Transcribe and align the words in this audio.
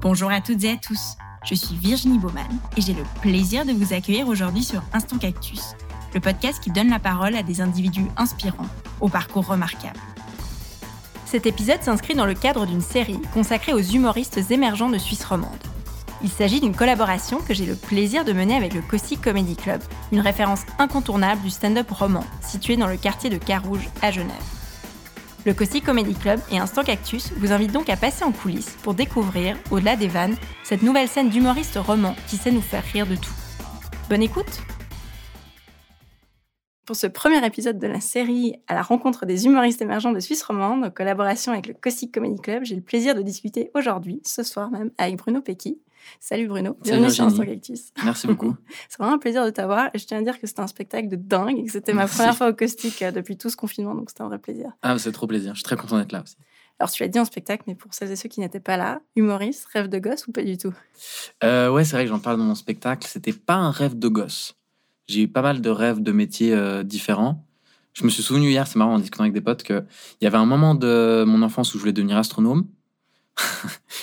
Bonjour 0.00 0.30
à 0.30 0.40
toutes 0.40 0.64
et 0.64 0.70
à 0.70 0.76
tous. 0.76 1.16
Je 1.44 1.54
suis 1.54 1.76
Virginie 1.76 2.18
Baumann 2.18 2.46
et 2.76 2.80
j'ai 2.80 2.94
le 2.94 3.02
plaisir 3.20 3.64
de 3.64 3.72
vous 3.72 3.92
accueillir 3.92 4.28
aujourd'hui 4.28 4.62
sur 4.62 4.82
Instant 4.92 5.18
Cactus, 5.18 5.74
le 6.14 6.20
podcast 6.20 6.62
qui 6.62 6.70
donne 6.70 6.90
la 6.90 6.98
parole 6.98 7.36
à 7.36 7.42
des 7.42 7.60
individus 7.60 8.06
inspirants, 8.16 8.66
au 9.00 9.08
parcours 9.08 9.46
remarquable. 9.46 10.00
Cet 11.26 11.46
épisode 11.46 11.82
s'inscrit 11.82 12.14
dans 12.14 12.26
le 12.26 12.34
cadre 12.34 12.64
d'une 12.64 12.80
série 12.80 13.20
consacrée 13.34 13.74
aux 13.74 13.80
humoristes 13.80 14.50
émergents 14.50 14.90
de 14.90 14.98
Suisse 14.98 15.24
romande. 15.24 15.50
Il 16.22 16.30
s'agit 16.30 16.60
d'une 16.60 16.74
collaboration 16.74 17.38
que 17.38 17.54
j'ai 17.54 17.66
le 17.66 17.76
plaisir 17.76 18.24
de 18.24 18.32
mener 18.32 18.56
avec 18.56 18.74
le 18.74 18.82
Cossy 18.82 19.18
Comedy 19.18 19.56
Club, 19.56 19.82
une 20.10 20.20
référence 20.20 20.62
incontournable 20.78 21.42
du 21.42 21.50
stand-up 21.50 21.90
roman 21.90 22.24
situé 22.40 22.76
dans 22.76 22.88
le 22.88 22.96
quartier 22.96 23.30
de 23.30 23.36
Carouge 23.36 23.88
à 24.02 24.10
Genève. 24.10 24.57
Le 25.48 25.54
Cossy 25.54 25.80
Comedy 25.80 26.12
Club 26.12 26.40
et 26.52 26.58
Instant 26.58 26.84
Cactus 26.84 27.32
vous 27.38 27.52
invitent 27.52 27.72
donc 27.72 27.88
à 27.88 27.96
passer 27.96 28.22
en 28.22 28.32
coulisses 28.32 28.76
pour 28.82 28.92
découvrir, 28.92 29.56
au-delà 29.70 29.96
des 29.96 30.06
vannes, 30.06 30.36
cette 30.62 30.82
nouvelle 30.82 31.08
scène 31.08 31.30
d'humoristes 31.30 31.78
romans 31.78 32.14
qui 32.28 32.36
sait 32.36 32.50
nous 32.50 32.60
faire 32.60 32.84
rire 32.92 33.06
de 33.06 33.16
tout. 33.16 33.32
Bonne 34.10 34.22
écoute 34.22 34.60
Pour 36.84 36.96
ce 36.96 37.06
premier 37.06 37.42
épisode 37.46 37.78
de 37.78 37.86
la 37.86 38.00
série 38.00 38.56
à 38.66 38.74
la 38.74 38.82
rencontre 38.82 39.24
des 39.24 39.46
humoristes 39.46 39.80
émergents 39.80 40.12
de 40.12 40.20
Suisse 40.20 40.42
romande, 40.42 40.84
en 40.84 40.90
collaboration 40.90 41.52
avec 41.52 41.66
le 41.66 41.72
Cossy 41.72 42.10
Comedy 42.10 42.38
Club, 42.42 42.64
j'ai 42.64 42.76
le 42.76 42.82
plaisir 42.82 43.14
de 43.14 43.22
discuter 43.22 43.70
aujourd'hui, 43.72 44.20
ce 44.26 44.42
soir 44.42 44.70
même, 44.70 44.90
avec 44.98 45.16
Bruno 45.16 45.40
Pecky, 45.40 45.80
Salut 46.20 46.48
Bruno, 46.48 46.76
bienvenue 46.82 47.10
sur 47.10 47.24
Instant 47.24 47.44
Cactus. 47.44 47.92
Merci 48.04 48.26
beaucoup. 48.26 48.56
c'est 48.88 48.98
vraiment 48.98 49.14
un 49.16 49.18
plaisir 49.18 49.44
de 49.44 49.50
t'avoir 49.50 49.90
je 49.94 50.04
tiens 50.04 50.18
à 50.18 50.22
dire 50.22 50.40
que 50.40 50.46
c'était 50.46 50.60
un 50.60 50.66
spectacle 50.66 51.08
de 51.08 51.16
dingue 51.16 51.58
et 51.58 51.64
que 51.64 51.72
c'était 51.72 51.92
ma 51.92 52.06
première 52.06 52.36
fois 52.36 52.50
au 52.50 52.54
caustique 52.54 53.02
euh, 53.02 53.10
depuis 53.10 53.36
tout 53.36 53.50
ce 53.50 53.56
confinement, 53.56 53.94
donc 53.94 54.10
c'était 54.10 54.22
un 54.22 54.28
vrai 54.28 54.38
plaisir. 54.38 54.70
Ah, 54.82 54.98
c'est 54.98 55.12
trop 55.12 55.26
plaisir, 55.26 55.52
je 55.54 55.58
suis 55.58 55.64
très 55.64 55.76
content 55.76 55.98
d'être 55.98 56.12
là 56.12 56.22
aussi. 56.22 56.36
Alors 56.78 56.90
tu 56.90 57.02
l'as 57.02 57.08
dit 57.08 57.18
en 57.18 57.24
spectacle, 57.24 57.64
mais 57.66 57.74
pour 57.74 57.92
celles 57.92 58.10
et 58.10 58.16
ceux 58.16 58.28
qui 58.28 58.40
n'étaient 58.40 58.60
pas 58.60 58.76
là, 58.76 59.00
humoriste, 59.16 59.66
rêve 59.72 59.88
de 59.88 59.98
gosse 59.98 60.26
ou 60.28 60.32
pas 60.32 60.44
du 60.44 60.56
tout? 60.56 60.74
Euh, 61.42 61.70
Ouais, 61.70 61.84
c'est 61.84 61.96
vrai 61.96 62.04
que 62.04 62.10
j'en 62.10 62.20
parle 62.20 62.38
dans 62.38 62.44
mon 62.44 62.54
spectacle, 62.54 63.06
c'était 63.06 63.32
pas 63.32 63.54
un 63.54 63.70
rêve 63.70 63.98
de 63.98 64.08
gosse. 64.08 64.54
J'ai 65.08 65.22
eu 65.22 65.28
pas 65.28 65.42
mal 65.42 65.60
de 65.60 65.70
rêves 65.70 66.00
de 66.00 66.12
métiers 66.12 66.54
euh, 66.54 66.82
différents. 66.82 67.44
Je 67.94 68.04
me 68.04 68.10
suis 68.10 68.22
souvenu 68.22 68.50
hier, 68.50 68.66
c'est 68.66 68.76
marrant, 68.78 68.94
en 68.94 68.98
discutant 68.98 69.24
avec 69.24 69.32
des 69.32 69.40
potes, 69.40 69.64
qu'il 69.64 69.84
y 70.20 70.26
avait 70.26 70.36
un 70.36 70.46
moment 70.46 70.76
de 70.76 71.24
mon 71.26 71.42
enfance 71.42 71.74
où 71.74 71.78
je 71.78 71.80
voulais 71.80 71.92
devenir 71.92 72.16
astronome. 72.16 72.68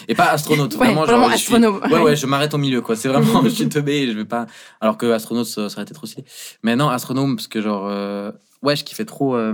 Et 0.07 0.15
pas 0.15 0.25
astronaute 0.25 0.75
vraiment, 0.75 1.05
genre, 1.05 1.29
astronome. 1.29 1.79
ouais. 1.91 2.01
Ouais 2.01 2.15
je 2.15 2.25
m'arrête 2.25 2.53
au 2.53 2.57
milieu 2.57 2.81
quoi. 2.81 2.95
C'est 2.95 3.07
vraiment 3.07 3.43
je 3.43 3.49
suis 3.49 3.69
teubé 3.69 4.03
et 4.03 4.11
je 4.11 4.17
vais 4.17 4.25
pas 4.25 4.45
alors 4.81 4.97
que 4.97 5.11
astronaute 5.11 5.47
ça, 5.47 5.65
aurait 5.65 5.83
été 5.83 5.93
trop 5.93 6.05
stylé. 6.05 6.25
Mais 6.63 6.75
non 6.75 6.89
astronome 6.89 7.35
parce 7.35 7.47
que 7.47 7.61
genre 7.61 7.87
euh... 7.87 8.31
ouais 8.61 8.75
je 8.75 8.83
kiffais 8.83 9.05
trop 9.05 9.35
euh, 9.35 9.53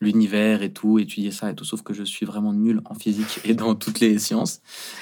l'univers 0.00 0.62
et 0.62 0.72
tout 0.72 0.98
étudier 0.98 1.30
ça 1.30 1.50
et 1.50 1.54
tout 1.54 1.64
sauf 1.64 1.82
que 1.82 1.94
je 1.94 2.02
suis 2.02 2.26
vraiment 2.26 2.52
nul 2.52 2.80
en 2.84 2.94
physique 2.94 3.40
et 3.44 3.54
dans 3.54 3.74
toutes 3.74 4.00
les 4.00 4.18
sciences. 4.18 4.60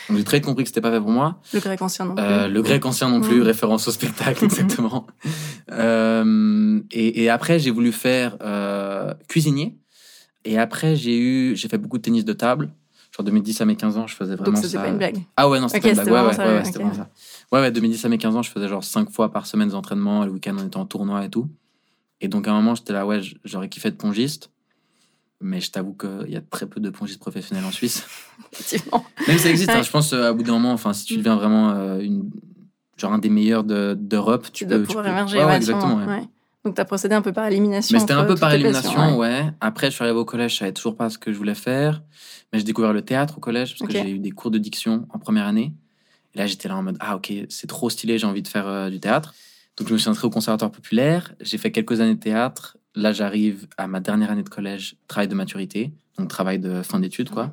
Donc 0.08 0.18
j'ai 0.18 0.24
très 0.24 0.40
compris 0.40 0.64
que 0.64 0.68
c'était 0.68 0.80
pas 0.80 0.92
fait 0.92 1.00
pour 1.00 1.10
moi. 1.10 1.40
Le 1.52 1.60
grec 1.60 1.80
ancien 1.82 2.04
non 2.06 2.14
euh, 2.18 2.44
plus. 2.44 2.54
le 2.54 2.62
grec 2.62 2.84
ancien 2.84 3.08
non 3.08 3.20
plus 3.20 3.42
référence 3.42 3.88
au 3.88 3.90
spectacle 3.90 4.44
exactement. 4.44 5.06
Euh, 5.70 6.80
et, 6.90 7.22
et, 7.22 7.30
après 7.30 7.58
j'ai 7.58 7.70
voulu 7.70 7.92
faire 7.92 8.36
cuisinier. 9.28 9.78
Et 10.44 10.58
après 10.58 10.96
j'ai 10.96 11.16
eu 11.18 11.56
j'ai 11.56 11.68
fait 11.68 11.78
beaucoup 11.78 11.98
de 11.98 12.02
tennis 12.02 12.24
de 12.24 12.32
table 12.32 12.72
Genre 13.14 13.24
2010 13.24 13.60
à 13.60 13.64
mes 13.66 13.76
15 13.76 13.98
ans, 13.98 14.06
je 14.06 14.14
faisais 14.14 14.36
vraiment 14.36 14.58
Donc, 14.58 14.64
ça. 14.64 14.80
pas 14.80 14.88
une 14.88 14.96
blague. 14.96 15.18
Ah 15.36 15.48
ouais, 15.48 15.60
non, 15.60 15.68
c'était 15.68 15.86
okay, 15.86 15.96
pas 15.96 16.02
une 16.02 16.10
blague. 16.10 16.24
Ouais, 16.24 16.36
ouais, 16.38 16.54
ouais, 16.54 16.64
c'était 16.64 16.78
vraiment 16.78 16.94
ça. 16.94 17.10
Ouais, 17.52 17.60
ouais, 17.60 17.70
2010 17.70 18.04
à 18.04 18.08
mes 18.08 18.18
15 18.18 18.36
ans, 18.36 18.42
je 18.42 18.50
faisais 18.50 18.68
genre 18.68 18.82
5 18.82 19.10
fois 19.10 19.30
par 19.30 19.46
semaine 19.46 19.68
des 19.68 19.74
entraînements, 19.74 20.24
le 20.24 20.32
week-end 20.32 20.56
on 20.58 20.66
était 20.66 20.78
en 20.78 20.86
tournoi 20.86 21.24
et 21.24 21.28
tout. 21.28 21.48
Et 22.22 22.28
donc 22.28 22.48
à 22.48 22.52
un 22.52 22.54
moment, 22.54 22.74
j'étais 22.74 22.94
là, 22.94 23.06
ouais, 23.06 23.20
j'aurais 23.44 23.68
kiffé 23.68 23.88
être 23.88 23.98
pongiste. 23.98 24.50
Mais 25.42 25.60
je 25.60 25.72
t'avoue 25.72 25.92
qu'il 25.92 26.30
y 26.30 26.36
a 26.36 26.40
très 26.40 26.66
peu 26.66 26.80
de 26.80 26.88
pongistes 26.88 27.20
professionnels 27.20 27.64
en 27.64 27.72
Suisse. 27.72 28.06
Effectivement. 28.52 29.04
Même 29.26 29.38
ça 29.38 29.50
existe, 29.50 29.70
hein, 29.70 29.82
je 29.82 29.90
pense, 29.90 30.12
à 30.12 30.32
bout 30.32 30.44
d'un 30.44 30.52
moment, 30.52 30.72
enfin, 30.72 30.92
si 30.92 31.04
tu 31.04 31.16
deviens 31.16 31.34
vraiment 31.34 31.70
euh, 31.70 31.98
une, 31.98 32.30
genre 32.96 33.12
un 33.12 33.18
des 33.18 33.28
meilleurs 33.28 33.64
d'Europe, 33.64 34.44
tu, 34.52 34.64
tu 34.64 34.66
peux. 34.66 34.86
tu 34.86 34.94
peux... 34.94 35.00
émerger. 35.00 35.38
Ouais, 35.38 35.44
ouais, 35.44 35.56
exactement. 35.56 35.98
Donc, 36.64 36.76
tu 36.76 36.80
as 36.80 36.84
procédé 36.84 37.14
un 37.14 37.22
peu 37.22 37.32
par 37.32 37.46
élimination. 37.46 37.94
Mais 37.94 38.00
c'était 38.00 38.12
un 38.12 38.24
peu 38.24 38.36
par 38.36 38.52
élimination, 38.52 39.16
ouais. 39.16 39.46
Après, 39.60 39.90
je 39.90 39.96
suis 39.96 40.04
arrivé 40.04 40.18
au 40.18 40.24
collège, 40.24 40.52
je 40.52 40.58
savais 40.58 40.72
toujours 40.72 40.96
pas 40.96 41.10
ce 41.10 41.18
que 41.18 41.32
je 41.32 41.38
voulais 41.38 41.54
faire. 41.54 42.02
Mais 42.52 42.58
j'ai 42.58 42.64
découvert 42.64 42.92
le 42.92 43.02
théâtre 43.02 43.38
au 43.38 43.40
collège 43.40 43.70
parce 43.70 43.82
okay. 43.82 44.00
que 44.00 44.06
j'ai 44.06 44.14
eu 44.14 44.18
des 44.18 44.30
cours 44.30 44.50
de 44.50 44.58
diction 44.58 45.06
en 45.10 45.18
première 45.18 45.46
année. 45.46 45.72
Et 46.34 46.38
là, 46.38 46.46
j'étais 46.46 46.68
là 46.68 46.76
en 46.76 46.82
mode 46.82 46.96
Ah, 47.00 47.16
ok, 47.16 47.32
c'est 47.48 47.66
trop 47.66 47.90
stylé, 47.90 48.18
j'ai 48.18 48.26
envie 48.26 48.42
de 48.42 48.48
faire 48.48 48.68
euh, 48.68 48.90
du 48.90 49.00
théâtre. 49.00 49.34
Donc, 49.76 49.88
je 49.88 49.94
me 49.94 49.98
suis 49.98 50.08
inscrit 50.08 50.26
au 50.26 50.30
conservatoire 50.30 50.70
populaire. 50.70 51.34
J'ai 51.40 51.58
fait 51.58 51.72
quelques 51.72 52.00
années 52.00 52.14
de 52.14 52.20
théâtre. 52.20 52.76
Là, 52.94 53.12
j'arrive 53.12 53.66
à 53.78 53.86
ma 53.86 54.00
dernière 54.00 54.30
année 54.30 54.42
de 54.42 54.48
collège, 54.48 54.96
travail 55.08 55.28
de 55.28 55.34
maturité, 55.34 55.92
donc 56.18 56.28
travail 56.28 56.58
de 56.58 56.82
fin 56.82 57.00
d'études, 57.00 57.30
quoi. 57.30 57.50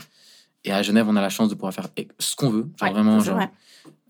Et 0.65 0.73
à 0.73 0.81
Genève, 0.81 1.07
on 1.07 1.15
a 1.15 1.21
la 1.21 1.29
chance 1.29 1.49
de 1.49 1.55
pouvoir 1.55 1.73
faire 1.73 1.87
ce 2.19 2.35
qu'on 2.35 2.49
veut. 2.49 2.69
Genre 2.77 2.89
ouais, 2.89 2.93
vraiment, 2.93 3.19
genre. 3.21 3.35
Vrai. 3.35 3.49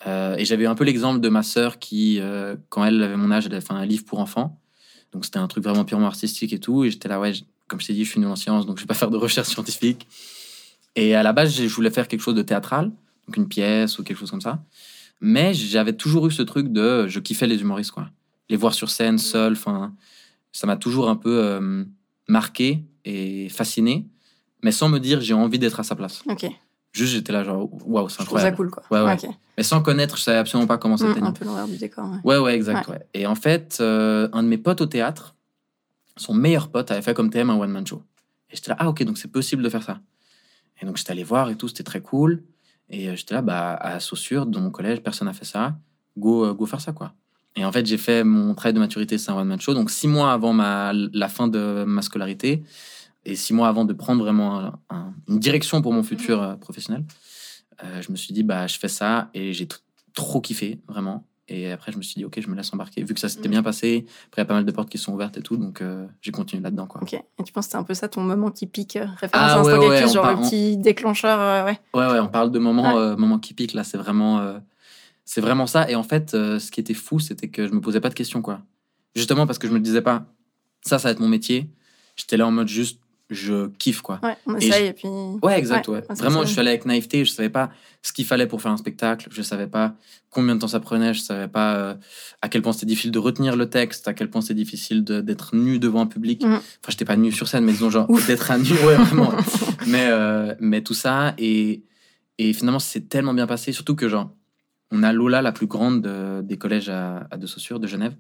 Euh, 0.08 0.36
et 0.38 0.46
j'avais 0.46 0.66
un 0.66 0.76
peu 0.76 0.84
l'exemple 0.84 1.20
de 1.20 1.30
ma 1.30 1.44
sœur 1.44 1.78
qui, 1.78 2.20
euh, 2.20 2.56
quand 2.70 2.84
elle 2.86 3.02
avait 3.04 3.18
mon 3.18 3.32
âge, 3.32 3.46
elle 3.46 3.54
avait 3.54 3.66
fait 3.66 3.74
un 3.74 3.86
livre 3.86 4.06
pour 4.06 4.20
enfants. 4.20 4.60
Donc, 5.14 5.26
c'était 5.26 5.40
un 5.40 5.48
truc 5.48 5.64
vraiment 5.64 5.86
purement 5.86 6.08
artistique 6.08 6.54
et 6.54 6.60
tout. 6.60 6.84
Et 6.84 6.92
j'étais 6.92 7.10
là, 7.10 7.20
ouais, 7.20 7.34
comme 7.68 7.80
je 7.80 7.88
t'ai 7.88 7.94
dit, 7.94 8.06
je 8.06 8.12
suis 8.12 8.20
nul 8.20 8.30
en 8.30 8.36
sciences, 8.36 8.66
donc 8.66 8.78
je 8.78 8.84
vais 8.84 8.88
pas 8.88 8.94
faire 8.94 9.12
de 9.12 9.18
recherche 9.18 9.48
scientifique. 9.48 10.08
Et 10.96 11.16
à 11.16 11.24
la 11.24 11.34
base, 11.34 11.56
je 11.56 11.68
voulais 11.68 11.92
faire 11.92 12.08
quelque 12.08 12.22
chose 12.22 12.36
de 12.36 12.42
théâtral, 12.42 12.92
donc 13.28 13.38
une 13.38 13.48
pièce 13.48 14.00
ou 14.00 14.04
quelque 14.04 14.18
chose 14.18 14.32
comme 14.32 14.42
ça. 14.42 14.64
Mais 15.22 15.54
j'avais 15.54 15.94
toujours 15.94 16.28
eu 16.28 16.32
ce 16.32 16.42
truc 16.42 16.72
de. 16.72 17.08
Je 17.08 17.20
kiffais 17.20 17.48
les 17.48 17.62
humoristes, 17.62 17.92
quoi. 17.92 18.10
Les 18.50 18.58
voir 18.58 18.74
sur 18.74 18.90
scène, 18.90 19.18
seuls, 19.18 19.54
enfin. 19.54 19.94
Ça 20.52 20.66
m'a 20.66 20.78
toujours 20.78 21.10
un 21.10 21.16
peu 21.16 21.44
euh, 21.44 21.86
marqué 22.28 22.84
et 23.06 23.50
fasciné, 23.50 24.08
mais 24.64 24.72
sans 24.72 24.90
me 24.90 24.98
dire 24.98 25.22
j'ai 25.22 25.36
envie 25.36 25.60
d'être 25.60 25.80
à 25.80 25.84
sa 25.84 25.96
place. 25.96 26.24
Juste, 26.92 27.14
j'étais 27.14 27.32
là, 27.32 27.44
genre, 27.44 27.70
waouh, 27.88 28.10
c'est 28.10 28.22
Je 28.22 28.26
trouve 28.26 28.40
ça 28.40 28.48
incroyable. 28.48 28.56
cool, 28.58 28.70
quoi. 28.72 28.84
Ouais, 28.90 29.06
ouais. 29.06 29.14
Ok. 29.14 29.30
Mais 29.58 29.64
sans 29.64 29.82
connaître, 29.82 30.18
je 30.18 30.24
savais 30.24 30.38
absolument 30.40 30.68
pas 30.68 30.78
comment 30.78 30.96
Mm, 30.96 30.98
c'était. 30.98 31.22
un 31.22 31.32
peu 31.32 31.46
l'envers 31.46 31.68
du 31.68 31.78
décor. 31.78 32.10
Ouais. 32.10 32.20
Ouais, 32.24 32.38
ouais, 32.40 32.56
exact. 32.56 32.88
Ouais. 32.88 33.00
Et 33.14 33.28
en 33.28 33.36
fait, 33.36 33.78
euh, 33.80 34.28
un 34.34 34.42
de 34.44 34.48
mes 34.48 34.58
potes 34.58 34.82
au 34.82 34.86
théâtre, 34.88 35.36
son 36.18 36.34
meilleur 36.34 36.70
pote, 36.70 36.90
avait 36.92 37.02
fait 37.02 37.14
comme 37.14 37.30
thème 37.30 37.50
un 37.50 37.58
one-man 37.58 37.86
show. 37.86 38.02
Et 38.52 38.56
j'étais 38.56 38.70
là, 38.72 38.78
ah 38.80 38.90
ok, 38.90 39.04
donc 39.04 39.18
c'est 39.18 39.28
possible 39.32 39.62
de 39.62 39.70
faire 39.70 39.84
ça. 39.84 40.00
Et 40.82 40.86
donc 40.86 40.98
j'étais 40.98 41.12
allé 41.12 41.24
voir 41.24 41.50
et 41.50 41.56
tout, 41.56 41.68
c'était 41.68 41.84
très 41.84 42.02
cool. 42.02 42.44
Et 42.90 43.08
euh, 43.10 43.16
j'étais 43.16 43.36
là, 43.36 43.42
bah, 43.44 43.76
à 43.76 44.00
Saussure, 44.00 44.46
dans 44.48 44.60
mon 44.62 44.72
collège, 44.72 45.02
personne 45.02 45.28
n'a 45.28 45.34
fait 45.34 45.46
ça. 45.46 45.76
Go, 46.18 46.46
euh, 46.46 46.54
go 46.54 46.66
faire 46.66 46.82
ça, 46.82 46.92
quoi. 46.92 47.14
Et 47.56 47.64
en 47.66 47.72
fait, 47.72 47.86
j'ai 47.86 47.98
fait 47.98 48.24
mon 48.24 48.56
travail 48.56 48.74
de 48.74 48.80
maturité, 48.80 49.18
c'est 49.18 49.30
un 49.32 49.36
one-man 49.38 49.60
show. 49.62 49.74
Donc 49.76 49.92
six 49.92 50.08
mois 50.08 50.32
avant 50.34 50.54
ma, 50.54 50.92
la 50.94 51.28
fin 51.30 51.48
de 51.48 51.84
ma 51.86 52.02
scolarité, 52.02 52.64
et 53.26 53.36
six 53.36 53.54
mois 53.54 53.68
avant 53.68 53.86
de 53.86 53.94
prendre 53.94 54.24
vraiment 54.24 54.60
un, 54.60 54.80
un, 54.90 55.14
une 55.28 55.40
direction 55.40 55.82
pour 55.82 55.94
mon 55.94 56.04
futur 56.04 56.42
euh, 56.42 56.56
professionnel, 56.56 57.04
euh, 57.84 58.02
je 58.02 58.12
me 58.12 58.18
suis 58.18 58.34
dit, 58.34 58.44
bah, 58.44 58.68
je 58.68 58.78
fais 58.80 58.88
ça 58.88 59.30
et 59.34 59.54
j'ai 59.54 59.68
trop 60.14 60.42
kiffé, 60.42 60.80
vraiment. 60.88 61.26
Et 61.52 61.72
après, 61.72 61.92
je 61.92 61.98
me 61.98 62.04
suis 62.04 62.14
dit, 62.16 62.26
ok, 62.26 62.40
je 62.40 62.48
me 62.48 62.56
laisse 62.56 62.72
embarquer. 62.74 63.04
Vu 63.04 63.16
que 63.16 63.20
ça 63.20 63.28
s'était 63.28 63.50
bien 63.50 63.64
passé, 63.64 64.06
après, 64.28 64.42
il 64.42 64.44
y 64.44 64.44
a 64.44 64.46
pas 64.46 64.54
mal 64.54 64.66
de 64.66 64.72
portes 64.72 64.90
qui 64.90 65.00
sont 65.00 65.14
ouvertes 65.14 65.36
et 65.38 65.42
tout, 65.42 65.58
donc 65.58 65.82
euh, 65.82 66.06
j'ai 66.22 66.32
continué 66.32 66.62
là-dedans. 66.62 66.86
Quoi. 66.86 67.02
Ok. 67.02 67.14
Et 67.14 67.44
tu 67.44 67.52
penses 67.52 67.66
que 67.66 67.72
c'est 67.72 67.78
un 67.78 67.84
peu 67.84 67.96
ça 67.96 68.08
ton 68.08 68.22
moment 68.22 68.52
qui 68.52 68.68
pique, 68.68 68.94
référence 68.94 69.32
Ah, 69.34 69.54
à 69.60 69.64
ouais, 69.64 69.78
ouais, 69.78 70.04
on 70.04 70.08
genre 70.08 70.30
le 70.32 70.38
petit 70.44 70.78
déclencheur, 70.78 71.66
ouais. 71.66 71.80
Ouais, 71.96 72.08
ouais, 72.12 72.20
on 72.20 72.28
parle 72.28 72.52
de 72.52 72.60
moments, 72.60 72.94
Ouais. 72.96 73.02
euh, 73.02 73.18
moments 73.18 73.40
qui 73.40 73.54
piquent, 73.56 73.74
là, 73.74 73.84
c'est 73.84 73.98
vraiment, 73.98 74.60
c'est 75.26 75.42
vraiment 75.42 75.66
ça. 75.66 75.90
Et 75.90 75.96
en 75.96 76.04
fait, 76.04 76.32
ce 76.32 76.70
qui 76.72 76.80
était 76.80 76.94
fou, 76.94 77.20
c'était 77.20 77.48
que 77.50 77.68
je 77.68 77.74
me 77.74 77.82
posais 77.82 78.00
pas 78.00 78.10
de 78.10 78.14
questions, 78.16 78.42
quoi. 78.44 78.62
Justement 79.16 79.48
parce 79.48 79.58
que 79.58 79.68
je 79.68 79.74
me 79.74 79.80
disais 79.80 80.04
pas, 80.04 80.26
ça, 80.82 81.00
ça 81.00 81.08
va 81.08 81.12
être 81.14 81.20
mon 81.20 81.28
métier. 81.28 81.68
J'étais 82.16 82.38
là 82.38 82.46
en 82.46 82.52
mode 82.52 82.68
juste, 82.68 83.00
je 83.30 83.68
kiffe, 83.78 84.02
quoi. 84.02 84.20
Ouais, 84.24 84.36
on 84.48 84.56
Et 84.58 84.66
essaye 84.68 84.86
je- 84.86 84.90
et 84.90 84.94
puis. 84.94 85.08
Ouais, 85.44 85.58
exact, 85.60 85.88
Ouais, 85.88 86.02
Vraiment, 86.18 86.44
je 86.44 86.48
suis 86.50 86.60
allé 86.60 86.70
avec 86.70 86.86
naïveté, 86.86 87.24
je 87.26 87.32
savais 87.32 87.50
pas 87.50 87.70
ce 88.02 88.12
qu'il 88.12 88.26
fallait 88.26 88.48
pour 88.48 88.62
faire 88.62 88.72
un 88.72 88.78
spectacle, 88.78 89.28
je 89.32 89.42
savais 89.42 89.68
pas 89.68 89.94
combien 90.32 90.56
de 90.56 90.60
temps 90.62 90.68
ça 90.68 90.80
prenait, 90.80 91.14
je 91.14 91.20
savais 91.22 91.48
pas 91.48 91.76
euh, 91.76 91.96
à 92.42 92.50
quel 92.50 92.62
point 92.62 92.72
c'était 92.74 92.86
difficile 92.88 93.12
de 93.12 93.20
retenir 93.20 93.56
le 93.56 93.70
texte, 93.70 94.08
à 94.08 94.14
quel 94.14 94.30
point 94.30 94.42
c'est 94.42 94.54
difficile 94.54 95.04
d'être 95.04 95.56
nu 95.56 95.78
devant 95.80 96.02
un 96.02 96.06
public. 96.08 96.44
Mhm. 96.44 96.54
Enfin, 96.56 96.62
j'étais 96.90 97.06
pas 97.06 97.18
nu 97.18 97.32
sur 97.32 97.48
scène, 97.48 97.66
mais 97.66 97.72
disons 97.74 97.90
genre 97.90 98.08
d'être 98.28 98.50
à 98.52 98.58
nu, 98.58 98.72
ouais, 98.72 98.96
vraiment. 98.96 99.32
mais, 99.88 100.08
euh, 100.10 100.56
mais 100.60 100.82
tout 100.82 100.94
ça, 100.96 101.34
et, 101.38 101.84
et 102.40 102.54
finalement, 102.54 102.80
c'est 102.80 103.10
tellement 103.10 103.34
bien 103.34 103.48
passé, 103.48 103.72
surtout 103.72 103.96
que 103.96 104.08
genre, 104.10 104.32
on 104.92 105.04
a 105.04 105.14
Lola, 105.14 105.44
la 105.44 105.52
plus 105.52 105.68
grande 105.68 106.02
de- 106.02 106.42
des 106.42 106.58
collèges 106.58 106.90
à, 106.90 107.28
à 107.30 107.38
De 107.38 107.46
Saussure, 107.46 107.80
de 107.80 107.86
Genève. 107.86 108.16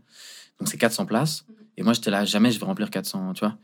Donc 0.60 0.68
c'est 0.68 0.78
400 0.78 1.06
places. 1.07 1.45
Et 1.78 1.83
moi, 1.83 1.94
j'étais 1.94 2.12
là, 2.12 2.25
jamais 2.25 2.51
je 2.51 2.60
vais 2.60 2.66
remplir 2.66 2.89
400, 2.92 3.33
tu 3.33 3.39
vois. 3.45 3.57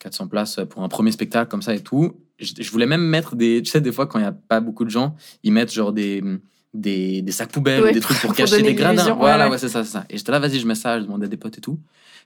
400 0.00 0.26
places 0.28 0.60
pour 0.68 0.82
un 0.82 0.88
premier 0.88 1.12
spectacle 1.12 1.50
comme 1.50 1.62
ça 1.62 1.74
et 1.74 1.80
tout. 1.80 2.16
Je, 2.38 2.52
je 2.58 2.70
voulais 2.70 2.86
même 2.86 3.02
mettre 3.02 3.36
des. 3.36 3.62
Tu 3.62 3.70
sais, 3.70 3.80
des 3.80 3.92
fois, 3.92 4.06
quand 4.06 4.18
il 4.18 4.22
n'y 4.22 4.28
a 4.28 4.32
pas 4.32 4.60
beaucoup 4.60 4.84
de 4.84 4.90
gens, 4.90 5.14
ils 5.44 5.52
mettent 5.52 5.72
genre 5.72 5.92
des, 5.92 6.22
des, 6.74 7.22
des 7.22 7.32
sacs 7.32 7.52
poubelles 7.52 7.82
Ouais, 7.82 7.90
ou 7.90 7.94
des 7.94 8.00
trucs 8.00 8.18
pour, 8.18 8.28
pour 8.34 8.36
cacher 8.36 8.62
des 8.62 8.74
gradins. 8.74 9.04
ouais, 9.12 9.16
Voilà, 9.18 9.48
ouais. 9.50 9.58
c'est 9.58 9.68
ça, 9.68 9.84
c'est 9.84 9.92
ça. 9.92 10.04
Et 10.10 10.16
j'étais 10.18 10.32
là, 10.32 10.38
vas-y, 10.38 10.58
je 10.58 10.66
mets 10.66 10.74
ça, 10.74 10.98
je 10.98 11.04
demandais 11.04 11.26
à 11.26 11.28
des 11.28 11.36
potes 11.36 11.58
et 11.58 11.60
tout. 11.60 11.78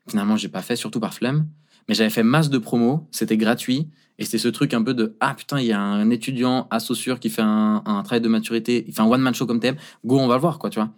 Finalement, 0.08 0.36
j'ai 0.36 0.48
pas 0.48 0.62
fait, 0.62 0.76
surtout 0.76 1.00
par 1.00 1.14
flemme. 1.14 1.46
Mais 1.88 1.94
j'avais 1.94 2.10
fait 2.10 2.22
masse 2.22 2.48
de 2.48 2.58
promos, 2.58 3.06
c'était 3.10 3.36
gratuit. 3.36 3.88
Et 4.18 4.24
c'était 4.24 4.38
ce 4.38 4.48
truc 4.48 4.72
un 4.72 4.82
peu 4.82 4.94
de 4.94 5.16
Ah 5.20 5.34
putain, 5.34 5.58
il 5.60 5.66
y 5.66 5.72
a 5.72 5.80
un 5.80 6.08
étudiant 6.10 6.68
à 6.70 6.78
Saussure 6.78 7.18
qui 7.18 7.28
fait 7.30 7.42
un, 7.42 7.82
un 7.84 8.02
travail 8.04 8.20
de 8.20 8.28
maturité, 8.28 8.84
il 8.86 8.94
fait 8.94 9.02
un 9.02 9.06
one-man 9.06 9.34
show 9.34 9.44
comme 9.46 9.58
thème. 9.60 9.74
Go, 10.04 10.18
on 10.20 10.28
va 10.28 10.36
le 10.36 10.40
voir, 10.40 10.58
quoi, 10.60 10.70
tu 10.70 10.78
vois. 10.78 10.90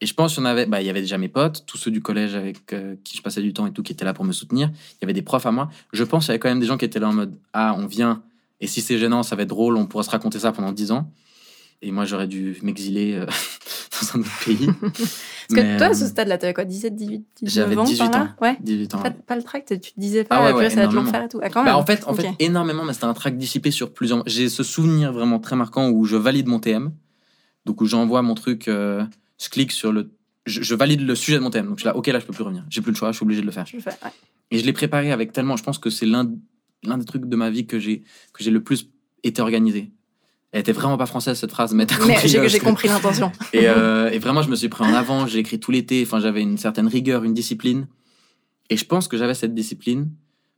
Et 0.00 0.06
je 0.06 0.14
pense 0.14 0.34
qu'il 0.34 0.42
y 0.42 0.46
en 0.46 0.48
avait, 0.50 0.66
bah, 0.66 0.80
il 0.80 0.86
y 0.86 0.90
avait 0.90 1.00
déjà 1.00 1.18
mes 1.18 1.28
potes, 1.28 1.64
tous 1.66 1.76
ceux 1.78 1.90
du 1.90 2.00
collège 2.02 2.34
avec 2.34 2.72
euh, 2.72 2.96
qui 3.04 3.16
je 3.16 3.22
passais 3.22 3.42
du 3.42 3.52
temps 3.52 3.66
et 3.66 3.72
tout, 3.72 3.82
qui 3.82 3.92
étaient 3.92 4.04
là 4.04 4.12
pour 4.14 4.24
me 4.24 4.32
soutenir. 4.32 4.70
Il 4.94 5.02
y 5.02 5.04
avait 5.04 5.12
des 5.12 5.22
profs 5.22 5.46
à 5.46 5.52
moi. 5.52 5.68
Je 5.92 6.04
pense 6.04 6.24
qu'il 6.24 6.30
y 6.30 6.32
avait 6.32 6.38
quand 6.40 6.48
même 6.48 6.60
des 6.60 6.66
gens 6.66 6.76
qui 6.76 6.84
étaient 6.84 6.98
là 7.00 7.08
en 7.08 7.12
mode 7.12 7.34
Ah, 7.52 7.74
on 7.78 7.86
vient 7.86 8.22
Et 8.60 8.66
si 8.66 8.80
c'est 8.80 8.98
gênant, 8.98 9.22
ça 9.22 9.36
va 9.36 9.42
être 9.42 9.48
drôle, 9.48 9.76
on 9.76 9.86
pourra 9.86 10.02
se 10.04 10.10
raconter 10.10 10.38
ça 10.38 10.52
pendant 10.52 10.72
10 10.72 10.92
ans. 10.92 11.10
Et 11.82 11.92
moi, 11.92 12.04
j'aurais 12.04 12.26
dû 12.26 12.58
m'exiler 12.62 13.14
euh, 13.14 13.24
dans 14.02 14.16
un 14.18 14.20
autre 14.20 14.44
pays. 14.44 14.66
Parce 14.82 15.62
que 15.62 15.78
toi, 15.78 15.86
à 15.88 15.94
ce 15.94 16.06
stade-là, 16.06 16.36
tu 16.36 16.44
avais 16.44 16.52
quoi 16.54 16.64
17, 16.64 16.94
18, 16.94 17.24
19 17.42 17.54
J'avais 17.54 17.76
ans 17.78 17.84
18 17.84 17.98
par 17.98 18.08
ans. 18.08 18.24
là 18.24 18.36
Ouais. 18.40 18.56
18 18.60 18.94
ans. 18.96 18.98
Pas, 19.02 19.10
pas 19.10 19.34
le 19.36 19.42
tract, 19.42 19.80
tu 19.80 19.92
te 19.92 19.98
disais 20.00 20.24
pas, 20.24 20.36
Ah 20.36 20.44
ouais, 20.44 20.52
ouais, 20.52 20.68
ça 20.70 20.76
va 20.76 20.86
toujours 20.86 21.00
énormément. 21.02 21.10
faire 21.10 21.24
et 21.24 21.28
tout. 21.28 21.40
Ah, 21.42 21.48
quand 21.48 21.64
Bah, 21.64 21.70
même. 21.70 21.76
en 21.80 21.86
fait, 21.86 22.04
en 22.06 22.12
fait, 22.14 22.28
énormément, 22.38 22.84
mais 22.84 22.92
c'était 22.92 23.06
un 23.06 23.14
track 23.14 23.36
dissipé 23.38 23.70
sur 23.70 23.92
plusieurs. 23.94 24.22
J'ai 24.26 24.48
ce 24.50 24.62
souvenir 24.62 25.12
vraiment 25.12 25.38
très 25.38 25.56
marquant 25.56 25.88
où 25.88 26.04
je 26.04 26.16
valide 26.16 26.46
mon 26.48 26.60
TM. 26.60 26.92
Donc, 27.66 27.80
où 27.80 27.86
j'envoie 27.86 28.20
mon 28.22 28.34
truc, 28.34 28.68
euh, 28.68 29.02
je 29.40 29.48
clique 29.48 29.72
sur 29.72 29.92
le. 29.92 30.12
Je, 30.46 30.62
je 30.62 30.74
valide 30.74 31.02
le 31.02 31.14
sujet 31.14 31.38
de 31.38 31.42
mon 31.42 31.50
TM. 31.50 31.66
Donc, 31.66 31.78
je 31.78 31.82
suis 31.82 31.86
là, 31.86 31.96
ok, 31.96 32.06
là, 32.08 32.18
je 32.18 32.24
peux 32.24 32.32
plus 32.32 32.44
revenir. 32.44 32.64
J'ai 32.70 32.80
plus 32.80 32.92
le 32.92 32.96
choix, 32.96 33.12
je 33.12 33.16
suis 33.16 33.24
obligé 33.24 33.40
de 33.40 33.46
le 33.46 33.52
faire. 33.52 33.66
Je 33.66 33.76
le 33.76 33.82
fais, 33.82 33.90
ouais. 33.90 34.10
Et 34.50 34.58
je 34.58 34.64
l'ai 34.64 34.72
préparé 34.72 35.12
avec 35.12 35.32
tellement. 35.32 35.56
Je 35.56 35.62
pense 35.62 35.78
que 35.78 35.90
c'est 35.90 36.06
l'un 36.06 36.24
des 36.24 37.04
trucs 37.04 37.26
de 37.26 37.36
ma 37.36 37.50
vie 37.50 37.66
que 37.66 37.78
j'ai 37.78 38.02
que 38.32 38.42
j'ai 38.42 38.50
le 38.50 38.62
plus 38.62 38.88
été 39.22 39.42
organisé. 39.42 39.92
Elle 40.52 40.60
était 40.60 40.72
vraiment 40.72 40.96
pas 40.96 41.06
française 41.06 41.38
cette 41.38 41.52
phrase, 41.52 41.72
mais 41.74 41.86
t'as 41.86 41.96
compris. 41.96 42.14
Mais 42.22 42.48
j'ai 42.48 42.58
euh, 42.58 42.64
compris 42.64 42.88
l'intention. 42.88 43.30
Et, 43.52 43.68
euh, 43.68 44.10
et 44.10 44.18
vraiment, 44.18 44.42
je 44.42 44.50
me 44.50 44.56
suis 44.56 44.68
pris 44.68 44.84
en 44.84 44.92
avant. 44.94 45.26
J'ai 45.26 45.38
écrit 45.38 45.60
tout 45.60 45.70
l'été. 45.70 46.02
Enfin, 46.04 46.18
j'avais 46.18 46.42
une 46.42 46.58
certaine 46.58 46.88
rigueur, 46.88 47.22
une 47.22 47.34
discipline. 47.34 47.86
Et 48.68 48.76
je 48.76 48.84
pense 48.84 49.06
que 49.06 49.16
j'avais 49.16 49.34
cette 49.34 49.54
discipline. 49.54 50.10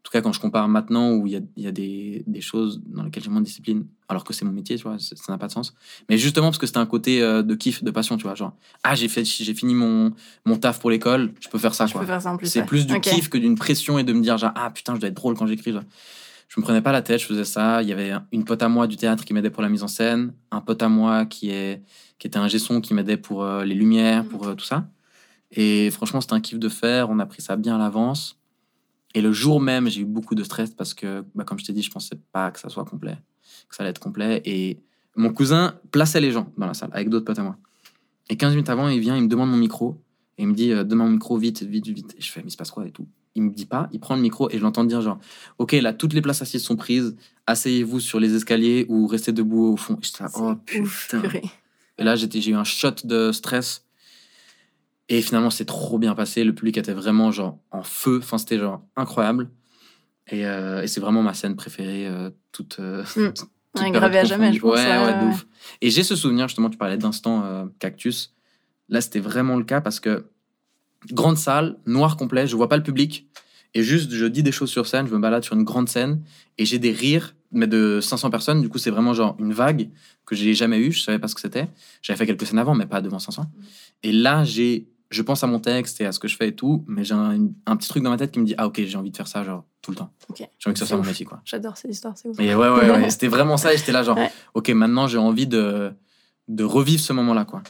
En 0.03 0.05
tout 0.05 0.11
cas, 0.11 0.21
quand 0.21 0.33
je 0.33 0.41
compare 0.41 0.67
maintenant 0.67 1.13
où 1.13 1.29
il 1.29 1.33
y 1.33 1.37
a, 1.37 1.41
il 1.57 1.63
y 1.63 1.69
a 1.69 1.71
des, 1.71 2.25
des 2.27 2.41
choses 2.41 2.83
dans 2.87 3.05
lesquelles 3.05 3.23
j'ai 3.23 3.31
moins 3.31 3.41
de 3.41 3.47
discipline, 3.47 3.87
alors 4.09 4.25
que 4.25 4.33
c'est 4.33 4.45
mon 4.45 4.51
métier, 4.51 4.75
tu 4.77 4.83
vois, 4.83 4.99
ça 4.99 5.15
n'a 5.29 5.39
pas 5.39 5.47
de 5.47 5.53
sens. 5.53 5.75
Mais 6.11 6.19
justement, 6.19 6.49
parce 6.49 6.59
que 6.59 6.67
c'était 6.67 6.79
un 6.79 6.87
côté 6.87 7.23
euh, 7.23 7.45
de 7.45 7.55
kiff, 7.55 7.85
de 7.85 7.91
passion, 7.93 8.17
tu 8.17 8.25
vois. 8.25 8.35
Genre, 8.35 8.53
ah, 8.83 8.97
j'ai 8.97 9.07
fait, 9.07 9.25
j'ai 9.25 9.55
fini 9.55 9.77
mon, 9.77 10.13
mon 10.45 10.57
taf 10.57 10.81
pour 10.81 10.91
l'école, 10.91 11.33
je 11.39 11.49
peux 11.49 11.59
faire 11.59 11.73
ça, 11.73 11.87
Je 11.87 11.93
quoi. 11.93 12.01
peux 12.01 12.07
faire 12.09 12.21
ça 12.21 12.33
en 12.33 12.37
plus. 12.37 12.49
C'est 12.49 12.61
ouais. 12.61 12.67
plus 12.67 12.85
du 12.87 12.99
kiff 13.01 13.31
que 13.31 13.39
d'une 13.39 13.55
pression 13.55 13.97
et 13.97 14.03
de 14.03 14.13
me 14.13 14.23
dire 14.23 14.39
genre 14.39 14.51
ah 14.57 14.71
putain 14.71 14.97
je 14.97 15.01
dois 15.01 15.09
être 15.09 15.15
drôle 15.15 15.37
quand 15.37 15.47
j'écris. 15.47 15.73
Je 15.73 16.61
me 16.61 16.63
prenais 16.63 16.83
pas 16.83 16.93
la 16.93 17.01
tête, 17.01 17.21
je 17.21 17.27
faisais 17.27 17.45
ça. 17.45 17.81
Il 17.83 17.89
y 17.89 17.93
avait 17.93 18.13
une 18.33 18.45
pote 18.45 18.63
à 18.63 18.69
moi 18.69 18.89
du 18.89 18.97
théâtre 18.97 19.25
qui 19.25 19.33
m'aidait 19.33 19.51
pour 19.51 19.63
la 19.63 19.69
mise 19.69 19.85
en 19.85 19.89
scène, 19.89 20.35
un 20.51 20.61
pote 20.61 20.83
à 20.83 20.89
moi 20.89 21.27
qui 21.27 21.51
est 21.51 21.81
qui 22.19 22.27
était 22.27 22.39
un 22.39 22.49
gesson 22.49 22.81
qui 22.81 22.93
m'aidait 22.93 23.17
pour 23.17 23.45
euh, 23.45 23.65
les 23.65 23.75
lumières, 23.75 24.25
pour 24.25 24.49
euh, 24.49 24.55
tout 24.55 24.65
ça. 24.65 24.89
Et 25.53 25.91
franchement 25.91 26.21
c'était 26.21 26.35
un 26.35 26.41
kiff 26.41 26.59
de 26.59 26.69
faire. 26.69 27.09
On 27.09 27.21
a 27.21 27.27
pris 27.27 27.41
ça 27.41 27.57
bien 27.57 27.77
à 27.77 27.79
l'avance. 27.79 28.42
Et 29.15 29.21
le 29.21 29.33
jour 29.33 29.61
même 29.61 29.89
j'ai 29.89 30.03
eu 30.03 30.05
beaucoup 30.05 30.35
de 30.35 30.45
stress 30.45 30.71
parce 30.71 30.95
que 30.95 31.25
bah, 31.35 31.45
comme 31.45 31.59
je 31.59 31.65
t'ai 31.65 31.73
dit 31.73 31.83
je 31.83 31.91
pensais 31.91 32.17
pas 32.33 32.51
que 32.51 32.59
ça 32.59 32.69
soit 32.69 32.85
complet, 32.85 33.19
que 33.69 33.77
ça 33.77 33.83
allait 33.83 33.91
être 33.91 34.01
complet. 34.01 34.43
Et 34.45 34.81
mon 35.17 35.33
cousin 35.33 35.75
plaçait 35.91 36.21
les 36.21 36.33
gens 36.33 36.53
dans 36.57 36.67
la 36.67 36.75
salle 36.75 36.91
avec 36.93 37.09
d'autres 37.09 37.25
potes 37.25 37.39
à 37.39 37.43
moi. 37.43 37.57
Et 38.29 38.37
15 38.37 38.53
minutes 38.53 38.71
avant 38.71 38.89
il 38.89 39.01
vient, 39.01 39.17
il 39.17 39.23
me 39.23 39.29
demande 39.29 39.51
mon 39.51 39.57
micro. 39.57 40.01
Et 40.39 40.43
il 40.43 40.49
me 40.49 40.55
dit, 40.55 40.73
euh, 40.73 40.85
donne-moi 40.85 41.07
mon 41.07 41.13
micro 41.13 41.37
vite, 41.37 41.63
vite, 41.63 41.87
vite. 41.89 42.15
Et 42.17 42.23
je 42.23 42.31
fais, 42.31 42.41
mais 42.41 42.49
il 42.49 42.53
se 42.53 42.57
passe 42.57 42.71
quoi 42.71 42.87
et 42.87 42.91
tout. 42.91 43.07
Il 43.35 43.43
me 43.43 43.51
dit 43.51 43.67
pas, 43.67 43.89
il 43.93 44.01
prend 44.01 44.15
le 44.15 44.21
micro 44.21 44.51
et 44.51 44.59
je 44.59 44.63
l'entends 44.63 44.85
dire 44.85 45.01
genre, 45.01 45.19
ok, 45.59 45.73
là, 45.73 45.93
toutes 45.93 46.13
les 46.13 46.21
places 46.21 46.43
assises 46.43 46.63
sont 46.63 46.77
prises, 46.77 47.17
asseyez-vous 47.47 48.01
sur 48.01 48.21
les 48.21 48.35
escaliers 48.35 48.87
ou 48.89 49.07
restez 49.07 49.33
debout 49.33 49.73
au 49.73 49.77
fond. 49.77 49.99
Et 50.03 50.25
oh 50.35 50.55
putain. 50.57 51.23
Et 51.99 52.05
là, 52.05 52.17
j'ai 52.17 52.51
eu 52.51 52.55
un 52.55 52.65
shot 52.65 52.95
de 53.05 53.33
stress. 53.33 53.85
Et 55.09 55.21
finalement, 55.21 55.51
c'est 55.51 55.65
trop 55.65 55.99
bien 55.99 56.15
passé. 56.15 56.45
Le 56.45 56.55
public 56.55 56.79
était 56.79 56.93
vraiment 56.93 57.31
genre 57.33 57.59
en 57.71 57.83
feu. 57.83 58.19
Enfin, 58.23 58.39
c'était 58.39 58.59
genre 58.59 58.83
incroyable. 58.97 59.51
Et, 60.29 60.47
euh, 60.47 60.83
et 60.83 60.87
c'est 60.87 61.01
vraiment 61.01 61.23
ma 61.23 61.35
scène 61.35 61.57
préférée, 61.57 62.07
euh, 62.07 62.31
toute. 62.53 62.79
euh, 62.81 63.03
Mm. 63.17 63.33
toute 63.35 63.49
Ouais, 63.81 63.91
gravé 63.91 64.19
à 64.19 64.25
jamais, 64.25 64.53
je 64.53 64.61
pense. 64.61 64.75
Ouais, 64.75 64.85
ouais, 64.87 64.99
ouais. 65.15 65.25
ouf. 65.29 65.47
Et 65.81 65.91
j'ai 65.91 66.03
ce 66.03 66.15
souvenir, 66.15 66.47
justement, 66.47 66.69
tu 66.69 66.77
parlais 66.77 66.99
d'instant 66.99 67.43
euh, 67.45 67.65
cactus. 67.79 68.35
Là, 68.91 69.01
c'était 69.01 69.19
vraiment 69.21 69.57
le 69.57 69.65
cas 69.65 69.81
parce 69.81 69.99
que 69.99 70.27
grande 71.11 71.39
salle, 71.39 71.79
noir 71.87 72.17
complet, 72.19 72.47
je 72.47 72.55
vois 72.55 72.69
pas 72.69 72.77
le 72.77 72.83
public. 72.83 73.27
Et 73.75 73.83
juste, 73.83 74.11
je 74.13 74.27
dis 74.27 74.43
des 74.43 74.53
choses 74.53 74.71
sur 74.71 74.87
scène, 74.87 75.07
je 75.07 75.15
me 75.15 75.19
balade 75.19 75.43
sur 75.43 75.57
une 75.57 75.65
grande 75.65 75.89
scène 75.89 76.23
et 76.59 76.67
j'ai 76.67 76.79
des 76.79 76.93
rires, 76.93 77.35
mais 77.51 77.67
de 77.67 78.01
500 78.03 78.29
personnes. 78.29 78.61
Du 78.61 78.69
coup, 78.69 78.77
c'est 78.77 78.91
vraiment 78.91 79.15
genre 79.15 79.35
une 79.39 79.55
vague 79.55 79.89
que 80.27 80.35
j'ai 80.37 80.53
jamais 80.53 80.79
eue, 80.79 80.93
je 80.93 81.01
savais 81.03 81.19
pas 81.19 81.29
ce 81.29 81.35
que 81.35 81.41
c'était. 81.41 81.69
J'avais 82.03 82.19
fait 82.19 82.27
quelques 82.27 82.47
scènes 82.47 82.59
avant, 82.59 82.75
mais 82.75 82.85
pas 82.85 83.01
devant 83.01 83.19
500. 83.19 83.47
Et 84.03 84.13
là, 84.13 84.45
j'ai, 84.45 84.87
je 85.13 85.23
pense 85.23 85.45
à 85.45 85.47
mon 85.47 85.61
texte 85.61 86.01
et 86.01 86.07
à 86.07 86.13
ce 86.13 86.19
que 86.19 86.29
je 86.29 86.37
fais 86.37 86.49
et 86.49 86.55
tout, 86.55 86.85
mais 86.89 87.05
j'ai 87.05 87.15
un, 87.15 87.49
un 87.67 87.77
petit 87.77 87.89
truc 87.89 88.03
dans 88.03 88.11
ma 88.11 88.17
tête 88.17 88.33
qui 88.33 88.41
me 88.41 88.45
dit, 88.45 88.55
ah 88.59 88.67
ok, 88.67 88.83
j'ai 88.85 88.97
envie 88.97 89.11
de 89.11 89.17
faire 89.17 89.29
ça, 89.29 89.45
genre, 89.45 89.65
tout 89.83 89.91
le 89.91 89.97
temps. 89.99 90.13
Ok. 90.29 90.39
J'ai 90.39 90.47
envie 90.69 90.73
que 90.75 90.79
ça 90.79 90.87
soit 90.87 90.97
mon 90.97 91.05
métier, 91.05 91.25
quoi. 91.27 91.41
J'adore 91.45 91.77
ces 91.77 91.89
histoires, 91.89 92.17
c'est 92.17 92.29
ouf. 92.29 92.39
Et 92.41 92.55
ouais, 92.55 92.69
ouais, 92.69 92.91
ouais, 92.91 93.11
c'était 93.11 93.29
vraiment 93.29 93.57
ça. 93.57 93.73
Et 93.75 93.77
j'étais 93.77 93.93
là, 93.93 94.03
genre, 94.03 94.17
Ouais. 94.17 94.31
ok, 94.55 94.69
maintenant 94.71 95.07
j'ai 95.07 95.19
envie 95.19 95.47
de, 95.47 95.93
de 96.49 96.65
revivre 96.65 97.03
ce 97.03 97.13
moment-là, 97.13 97.45
quoi. 97.45 97.63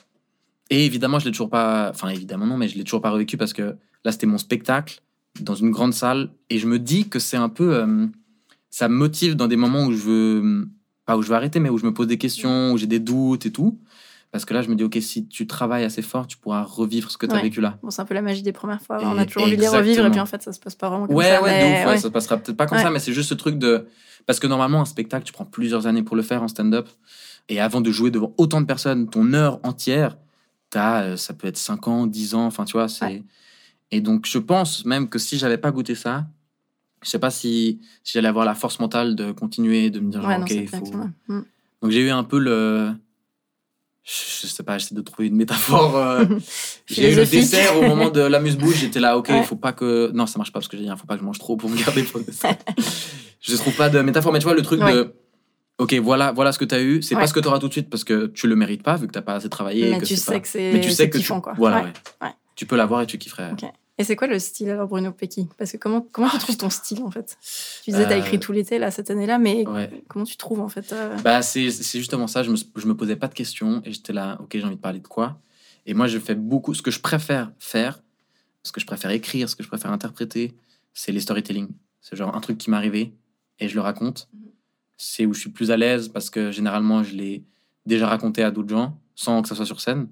Et 0.71 0.87
évidemment, 0.87 1.19
je 1.19 1.27
l'ai 1.27 1.31
toujours 1.33 1.51
pas. 1.51 1.91
Enfin, 1.91 2.09
évidemment, 2.09 2.47
non, 2.47 2.57
mais 2.57 2.69
je 2.69 2.77
l'ai 2.79 2.85
toujours 2.85 3.03
pas 3.03 3.11
revécu 3.11 3.37
parce 3.37 3.53
que 3.53 3.77
là, 4.05 4.13
c'était 4.13 4.27
mon 4.27 4.39
spectacle 4.39 5.03
dans 5.41 5.55
une 5.55 5.71
grande 5.71 5.93
salle. 5.93 6.31
Et 6.49 6.59
je 6.59 6.67
me 6.67 6.79
dis 6.79 7.09
que 7.09 7.19
c'est 7.19 7.37
un 7.37 7.49
peu. 7.51 7.75
euh, 7.75 8.07
ça 8.71 8.89
me 8.89 8.95
motive 8.97 9.35
dans 9.37 9.49
des 9.49 9.57
moments 9.57 9.85
où 9.85 9.93
je 9.93 9.99
veux. 10.03 10.69
Pas 11.05 11.17
où 11.19 11.23
je 11.23 11.29
veux 11.29 11.35
arrêter, 11.35 11.59
mais 11.61 11.69
où 11.69 11.77
je 11.79 11.85
me 11.85 11.93
pose 11.93 12.07
des 12.07 12.17
questions, 12.17 12.73
où 12.73 12.79
j'ai 12.79 12.87
des 12.87 13.01
doutes 13.01 13.45
et 13.45 13.51
tout. 13.53 13.79
Parce 14.33 14.45
que 14.47 14.55
là, 14.55 14.63
je 14.63 14.69
me 14.71 14.75
dis, 14.75 14.83
ok, 14.83 14.97
si 15.03 15.27
tu 15.29 15.47
travailles 15.47 15.85
assez 15.85 16.01
fort, 16.03 16.27
tu 16.27 16.39
pourras 16.39 16.63
revivre 16.63 17.11
ce 17.11 17.19
que 17.19 17.27
tu 17.27 17.33
as 17.33 17.37
Ouais. 17.37 17.43
vécu 17.43 17.61
là. 17.61 17.79
Bon, 17.83 17.91
c'est 17.91 18.01
un 18.01 18.07
peu 18.07 18.15
la 18.15 18.23
magie 18.23 18.43
des 18.43 18.53
premières 18.53 18.81
fois. 18.81 19.01
Et- 19.01 19.05
On 19.05 19.19
a 19.19 19.27
toujours 19.27 19.43
envie 19.43 19.57
de 19.57 19.61
les 19.61 19.69
revivre 19.69 20.07
et 20.07 20.11
puis 20.11 20.21
en 20.21 20.27
fait, 20.27 20.43
ça 20.43 20.53
se 20.53 20.59
passe 20.59 20.75
pas 20.75 20.89
vraiment 20.89 21.07
comme 21.07 21.15
Ouais, 21.17 21.29
ça. 21.29 21.43
ouais, 21.43 21.51
mais 21.51 21.85
ouais, 21.85 21.91
ouais. 21.93 21.99
ça 21.99 22.11
passera 22.11 22.39
peut-être 22.39 22.57
pas 22.57 22.67
comme 22.67 22.79
ça, 22.79 22.91
mais 22.91 22.99
c'est 22.99 23.13
juste 23.13 23.29
ce 23.29 23.35
truc 23.35 23.59
de. 23.59 23.87
Parce 24.27 24.41
que 24.41 24.47
normalement, 24.47 24.81
un 24.81 24.85
spectacle, 24.87 25.25
tu 25.27 25.33
prends 25.33 25.45
plusieurs 25.45 25.87
années 25.87 26.03
pour 26.03 26.17
le 26.17 26.23
faire 26.23 26.43
en 26.43 26.49
stand-up. 26.49 26.89
Et 27.51 27.61
avant 27.61 27.81
de 27.83 27.91
jouer 27.93 28.11
devant 28.11 28.33
autant 28.39 28.61
de 28.61 28.67
personnes, 28.67 29.11
ton 29.11 29.35
heure 29.35 29.61
entière, 29.65 30.17
euh, 30.77 31.17
ça 31.19 31.35
peut 31.35 31.49
être 31.49 31.59
5 31.59 31.87
ans, 31.89 32.07
10 32.07 32.35
ans, 32.35 32.47
enfin, 32.47 32.65
tu 32.65 32.73
vois, 32.73 32.89
c'est. 32.89 33.23
Et 33.91 34.01
donc, 34.01 34.25
je 34.27 34.39
pense 34.39 34.87
même 34.87 35.09
que 35.11 35.19
si 35.19 35.37
j'avais 35.37 35.59
pas 35.59 35.71
goûté 35.73 35.95
ça, 35.95 36.25
je 37.03 37.11
sais 37.11 37.19
pas 37.19 37.31
si, 37.31 37.81
si 38.05 38.13
j'allais 38.15 38.29
avoir 38.29 38.47
la 38.47 38.55
force 38.55 38.79
mentale 38.81 39.15
de 39.17 39.33
continuer, 39.33 39.91
de 39.91 40.01
me 40.01 40.11
dire, 40.11 40.23
genre, 40.23 40.31
non, 40.31 40.41
ok, 40.43 40.51
il 40.53 40.69
faut. 40.69 40.87
Mm. 41.29 41.43
Donc, 41.83 41.91
j'ai 41.91 42.01
eu 42.01 42.11
un 42.11 42.25
peu 42.25 42.39
le. 42.39 42.93
Je 44.05 44.47
sais 44.49 44.63
pas, 44.65 44.79
j'essaie 44.79 44.95
de 44.97 45.01
trouver 45.01 45.29
une 45.29 45.37
métaphore. 45.37 45.97
euh, 45.97 46.25
J'ai 46.87 47.13
eu 47.13 47.17
le 47.17 47.25
dessert 47.25 47.77
au 47.79 47.83
moment 47.83 48.11
de 48.11 48.21
l'amuse-bouche, 48.21 48.77
j'étais 48.79 48.99
là, 49.01 49.17
ok, 49.17 49.27
il 49.29 49.35
Ouais. 49.37 49.43
faut 49.45 49.55
pas 49.57 49.73
que. 49.73 50.11
Non, 50.13 50.27
ça 50.27 50.39
marche 50.39 50.51
pas 50.53 50.59
parce 50.59 50.69
que 50.69 50.77
j'ai 50.77 50.83
dit, 50.83 50.89
il 50.91 50.97
faut 50.99 51.07
pas 51.07 51.15
que 51.15 51.21
je 51.21 51.25
mange 51.25 51.39
trop 51.39 51.57
pour 51.57 51.71
me 51.71 51.77
garder 51.79 52.03
pour 52.03 52.19
le 52.19 52.25
dessert. 52.27 52.57
je 53.41 53.57
trouve 53.57 53.75
pas 53.77 53.89
de 53.91 54.01
métaphore, 54.01 54.33
mais 54.33 54.41
tu 54.41 54.45
vois, 54.45 54.55
le 54.55 54.63
truc 54.63 54.81
Ouais. 54.83 54.93
de. 54.93 55.15
Ok, 55.79 55.95
voilà, 55.95 56.33
voilà 56.33 56.53
ce 56.53 56.59
que 56.59 56.65
tu 56.65 56.75
as 56.75 56.83
eu. 56.83 57.01
C'est 57.03 57.15
Ouais. 57.15 57.21
pas 57.23 57.27
ce 57.27 57.33
que 57.33 57.41
tu 57.41 57.47
auras 57.49 57.59
tout 57.61 57.69
de 57.69 57.73
suite 57.73 57.89
parce 57.91 58.03
que 58.05 58.27
tu 58.27 58.47
le 58.49 58.57
mérites 58.57 58.83
pas, 58.83 58.97
vu 58.97 59.07
que 59.07 59.13
t'as 59.13 59.23
pas 59.23 59.35
assez 59.35 59.49
travaillé. 59.49 59.91
Mais 59.91 59.99
que 59.99 60.05
tu 60.05 60.17
sais 60.17 60.33
pas- 60.33 60.41
que 60.41 60.49
c'est 60.49 60.73
Mais 60.73 60.81
tu 60.81 60.91
sais 60.91 61.09
que 61.09 61.19
kiffant, 61.19 61.37
tu... 61.37 61.43
quoi. 61.43 61.55
Voilà. 61.57 61.85
Tu 62.57 62.67
peux 62.67 62.77
l'avoir 62.77 63.03
et 63.03 63.07
tu 63.07 63.19
kifferais. 63.19 63.53
Et 63.99 64.05
c'est 64.05 64.17
quoi 64.17 64.27
le 64.27 64.39
style 64.39 64.71
alors, 64.71 64.89
Bruno 64.89 65.13
Pecky 65.13 65.49
Parce 65.59 65.73
que 65.73 65.77
comment, 65.77 66.01
comment 66.01 66.29
tu 66.29 66.37
Ah, 66.37 66.39
trouves 66.41 66.57
ton 66.57 66.71
style 66.71 67.03
en 67.03 67.11
fait? 67.11 67.37
Tu 67.85 67.91
disais, 67.91 68.07
t'as 68.09 68.17
Euh, 68.17 68.21
écrit 68.21 68.41
tout 68.41 68.53
l'été 68.53 68.79
là, 68.79 68.91
cette 68.91 69.11
année-là, 69.11 69.39
mais 69.39 69.67
Ouais. 69.69 70.03
comment 70.09 70.25
tu 70.25 70.37
trouves 70.37 70.61
en 70.61 70.69
fait 70.69 70.93
euh, 70.93 71.15
Bah, 71.19 71.43
c'est 71.43 71.71
c'est 71.71 71.99
justement 71.99 72.27
ça. 72.27 72.43
Je 72.43 72.51
me, 72.51 72.57
je 72.57 72.87
me 72.87 72.97
posais 72.97 73.17
pas 73.17 73.29
de 73.29 73.35
questions 73.35 73.83
et 73.85 73.93
j'étais 73.93 74.13
là, 74.15 74.39
ok, 74.41 74.49
j'ai 74.55 74.65
envie 74.65 74.77
de 74.77 74.81
parler 74.81 75.01
de 75.01 75.07
quoi? 75.07 75.39
Et 75.85 75.93
moi, 75.95 76.07
je 76.07 76.19
fais 76.19 76.35
beaucoup. 76.35 76.73
Ce 76.75 76.81
que 76.83 76.91
je 76.91 77.01
préfère 77.01 77.53
faire, 77.59 78.01
ce 78.63 78.73
que 78.73 78.81
je 78.81 78.87
préfère 78.87 79.11
écrire, 79.11 79.49
ce 79.49 79.57
que 79.57 79.63
je 79.63 79.69
préfère 79.69 79.93
interpréter, 79.93 80.55
c'est 80.95 81.13
les 81.13 81.21
storytelling. 81.21 81.69
C'est 82.01 82.17
genre 82.17 82.35
un 82.35 82.41
truc 82.41 82.57
qui 82.59 82.71
m'est 82.71 82.77
arrivé 82.79 83.13
et 83.59 83.69
je 83.69 83.75
le 83.75 83.83
raconte. 83.83 84.29
Mhm. 84.33 84.49
C'est 84.97 85.27
où 85.27 85.35
je 85.35 85.41
suis 85.41 85.51
plus 85.51 85.71
à 85.71 85.77
l'aise 85.77 86.09
parce 86.09 86.31
que 86.31 86.51
généralement, 86.51 87.03
je 87.03 87.15
l'ai 87.15 87.45
déjà 87.85 88.07
raconté 88.09 88.43
à 88.43 88.51
d'autres 88.51 88.71
gens 88.71 88.97
sans 89.17 89.43
que 89.43 89.49
ça 89.49 89.55
soit 89.55 89.67
sur 89.67 89.81
scène. 89.83 90.09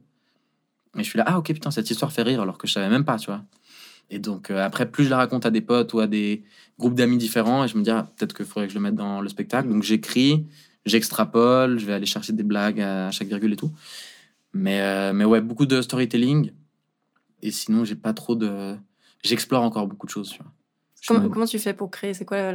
Et 0.99 1.05
je 1.05 1.09
suis 1.09 1.17
là, 1.17 1.25
ah 1.29 1.39
ok, 1.39 1.47
putain, 1.53 1.71
cette 1.71 1.89
histoire 1.89 2.13
fait 2.13 2.23
rire 2.23 2.43
alors 2.43 2.59
que 2.59 2.67
je 2.67 2.73
savais 2.73 2.89
même 2.91 3.05
pas, 3.05 3.17
tu 3.17 3.27
vois. 3.27 3.43
Et 4.11 4.19
donc, 4.19 4.51
euh, 4.51 4.65
après, 4.65 4.91
plus 4.91 5.05
je 5.05 5.11
la 5.11 5.17
raconte 5.19 5.47
à 5.47 5.51
des 5.51 5.61
potes 5.61 5.93
ou 5.95 6.01
à 6.01 6.07
des 6.07 6.43
groupes 6.79 6.95
d'amis 6.95 7.17
différents, 7.19 7.65
et 7.65 7.69
je 7.69 7.77
me 7.79 7.83
dis, 7.83 7.91
ah, 7.91 8.11
peut-être 8.17 8.35
qu'il 8.35 8.45
faudrait 8.45 8.67
que 8.67 8.73
je 8.73 8.79
le 8.79 8.83
mette 8.83 8.97
dans 8.97 9.21
le 9.21 9.29
spectacle. 9.29 9.69
Donc, 9.69 9.83
j'écris, 9.85 10.47
j'extrapole, 10.85 11.79
je 11.79 11.87
vais 11.87 11.93
aller 11.93 12.07
chercher 12.07 12.33
des 12.33 12.43
blagues 12.43 12.81
à 12.81 13.11
chaque 13.13 13.29
virgule 13.29 13.53
et 13.53 13.57
tout. 13.57 13.71
Mais, 14.53 14.81
euh, 14.81 15.13
mais 15.13 15.25
ouais, 15.25 15.41
beaucoup 15.41 15.67
de 15.67 15.81
storytelling. 15.81 16.51
Et 17.43 17.51
sinon, 17.53 17.85
j'ai 17.85 17.95
pas 17.95 18.13
trop 18.13 18.35
de. 18.35 18.77
J'explore 19.23 19.63
encore 19.63 19.87
beaucoup 19.87 20.07
de 20.07 20.11
choses, 20.11 20.31
tu 20.31 20.39
vois. 20.43 20.53
Je 21.01 21.07
comment, 21.09 21.21
me- 21.21 21.29
comment 21.29 21.47
tu 21.47 21.59
fais 21.59 21.73
pour 21.73 21.91
créer? 21.91 22.13
C'est 22.13 22.25
quoi 22.27 22.53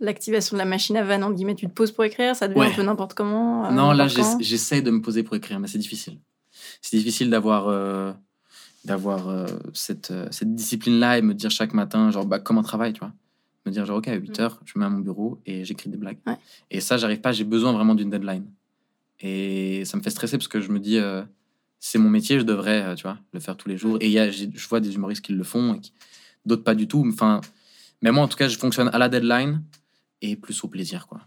l'activation 0.00 0.56
de 0.56 0.58
la 0.58 0.64
machine 0.66 0.96
à 0.98 1.04
vanne 1.04 1.24
entre 1.24 1.34
guillemets 1.36 1.54
Tu 1.54 1.66
te 1.66 1.72
poses 1.72 1.92
pour 1.92 2.04
écrire? 2.04 2.34
Ça 2.36 2.48
devient 2.48 2.60
Ouais. 2.60 2.66
un 2.72 2.74
peu 2.74 2.82
n'importe 2.82 3.14
comment 3.14 3.66
euh, 3.66 3.70
Non, 3.70 3.92
là, 3.92 4.04
n'importe 4.06 4.16
quand? 4.16 4.22
j'essa- 4.22 4.36
j'essaye 4.40 4.82
de 4.82 4.90
me 4.90 5.00
poser 5.00 5.22
pour 5.22 5.36
écrire, 5.36 5.58
mais 5.60 5.68
c'est 5.68 5.78
difficile. 5.78 6.18
C'est 6.82 6.96
difficile 6.98 7.30
d'avoir 7.30 7.68
d'avoir 8.86 9.28
euh, 9.28 9.46
cette, 9.74 10.10
euh, 10.10 10.28
cette 10.30 10.54
discipline-là 10.54 11.18
et 11.18 11.22
me 11.22 11.34
dire 11.34 11.50
chaque 11.50 11.74
matin, 11.74 12.10
genre, 12.10 12.24
bah, 12.26 12.38
comme 12.38 12.58
un 12.58 12.62
travail, 12.62 12.92
tu 12.92 13.00
vois. 13.00 13.12
Me 13.66 13.70
dire, 13.72 13.84
genre, 13.84 13.98
ok, 13.98 14.08
à 14.08 14.14
8 14.14 14.38
Mm. 14.38 14.42
heures, 14.42 14.60
je 14.64 14.72
me 14.76 14.80
mets 14.80 14.86
à 14.86 14.90
mon 14.90 15.00
bureau 15.00 15.40
et 15.44 15.64
j'écris 15.64 15.90
des 15.90 15.96
blagues. 15.96 16.18
Ouais. 16.26 16.36
Et 16.70 16.80
ça, 16.80 16.96
j'arrive 16.96 17.20
pas, 17.20 17.32
j'ai 17.32 17.44
besoin 17.44 17.72
vraiment 17.72 17.94
d'une 17.94 18.10
deadline. 18.10 18.46
Et 19.20 19.84
ça 19.84 19.96
me 19.96 20.02
fait 20.02 20.10
stresser 20.10 20.36
parce 20.38 20.48
que 20.48 20.60
je 20.60 20.70
me 20.70 20.78
dis, 20.78 20.98
euh, 20.98 21.22
c'est 21.80 21.98
mon 21.98 22.08
métier, 22.10 22.38
je 22.38 22.44
devrais, 22.44 22.94
tu 22.94 23.02
vois, 23.02 23.18
le 23.32 23.40
faire 23.40 23.56
tous 23.56 23.68
les 23.68 23.76
jours. 23.76 23.98
Et 24.00 24.08
y 24.10 24.18
a, 24.18 24.30
je 24.30 24.68
vois 24.68 24.80
des 24.80 24.94
humoristes 24.94 25.24
qui 25.24 25.32
le 25.32 25.42
font 25.44 25.74
et 25.74 25.80
qui- 25.80 25.92
d'autres 26.44 26.62
pas 26.64 26.74
du 26.74 26.86
tout. 26.86 27.04
Enfin, 27.08 27.40
mais 28.02 28.12
moi, 28.12 28.22
en 28.24 28.28
tout 28.28 28.36
cas, 28.36 28.48
je 28.48 28.56
fonctionne 28.58 28.88
à 28.92 28.98
la 28.98 29.08
deadline 29.08 29.62
et 30.22 30.36
plus 30.36 30.62
au 30.64 30.68
plaisir, 30.68 31.06
quoi. 31.06 31.20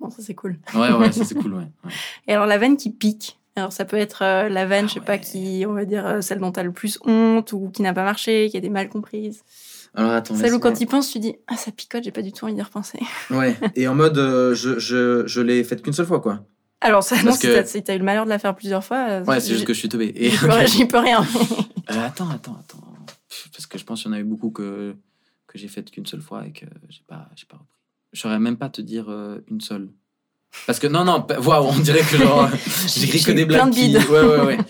Bon, 0.00 0.10
ça 0.10 0.20
c'est 0.22 0.34
cool. 0.34 0.58
Ouais, 0.74 0.92
ouais, 0.92 1.12
ça 1.12 1.24
c'est 1.24 1.34
cool, 1.40 1.54
ouais. 1.54 1.68
ouais. 1.84 1.92
Et 2.26 2.32
alors 2.32 2.46
la 2.46 2.58
vanne 2.58 2.76
qui 2.76 2.90
pique? 2.90 3.38
Alors 3.56 3.72
ça 3.72 3.84
peut 3.84 3.96
être 3.96 4.22
euh, 4.22 4.48
la 4.48 4.66
vanne, 4.66 4.84
Ah 4.84 4.88
je 4.88 4.94
sais 4.94 5.00
pas, 5.00 5.18
qui, 5.18 5.64
on 5.68 5.72
va 5.74 5.84
dire, 5.84 6.06
euh, 6.06 6.20
celle 6.20 6.38
dont 6.38 6.52
tu 6.52 6.60
as 6.60 6.62
le 6.62 6.72
plus 6.72 6.98
honte 7.04 7.52
ou 7.52 7.70
qui 7.70 7.82
n'a 7.82 7.92
pas 7.92 8.04
marché, 8.04 8.48
qui 8.50 8.56
a 8.56 8.58
été 8.58 8.70
mal 8.70 8.88
comprise. 8.88 9.42
Alors 9.94 10.12
attends. 10.12 10.34
Celle 10.34 10.54
où 10.54 10.58
quand 10.58 10.72
tu 10.72 10.86
penses, 10.86 11.10
tu 11.12 11.18
dis 11.18 11.36
Ah, 11.48 11.56
ça 11.56 11.70
picote, 11.70 12.02
j'ai 12.04 12.12
pas 12.12 12.22
du 12.22 12.32
tout 12.32 12.44
envie 12.46 12.54
d'y 12.54 12.62
repenser. 12.62 12.98
Ouais, 13.30 13.56
et 13.76 13.86
en 13.88 13.94
mode, 13.94 14.16
euh, 14.18 14.54
je, 14.54 14.78
je, 14.78 15.26
je 15.26 15.40
l'ai 15.42 15.62
faite 15.64 15.82
qu'une 15.82 15.92
seule 15.92 16.06
fois, 16.06 16.20
quoi. 16.20 16.44
Alors, 16.80 17.02
ça, 17.04 17.16
non, 17.18 17.24
Parce 17.26 17.38
que- 17.40 17.54
t'as 17.54 17.64
si 17.64 17.82
t'as 17.84 17.94
eu 17.94 17.98
le 17.98 18.04
malheur 18.04 18.24
de 18.24 18.30
la 18.30 18.38
faire 18.38 18.56
plusieurs 18.56 18.82
fois. 18.82 19.06
euh, 19.08 19.24
Ouais, 19.24 19.38
c'est 19.38 19.52
juste 19.52 19.66
que 19.66 19.72
je 19.74 19.78
suis 19.78 19.88
tombé. 19.88 20.12
Et... 20.16 20.30
J'y 20.66 20.86
peux, 20.86 20.98
rien. 20.98 21.24
Euh, 21.90 22.06
attends, 22.06 22.28
attends, 22.30 22.56
attends. 22.60 22.78
Parce 23.52 23.66
que 23.66 23.76
je 23.76 23.84
pense 23.84 24.02
qu'il 24.02 24.10
y 24.10 24.14
en 24.14 24.16
a 24.16 24.20
eu 24.20 24.24
beaucoup 24.24 24.50
que, 24.50 24.94
que 25.48 25.58
j'ai 25.58 25.66
faites 25.68 25.90
qu'une 25.90 26.06
seule 26.06 26.22
fois 26.22 26.46
et 26.46 26.52
que 26.52 26.64
j'ai 26.88 27.02
pas, 27.06 27.28
j'ai 27.34 27.44
pas 27.44 27.56
repris. 27.56 27.76
Je 28.12 28.20
saurais 28.20 28.38
même 28.38 28.56
pas 28.56 28.68
te 28.70 28.80
dire 28.80 29.10
euh, 29.10 29.40
une 29.48 29.60
seule. 29.60 29.90
Parce 30.66 30.78
que 30.78 30.86
non, 30.86 31.04
non, 31.04 31.26
waouh, 31.44 31.68
on 31.68 31.78
dirait 31.78 32.02
que 32.02 32.16
genre, 32.16 32.48
j'écris 32.86 33.22
que 33.22 33.32
des 33.32 33.46
plein 33.46 33.66
blagues. 33.66 33.74
qui-. 33.74 33.96
Ouais, 33.96 34.22
ouais, 34.22 34.40
ouais. 34.40 34.58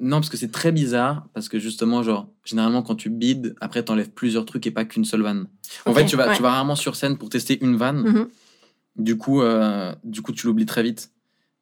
Non, 0.00 0.16
parce 0.16 0.28
que 0.28 0.36
c'est 0.36 0.50
très 0.50 0.72
bizarre. 0.72 1.26
Parce 1.34 1.48
que 1.48 1.58
justement, 1.60 2.02
genre, 2.02 2.28
généralement, 2.44 2.82
quand 2.82 2.96
tu 2.96 3.10
bides, 3.10 3.54
après, 3.60 3.82
t'enlèves 3.84 4.10
plusieurs 4.10 4.44
trucs 4.44 4.66
et 4.66 4.72
pas 4.72 4.84
qu'une 4.84 5.04
seule 5.04 5.22
vanne. 5.22 5.46
En 5.86 5.94
fait, 5.94 6.04
tu 6.06 6.16
vas, 6.16 6.28
ouais. 6.28 6.36
tu 6.36 6.42
vas 6.42 6.50
rarement 6.50 6.74
sur 6.74 6.96
scène 6.96 7.16
pour 7.16 7.28
tester 7.28 7.62
une 7.62 7.76
vanne. 7.76 8.02
Mhm. 8.02 8.28
Du 8.96 9.16
coup, 9.16 9.42
euh, 9.42 9.94
du 10.02 10.20
coup, 10.22 10.32
tu 10.32 10.46
l'oublies 10.46 10.66
très 10.66 10.82
vite. 10.82 11.10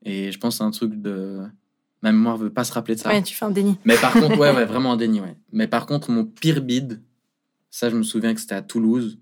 Et 0.05 0.33
je 0.33 0.39
pense 0.39 0.55
que 0.55 0.59
c'est 0.59 0.65
un 0.65 0.71
truc 0.71 1.01
de. 1.01 1.41
Ma 2.03 2.11
mémoire 2.11 2.37
veut 2.37 2.51
pas 2.51 2.65
se 2.65 2.73
rappeler 2.73 2.97
de 2.97 3.01
ça. 3.01 3.11
Ouais, 3.11 3.23
tu 3.23 3.35
fais 3.35 3.45
un 3.45 3.51
déni. 3.51 3.77
Mais 3.85 3.97
par 3.97 4.13
contre, 4.13 4.31
ouais, 4.39 4.51
ouais, 4.53 4.65
vraiment 4.65 4.93
un 4.93 4.97
déni, 4.97 5.21
ouais. 5.21 5.37
Mais 5.53 5.69
par 5.69 5.87
contre, 5.87 6.11
mon 6.11 6.25
pire 6.25 6.63
bid, 6.63 7.01
ça, 7.71 7.91
je 7.91 7.97
me 7.97 8.03
souviens 8.03 8.35
que 8.35 8.41
c'était 8.41 8.55
à 8.55 8.63
Toulouse, 8.63 9.19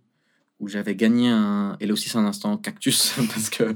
où 0.61 0.69
j'avais 0.69 0.95
gagné 0.95 1.29
un. 1.29 1.77
Et 1.81 1.87
là 1.87 1.93
aussi, 1.93 2.09
c'est 2.09 2.19
un 2.19 2.27
instant 2.27 2.57
cactus, 2.57 3.15
parce 3.35 3.51
que 3.51 3.75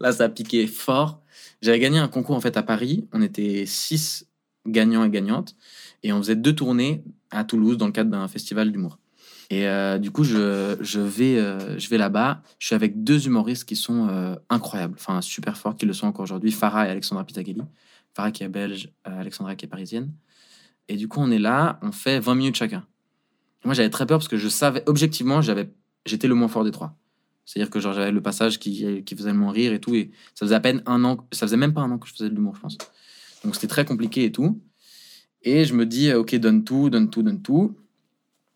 là, 0.00 0.12
ça 0.12 0.24
a 0.24 0.28
piqué 0.28 0.66
fort. 0.66 1.22
J'avais 1.62 1.80
gagné 1.80 1.98
un 1.98 2.08
concours, 2.08 2.36
en 2.36 2.40
fait, 2.40 2.56
à 2.56 2.62
Paris. 2.62 3.08
On 3.12 3.22
était 3.22 3.64
six 3.66 4.26
gagnants 4.66 5.04
et 5.04 5.10
gagnantes. 5.10 5.56
Et 6.02 6.12
on 6.12 6.18
faisait 6.18 6.36
deux 6.36 6.54
tournées 6.54 7.02
à 7.30 7.44
Toulouse 7.44 7.76
dans 7.76 7.86
le 7.86 7.92
cadre 7.92 8.10
d'un 8.10 8.28
festival 8.28 8.70
d'humour. 8.70 8.98
Et 9.48 9.66
euh, 9.68 9.98
du 9.98 10.10
coup, 10.10 10.24
je, 10.24 10.76
je 10.80 11.00
vais, 11.00 11.38
euh, 11.38 11.76
vais 11.90 11.98
là-bas. 11.98 12.42
Je 12.58 12.66
suis 12.66 12.74
avec 12.74 13.04
deux 13.04 13.26
humoristes 13.26 13.64
qui 13.64 13.76
sont 13.76 14.08
euh, 14.08 14.34
incroyables, 14.50 14.94
enfin 14.98 15.20
super 15.20 15.56
forts, 15.56 15.76
qui 15.76 15.86
le 15.86 15.92
sont 15.92 16.06
encore 16.06 16.24
aujourd'hui, 16.24 16.50
Farah 16.50 16.86
et 16.86 16.90
Alexandra 16.90 17.24
Pitageli. 17.24 17.62
Farah 18.14 18.30
qui 18.30 18.42
est 18.42 18.48
belge, 18.48 18.90
Alexandra 19.04 19.54
qui 19.56 19.66
est 19.66 19.68
parisienne. 19.68 20.12
Et 20.88 20.96
du 20.96 21.06
coup, 21.06 21.20
on 21.20 21.30
est 21.30 21.38
là, 21.38 21.78
on 21.82 21.92
fait 21.92 22.18
20 22.18 22.34
minutes 22.34 22.56
chacun. 22.56 22.86
Moi, 23.64 23.74
j'avais 23.74 23.90
très 23.90 24.06
peur 24.06 24.18
parce 24.18 24.28
que 24.28 24.36
je 24.36 24.48
savais, 24.48 24.82
objectivement, 24.86 25.42
j'avais, 25.42 25.68
j'étais 26.06 26.28
le 26.28 26.34
moins 26.34 26.48
fort 26.48 26.64
des 26.64 26.70
trois. 26.70 26.96
C'est-à-dire 27.44 27.70
que 27.70 27.78
j'avais 27.78 28.10
le 28.10 28.20
passage 28.20 28.58
qui, 28.58 29.04
qui 29.04 29.16
faisait 29.16 29.30
le 29.30 29.38
moins 29.38 29.52
rire 29.52 29.72
et 29.72 29.80
tout. 29.80 29.94
Et 29.94 30.10
ça 30.34 30.46
faisait 30.46 30.54
à 30.54 30.60
peine 30.60 30.82
un 30.86 31.04
an, 31.04 31.16
ça 31.32 31.46
faisait 31.46 31.56
même 31.56 31.72
pas 31.72 31.80
un 31.80 31.90
an 31.92 31.98
que 31.98 32.08
je 32.08 32.12
faisais 32.12 32.28
de 32.28 32.34
l'humour, 32.34 32.56
je 32.56 32.60
pense. 32.60 32.78
Donc 33.44 33.54
c'était 33.54 33.68
très 33.68 33.84
compliqué 33.84 34.24
et 34.24 34.32
tout. 34.32 34.60
Et 35.42 35.64
je 35.64 35.74
me 35.74 35.86
dis, 35.86 36.12
ok, 36.12 36.34
donne 36.36 36.64
tout, 36.64 36.90
donne 36.90 37.08
tout, 37.08 37.22
donne 37.22 37.40
tout. 37.40 37.76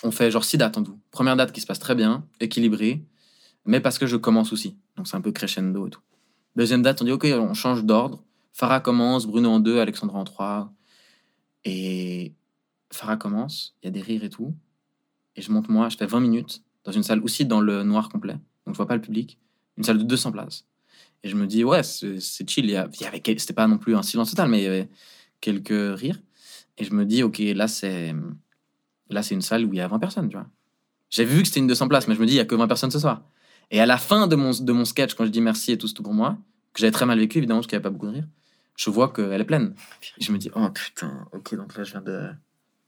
On 0.03 0.11
fait 0.11 0.31
genre 0.31 0.45
six 0.45 0.59
dates 0.59 0.77
en 0.77 0.83
tout. 0.83 0.99
Première 1.13 1.37
date 1.37 1.53
qui 1.53 1.61
se 1.61 1.67
passe 1.67 1.79
très 1.79 1.95
bien, 1.95 2.27
équilibrée, 2.41 3.05
mais 3.65 3.81
parce 3.81 3.99
que 3.99 4.07
je 4.07 4.17
commence 4.17 4.53
aussi. 4.53 4.77
Donc 4.97 5.07
c'est 5.07 5.17
un 5.17 5.21
peu 5.21 5.31
crescendo 5.31 5.87
et 5.87 5.91
tout. 5.91 6.01
Deuxième 6.57 6.83
date, 6.83 7.01
on 7.01 7.05
dit, 7.05 7.13
ok, 7.13 7.29
on 7.33 7.55
change 7.55 7.85
d'ordre. 7.85 8.25
Farah 8.53 8.81
commence, 8.81 9.27
Bruno 9.27 9.51
en 9.51 9.61
deux, 9.61 9.79
Alexandra 9.79 10.19
en 10.19 10.25
trois. 10.25 10.73
Et 11.65 12.35
Farah 12.93 13.17
commence, 13.17 13.77
il 13.83 13.87
y 13.87 13.89
a 13.89 13.93
des 13.93 14.03
rires 14.03 14.25
et 14.25 14.31
tout. 14.31 14.55
Et 15.37 15.43
je 15.43 15.53
monte 15.53 15.69
moi, 15.69 15.89
je 15.89 15.97
fais 15.97 16.07
20 16.07 16.19
minutes 16.21 16.63
dans 16.85 16.93
une 16.93 17.03
salle 17.03 17.21
aussi 17.21 17.45
dans 17.45 17.61
le 17.61 17.83
noir 17.83 18.09
complet. 18.09 18.35
Donc 18.67 18.75
je 18.75 18.77
vois 18.77 18.87
pas 18.87 18.95
le 18.95 19.01
public. 19.01 19.39
Une 19.77 19.85
salle 19.85 19.99
de 19.99 20.05
200 20.05 20.33
places. 20.33 20.67
Et 21.23 21.29
je 21.29 21.37
me 21.37 21.47
dis, 21.47 21.65
ouais, 21.65 21.83
c'est 21.83 22.49
chill. 22.49 22.65
Il 22.65 22.71
y, 22.71 22.77
avait, 22.77 23.23
c'était 23.39 23.53
pas 23.53 23.67
non 23.67 23.79
plus 23.79 23.95
un 23.95 24.03
silence 24.03 24.31
total, 24.31 24.49
mais 24.49 24.61
il 24.61 24.65
y 24.65 24.67
avait 24.67 24.89
quelques 25.41 25.99
rires. 25.99 26.19
Et 26.79 26.85
je 26.85 26.95
me 26.95 27.05
dis, 27.05 27.23
ok, 27.23 27.39
là 27.55 27.69
c'est, 27.69 28.15
là 29.11 29.23
c'est 29.23 29.35
une 29.35 29.43
salle 29.43 29.65
où 29.67 29.73
il 29.75 29.77
y 29.77 29.81
a 29.81 29.89
20 29.89 29.99
personnes, 29.99 30.29
tu 30.29 30.37
vois. 30.37 30.47
J'ai 31.11 31.25
vu 31.25 31.43
que 31.43 31.49
c'était 31.49 31.61
une 31.61 31.67
200 31.67 31.89
places, 31.89 32.09
mais 32.09 32.15
je 32.15 32.21
me 32.21 32.27
dis, 32.27 32.35
il 32.35 32.37
y 32.37 32.41
a 32.41 32.45
que 32.45 32.55
20 32.55 32.69
personnes 32.69 32.91
ce 32.91 32.99
soir. 32.99 33.23
Et 33.71 33.81
à 33.81 33.87
la 33.87 33.99
fin 33.99 34.27
de 34.27 34.37
mon, 34.37 34.53
de 34.53 34.73
mon 34.73 34.85
sketch, 34.85 35.15
quand 35.15 35.25
je 35.25 35.31
dis 35.31 35.41
merci 35.41 35.73
et 35.73 35.79
tout, 35.79 35.89
c'est 35.89 35.95
tout 35.95 36.03
pour 36.03 36.15
moi, 36.15 36.39
que 36.73 36.81
j'avais 36.81 36.93
très 36.93 37.07
mal 37.07 37.19
vécu, 37.19 37.39
évidemment, 37.39 37.61
parce 37.61 37.67
qu'il 37.67 37.77
n'y 37.77 37.81
avait 37.81 37.91
pas 37.91 37.91
beaucoup 37.91 38.07
de 38.07 38.13
rire, 38.13 38.29
je 38.77 38.91
vois 38.91 39.13
qu'elle 39.13 39.41
est 39.41 39.45
pleine. 39.45 39.75
Et 40.19 40.25
je 40.25 40.33
me 40.33 40.39
dis, 40.39 40.51
oh 40.55 40.69
putain, 40.71 41.27
ok, 41.33 41.55
donc 41.55 41.77
là, 41.77 41.85
je 41.85 41.93
viens 41.93 42.01
de, 42.01 42.31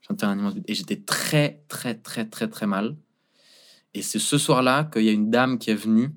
je 0.00 0.14
de 0.14 0.18
faire 0.18 0.28
un 0.28 0.38
immense. 0.38 0.54
Et 0.66 0.74
j'étais 0.74 0.96
très, 0.96 1.62
très, 1.68 1.94
très, 1.94 2.24
très, 2.24 2.48
très 2.48 2.66
mal. 2.66 2.96
Et 3.94 4.02
c'est 4.02 4.18
ce 4.18 4.38
soir-là 4.38 4.84
qu'il 4.84 5.02
y 5.02 5.08
a 5.08 5.12
une 5.12 5.30
dame 5.30 5.58
qui 5.58 5.70
est 5.70 5.74
venue 5.74 6.10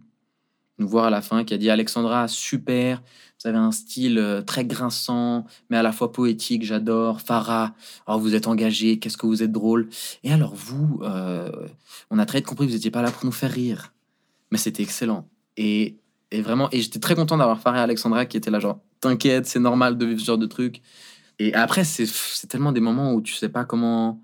nous 0.77 0.87
voir 0.87 1.05
à 1.05 1.09
la 1.09 1.21
fin, 1.21 1.43
qui 1.43 1.53
a 1.53 1.57
dit 1.57 1.69
Alexandra, 1.69 2.27
super, 2.27 3.01
vous 3.41 3.47
avez 3.47 3.57
un 3.57 3.71
style 3.71 4.17
euh, 4.17 4.41
très 4.41 4.65
grinçant, 4.65 5.45
mais 5.69 5.77
à 5.77 5.83
la 5.83 5.91
fois 5.91 6.11
poétique, 6.11 6.63
j'adore. 6.63 7.21
Farah, 7.21 7.73
oh, 8.07 8.17
vous 8.17 8.35
êtes 8.35 8.47
engagé, 8.47 8.99
qu'est-ce 8.99 9.17
que 9.17 9.25
vous 9.25 9.43
êtes 9.43 9.51
drôle. 9.51 9.87
Et 10.23 10.31
alors 10.31 10.53
vous, 10.53 10.99
euh, 11.03 11.49
on 12.09 12.19
a 12.19 12.25
très 12.25 12.39
vite 12.39 12.47
compris 12.47 12.65
que 12.65 12.71
vous 12.71 12.77
n'étiez 12.77 12.91
pas 12.91 13.01
là 13.01 13.11
pour 13.11 13.25
nous 13.25 13.31
faire 13.31 13.51
rire. 13.51 13.93
Mais 14.51 14.57
c'était 14.57 14.83
excellent. 14.83 15.27
Et, 15.57 15.97
et 16.31 16.41
vraiment, 16.41 16.69
et 16.71 16.81
j'étais 16.81 16.99
très 16.99 17.15
content 17.15 17.37
d'avoir 17.37 17.59
Farah 17.59 17.79
et 17.79 17.81
Alexandra 17.81 18.25
qui 18.25 18.37
étaient 18.37 18.51
là, 18.51 18.59
genre, 18.59 18.79
t'inquiète, 18.99 19.45
c'est 19.45 19.59
normal 19.59 19.97
de 19.97 20.05
vivre 20.05 20.19
ce 20.19 20.25
genre 20.25 20.37
de 20.37 20.47
truc. 20.47 20.81
Et 21.39 21.53
après, 21.53 21.83
c'est 21.83 22.05
c'est 22.05 22.47
tellement 22.47 22.71
des 22.71 22.79
moments 22.79 23.13
où 23.13 23.21
tu 23.21 23.33
sais 23.33 23.49
pas 23.49 23.65
comment. 23.65 24.21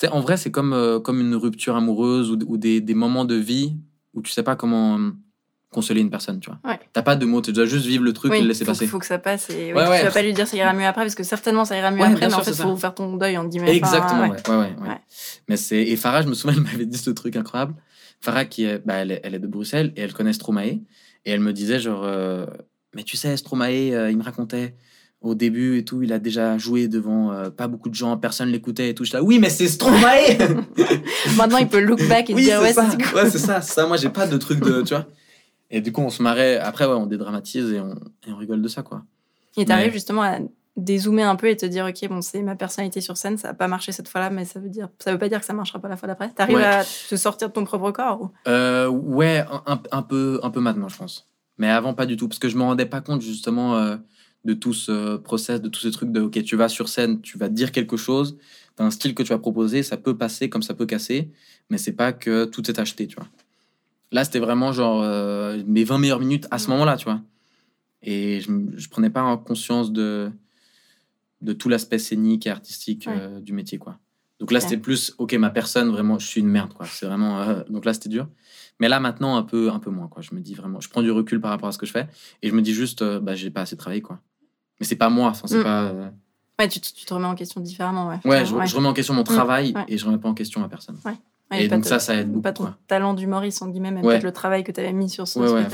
Sais, 0.00 0.08
en 0.08 0.20
vrai, 0.20 0.36
c'est 0.36 0.50
comme, 0.50 0.72
euh, 0.72 1.00
comme 1.00 1.20
une 1.20 1.34
rupture 1.34 1.76
amoureuse 1.76 2.30
ou, 2.30 2.38
ou 2.46 2.56
des, 2.58 2.80
des 2.80 2.94
moments 2.94 3.24
de 3.24 3.34
vie 3.34 3.76
où 4.14 4.22
tu 4.22 4.30
sais 4.30 4.42
pas 4.42 4.56
comment 4.56 4.98
euh, 4.98 5.10
consoler 5.70 6.00
une 6.00 6.10
personne, 6.10 6.40
tu 6.40 6.50
vois. 6.50 6.58
Ouais. 6.70 6.78
T'as 6.92 7.02
pas 7.02 7.16
de 7.16 7.24
mots, 7.26 7.40
tu 7.40 7.52
dois 7.52 7.64
juste 7.66 7.86
vivre 7.86 8.04
le 8.04 8.12
truc 8.12 8.32
et 8.34 8.40
le 8.40 8.48
laisser 8.48 8.64
faut, 8.64 8.72
passer. 8.72 8.86
faut 8.86 8.98
que 8.98 9.06
ça 9.06 9.18
passe. 9.18 9.50
Et, 9.50 9.72
Ouais, 9.72 9.88
ouais. 9.88 10.00
Tu 10.00 10.06
vas 10.06 10.12
pas 10.12 10.22
lui 10.22 10.32
dire 10.32 10.46
ça 10.46 10.56
ira 10.56 10.72
mieux 10.72 10.86
après, 10.86 11.02
parce 11.02 11.14
que 11.14 11.22
certainement 11.22 11.64
ça 11.64 11.76
ira 11.78 11.90
mieux 11.90 12.02
après, 12.02 12.28
mais 12.28 12.34
en 12.34 12.42
fait, 12.42 12.52
c'est 12.52 12.62
faut 12.62 12.76
faire 12.76 12.94
ton 12.94 13.16
deuil 13.16 13.36
en 13.38 13.44
10 13.44 13.58
minutes. 13.60 13.74
Exactement, 13.74 14.28
Enfin, 14.30 14.60
ouais. 14.60 14.74
Ouais. 14.80 15.00
Mais 15.48 15.56
c'est 15.56 15.82
et 15.82 15.96
Farah, 15.96 16.22
je 16.22 16.28
me 16.28 16.34
souviens, 16.34 16.56
elle 16.56 16.62
m'avait 16.62 16.86
dit 16.86 16.98
ce 16.98 17.10
truc 17.10 17.36
incroyable. 17.36 17.74
Farah, 18.20 18.44
qui 18.44 18.64
est, 18.64 18.78
bah, 18.86 18.94
elle, 18.94 19.12
est, 19.12 19.20
elle 19.22 19.34
est 19.34 19.38
de 19.38 19.46
Bruxelles 19.46 19.92
et 19.96 20.00
elle 20.02 20.12
connaît 20.12 20.32
Stromae. 20.32 20.80
Et 21.24 21.30
elle 21.30 21.40
me 21.40 21.52
disait, 21.52 21.78
genre, 21.80 22.04
euh, 22.04 22.46
mais 22.94 23.02
tu 23.02 23.16
sais, 23.16 23.36
Stromae, 23.36 23.92
euh, 23.92 24.10
il 24.10 24.16
me 24.16 24.22
racontait 24.22 24.74
au 25.22 25.34
début 25.34 25.78
et 25.78 25.84
tout, 25.84 26.02
il 26.02 26.12
a 26.12 26.18
déjà 26.18 26.56
joué 26.58 26.88
devant 26.88 27.32
euh, 27.32 27.50
pas 27.50 27.66
beaucoup 27.68 27.88
de 27.88 27.94
gens, 27.94 28.16
personne 28.16 28.48
l'écoutait 28.50 28.90
et 28.90 28.94
tout. 28.94 29.04
Je 29.04 29.12
là, 29.14 29.22
oui, 29.22 29.38
mais 29.38 29.50
c'est 29.50 29.66
Stromae 29.68 30.36
Maintenant, 31.36 31.58
il 31.58 31.68
peut 31.68 31.80
look 31.80 32.06
back 32.08 32.30
et 32.30 32.34
Oui, 32.34 32.44
dire 32.44 32.60
ouais, 32.60 32.72
c'est 32.72 33.02
cool. 33.02 33.14
Ouais, 33.22 33.30
c'est 33.30 33.38
ça, 33.38 33.60
ça. 33.60 33.86
Moi, 33.86 33.96
j'ai 33.96 34.10
pas 34.10 34.26
de 34.26 34.36
truc 34.36 34.60
de, 34.60 34.82
tu 34.82 34.94
vois. 34.94 35.06
Et 35.70 35.80
du 35.80 35.90
coup, 35.92 36.00
on 36.02 36.10
se 36.10 36.22
marrait. 36.22 36.58
Après, 36.58 36.84
ouais, 36.86 36.94
on 36.94 37.06
dédramatise 37.06 37.72
et 37.72 37.80
on, 37.80 37.94
et 38.26 38.32
on 38.32 38.36
rigole 38.36 38.62
de 38.62 38.68
ça, 38.68 38.82
quoi. 38.82 39.02
Et 39.56 39.64
t'arrives 39.64 39.86
Mais- 39.86 39.92
justement 39.92 40.22
à 40.22 40.38
dézoomer 40.76 41.22
un 41.24 41.36
peu 41.36 41.48
et 41.48 41.56
te 41.56 41.64
dire 41.64 41.86
ok 41.86 42.06
bon 42.10 42.20
c'est 42.20 42.42
ma 42.42 42.54
personnalité 42.54 43.00
sur 43.00 43.16
scène 43.16 43.38
ça 43.38 43.48
a 43.48 43.54
pas 43.54 43.66
marché 43.66 43.92
cette 43.92 44.08
fois-là 44.08 44.28
mais 44.28 44.44
ça 44.44 44.60
veut 44.60 44.68
dire 44.68 44.90
ça 44.98 45.10
veut 45.10 45.16
pas 45.18 45.30
dire 45.30 45.40
que 45.40 45.46
ça 45.46 45.54
marchera 45.54 45.78
pas 45.78 45.88
la 45.88 45.96
fois 45.96 46.06
d'après 46.06 46.28
t'arrives 46.28 46.56
Ouais. 46.58 46.62
à 46.62 46.84
te 46.84 47.16
sortir 47.16 47.48
de 47.48 47.54
ton 47.54 47.64
propre 47.64 47.90
corps 47.92 48.20
ou- 48.20 48.30
Euh, 48.46 48.86
ouais, 48.86 49.38
un, 49.50 49.62
un- 49.72 49.80
un 49.90 50.02
peu, 50.02 50.38
un 50.42 50.50
peu 50.50 50.60
maintenant, 50.60 50.88
je 50.90 50.98
pense. 50.98 51.26
Mais 51.56 51.70
avant, 51.70 51.94
pas 51.94 52.04
du 52.04 52.18
tout. 52.18 52.28
Parce 52.28 52.38
que 52.38 52.50
je 52.50 52.58
me 52.58 52.62
rendais 52.62 52.84
pas 52.84 53.00
compte, 53.00 53.22
justement, 53.22 53.78
euh, 53.78 53.96
de 54.46 54.54
tout 54.54 54.72
ce 54.72 55.16
process, 55.16 55.60
de 55.60 55.68
tous 55.68 55.80
ces 55.80 55.90
trucs 55.90 56.12
de, 56.12 56.20
OK, 56.22 56.42
tu 56.44 56.56
vas 56.56 56.68
sur 56.68 56.88
scène, 56.88 57.20
tu 57.20 57.36
vas 57.36 57.48
dire 57.48 57.72
quelque 57.72 57.96
chose, 57.96 58.38
t'as 58.76 58.84
un 58.84 58.90
style 58.90 59.14
que 59.14 59.22
tu 59.22 59.30
vas 59.30 59.38
proposer, 59.38 59.82
ça 59.82 59.96
peut 59.96 60.16
passer 60.16 60.48
comme 60.48 60.62
ça 60.62 60.72
peut 60.72 60.86
casser, 60.86 61.30
mais 61.68 61.78
c'est 61.78 61.92
pas 61.92 62.12
que 62.12 62.44
tout 62.44 62.70
est 62.70 62.78
acheté, 62.78 63.06
tu 63.08 63.16
vois. 63.16 63.26
Là, 64.12 64.24
c'était 64.24 64.38
vraiment 64.38 64.72
genre 64.72 65.02
euh, 65.02 65.60
mes 65.66 65.82
20 65.82 65.98
meilleures 65.98 66.20
minutes 66.20 66.46
à 66.52 66.58
ce 66.58 66.70
moment-là, 66.70 66.96
tu 66.96 67.04
vois. 67.04 67.20
Et 68.02 68.40
je, 68.40 68.88
prenais 68.88 69.10
pas 69.10 69.22
en 69.22 69.36
conscience 69.36 69.90
de, 69.92 70.30
de 71.42 71.52
tout 71.52 71.68
l'aspect 71.68 71.98
scénique 71.98 72.46
et 72.46 72.50
artistique 72.50 73.06
Ouais. 73.08 73.18
euh, 73.18 73.40
du 73.40 73.52
métier, 73.52 73.78
quoi. 73.78 73.98
Donc 74.38 74.52
là, 74.52 74.60
c'était 74.60 74.76
plus, 74.76 75.14
OK, 75.18 75.32
ma 75.34 75.48
personne, 75.50 75.88
vraiment, 75.88 76.18
je 76.18 76.26
suis 76.26 76.40
une 76.42 76.48
merde, 76.48 76.72
quoi. 76.74 76.84
C'est 76.86 77.06
vraiment. 77.06 77.40
euh, 77.40 77.62
donc 77.70 77.84
là, 77.86 77.94
c'était 77.94 78.10
dur. 78.10 78.28
Mais 78.78 78.88
là, 78.88 79.00
maintenant, 79.00 79.36
un 79.36 79.42
peu, 79.42 79.70
un 79.70 79.78
peu 79.78 79.90
moins, 79.90 80.08
quoi. 80.08 80.20
Je 80.22 80.34
me 80.34 80.40
dis 80.40 80.52
vraiment, 80.54 80.78
je 80.78 80.90
prends 80.90 81.00
du 81.02 81.10
recul 81.10 81.40
par 81.40 81.50
rapport 81.50 81.70
à 81.70 81.72
ce 81.72 81.78
que 81.78 81.86
je 81.86 81.92
fais 81.92 82.06
et 82.42 82.50
je 82.50 82.54
me 82.54 82.60
dis 82.60 82.74
juste, 82.74 83.02
bah, 83.02 83.34
j'ai 83.34 83.50
pas 83.50 83.62
assez 83.62 83.76
travaillé, 83.78 84.02
quoi. 84.02 84.20
Mais 84.80 84.86
c'est 84.86 84.96
pas 84.96 85.08
moi, 85.08 85.32
c'est 85.44 85.58
Mm. 85.58 85.62
pas. 85.62 85.82
euh, 85.82 86.10
ouais 86.58 86.68
tu, 86.68 86.80
te- 86.80 86.92
tu 86.94 87.04
te 87.04 87.12
remets 87.14 87.26
en 87.26 87.34
question 87.34 87.60
différemment 87.60 88.08
ouais 88.08 88.18
Ouais, 88.24 88.44
je, 88.46 88.54
ouais. 88.54 88.66
je 88.66 88.74
remets 88.76 88.88
en 88.88 88.92
question 88.94 89.14
mon 89.14 89.24
travail 89.24 89.72
ouais. 89.74 89.84
et 89.88 89.98
je 89.98 90.04
remets 90.06 90.18
pas 90.18 90.28
en 90.28 90.34
question 90.34 90.60
ma 90.60 90.68
personne. 90.68 90.98
Ouais, 91.04 91.12
et 91.60 91.68
pas 91.68 91.74
donc 91.76 91.84
te- 91.84 91.88
ça, 91.88 91.98
ça 91.98 92.14
aide 92.14 92.28
beaucoup, 92.28 92.42
pas 92.42 92.52
ton 92.52 92.72
talent 92.88 93.14
d'humoriste 93.14 93.62
en 93.62 93.68
guillemets 93.68 93.90
mais 93.92 94.02
peut-être 94.02 94.22
le 94.24 94.32
travail 94.32 94.64
que 94.64 94.72
tu 94.72 94.80
avais 94.80 94.92
mis 94.92 95.08
sur 95.10 95.28
ce 95.28 95.38
ouais, 95.38 95.64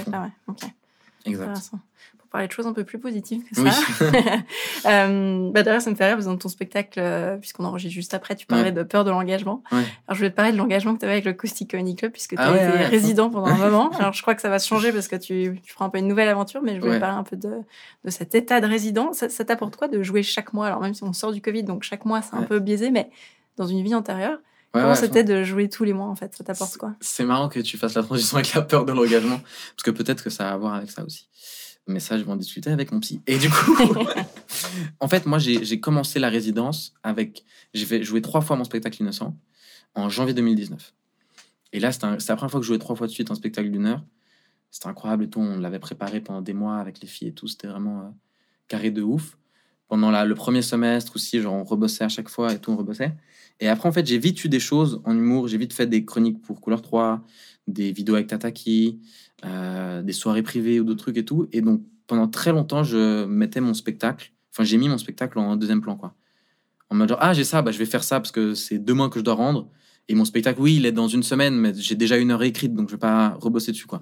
Exact. 1.26 1.71
pour 2.19 2.29
parler 2.29 2.47
de 2.47 2.52
choses 2.52 2.67
un 2.67 2.73
peu 2.73 2.85
plus 2.85 2.99
positives 2.99 3.43
que 3.49 3.55
ça 3.55 3.62
Oui. 3.62 4.09
Euh, 4.87 5.50
bah 5.52 5.62
d'ailleurs, 5.62 5.81
ça 5.81 5.91
me 5.91 5.95
fait 5.95 6.07
rire, 6.07 6.14
parce 6.17 6.26
que 6.26 6.31
dans 6.31 6.37
ton 6.37 6.49
spectacle, 6.49 6.99
euh, 6.99 7.37
puisqu'on 7.37 7.64
enregistre 7.64 7.95
juste 7.95 8.14
après, 8.14 8.35
tu 8.35 8.47
parlais 8.47 8.73
de 8.73 8.83
peur 8.83 9.05
de 9.05 9.11
l'engagement. 9.11 9.62
Ouais. 9.71 9.79
Alors, 9.79 9.87
je 10.11 10.14
voulais 10.17 10.31
te 10.31 10.35
parler 10.35 10.50
de 10.52 10.57
l'engagement 10.57 10.95
que 10.95 10.99
tu 11.00 11.05
avais 11.05 11.14
avec 11.14 11.25
le 11.25 11.35
Caustic 11.35 11.71
Comedy 11.71 11.95
Club, 11.95 12.11
puisque 12.12 12.31
tu 12.31 12.37
Ah 12.38 12.49
as 12.49 12.52
ouais, 12.52 12.64
été 12.69 12.79
ouais, 12.79 12.87
résident 12.87 13.31
pendant 13.31 13.47
un 13.47 13.57
moment. 13.71 13.91
Alors, 13.91 14.12
je 14.12 14.23
crois 14.23 14.35
que 14.35 14.43
ça 14.43 14.49
va 14.49 14.59
se 14.59 14.67
changer 14.67 14.93
parce 14.93 15.07
que 15.09 15.17
tu, 15.17 15.61
tu 15.62 15.73
feras 15.73 15.85
un 15.85 15.88
peu 15.91 15.99
une 15.99 16.09
nouvelle 16.09 16.29
aventure, 16.29 16.62
mais 16.62 16.75
je 16.75 16.81
voulais 16.81 16.93
Ouais. 16.95 17.00
parler 17.00 17.17
un 17.17 17.23
peu 17.23 17.37
de, 17.37 17.50
de 18.05 18.11
cet 18.11 18.35
état 18.35 18.61
de 18.61 18.67
résident. 18.67 19.12
Ça, 19.12 19.29
ça 19.29 19.45
t'apporte 19.45 19.76
quoi 19.76 19.87
de 19.88 20.02
jouer 20.02 20.23
chaque 20.25 20.52
mois? 20.52 20.67
Alors, 20.67 20.81
même 20.81 20.95
si 20.95 21.05
on 21.05 21.12
sort 21.12 21.33
du 21.33 21.41
Covid, 21.41 21.62
donc 21.62 21.85
chaque 21.85 22.05
mois, 22.05 22.23
c'est 22.23 22.35
un 22.35 22.43
peu 22.43 22.59
biaisé, 22.59 22.91
mais 22.91 23.09
dans 23.57 23.67
une 23.67 23.83
vie 23.85 23.95
antérieure, 23.95 24.38
comment 24.73 24.88
ouais, 24.88 24.97
c'était 24.97 25.25
de 25.25 25.45
jouer 25.45 25.69
tous 25.69 25.85
les 25.85 25.93
mois, 25.93 26.07
en 26.07 26.14
fait? 26.14 26.35
Ça 26.35 26.45
t'apporte 26.45 26.76
quoi? 26.76 26.95
C'est 27.00 27.25
marrant 27.25 27.49
que 27.49 27.61
tu 27.61 27.76
fasses 27.76 27.95
la 27.95 28.02
transition 28.02 28.37
avec 28.37 28.55
la 28.55 28.62
peur 28.62 28.85
de 28.85 28.93
l'engagement, 28.93 29.38
parce 29.38 29.83
que 29.85 29.91
peut-être 29.91 30.25
que 30.25 30.31
ça 30.31 30.50
a 30.50 30.52
à 30.52 30.57
voir 30.57 30.75
avec 30.75 30.91
ça 30.91 31.05
aussi. 31.05 31.29
Mais 31.88 32.00
ça, 32.00 32.17
je 32.17 32.23
vais 32.23 32.31
en 32.31 32.37
discuter 32.37 32.71
avec 32.71 32.93
mon 32.93 33.00
psy. 33.00 33.21
Et 33.26 33.38
du 33.38 33.50
coup, 33.50 33.76
en 35.00 35.09
fait, 35.09 35.26
moi, 35.26 35.38
j'ai 35.38 35.81
commencé 35.81 36.19
la 36.19 36.29
résidence 36.29 36.95
avec. 37.02 37.45
J'ai 37.75 38.02
jouer 38.05 38.23
trois 38.23 38.41
fois 38.41 38.57
mon 38.57 38.64
spectacle 38.64 39.02
innocent 39.02 39.37
en 39.95 40.09
janvier 40.09 40.35
2019. 40.35 40.95
Et 41.73 41.81
là, 41.81 41.91
c'était 41.91 42.07
la 42.07 42.37
première 42.37 42.50
fois 42.50 42.61
que 42.61 42.64
je 42.64 42.69
jouais 42.69 42.79
trois 42.79 42.95
fois 42.95 43.07
de 43.07 43.12
suite 43.12 43.31
un 43.31 43.35
spectacle 43.35 43.71
d'une 43.71 43.87
heure. 43.87 44.05
C'était 44.71 44.88
incroyable 44.88 45.25
et 45.25 45.29
tout. 45.29 45.41
On 45.41 45.59
l'avait 45.59 45.79
préparé 45.79 46.21
pendant 46.21 46.41
des 46.41 46.52
mois 46.52 46.76
avec 46.79 47.00
les 47.00 47.09
filles 47.09 47.29
et 47.29 47.35
tout. 47.35 47.49
C'était 47.49 47.69
vraiment 47.69 48.00
euh, 48.00 48.11
carré 48.69 48.91
de 48.91 49.02
ouf. 49.02 49.37
Pendant 49.92 50.11
la- 50.11 50.25
le 50.25 50.34
premier 50.34 50.62
semestre 50.62 51.16
aussi, 51.16 51.38
genre, 51.42 51.52
on 51.52 51.64
rebossait 51.64 52.02
à 52.02 52.08
chaque 52.08 52.30
fois 52.30 52.50
et 52.54 52.58
tout, 52.58 52.70
on 52.70 52.78
rebossait. 52.78 53.14
Et 53.61 53.68
après, 53.68 53.87
en 53.87 53.92
fait, 53.92 54.06
j'ai 54.06 54.16
vite 54.16 54.42
eu 54.42 54.49
des 54.49 54.58
choses 54.58 55.02
en 55.04 55.14
humour. 55.14 55.49
J'ai 55.49 55.58
vite 55.58 55.75
fait 55.75 55.87
des 55.87 56.06
chroniques 56.06 56.40
pour 56.40 56.62
Couleur 56.62 56.80
3, 56.80 57.22
des 57.68 57.92
vidéos 57.92 58.14
avec 58.14 58.26
Tataki, 58.26 59.00
euh, 59.44 60.00
des 60.00 60.14
soirées 60.14 60.42
privées 60.42 60.80
ou 60.80 60.84
d'autres 60.84 61.02
trucs 61.02 61.18
et 61.18 61.26
tout. 61.26 61.46
Et 61.52 61.61
donc, 61.61 61.82
pendant 62.06 62.26
très 62.26 62.52
longtemps, 62.52 62.82
je 62.82 63.26
mettais 63.26 63.61
mon 63.61 63.75
spectacle. 63.75 64.32
Enfin, 64.50 64.64
j'ai 64.64 64.78
mis 64.78 64.88
mon 64.88 64.96
spectacle 64.96 65.38
en 65.38 65.56
deuxième 65.56 65.82
plan, 65.82 65.94
quoi. 65.94 66.14
En 66.88 66.94
mode 66.94 67.11
genre, 67.11 67.18
ah, 67.20 67.34
j'ai 67.34 67.44
ça, 67.44 67.61
bah, 67.61 67.70
je 67.70 67.76
vais 67.78 67.84
faire 67.84 68.02
ça 68.02 68.18
parce 68.18 68.32
que 68.32 68.54
c'est 68.54 68.78
demain 68.78 69.11
que 69.11 69.18
je 69.18 69.25
dois 69.25 69.34
rendre. 69.34 69.68
Et 70.08 70.14
mon 70.14 70.25
spectacle, 70.25 70.58
oui, 70.58 70.76
il 70.76 70.87
est 70.87 70.92
dans 70.92 71.08
une 71.08 71.22
semaine, 71.22 71.54
mais 71.54 71.75
j'ai 71.75 71.96
déjà 71.96 72.16
une 72.16 72.30
heure 72.30 72.42
écrite, 72.42 72.72
donc 72.72 72.88
je 72.88 72.94
vais 72.94 72.99
pas 72.99 73.37
rebosser 73.38 73.72
dessus, 73.72 73.87
quoi. 73.87 74.00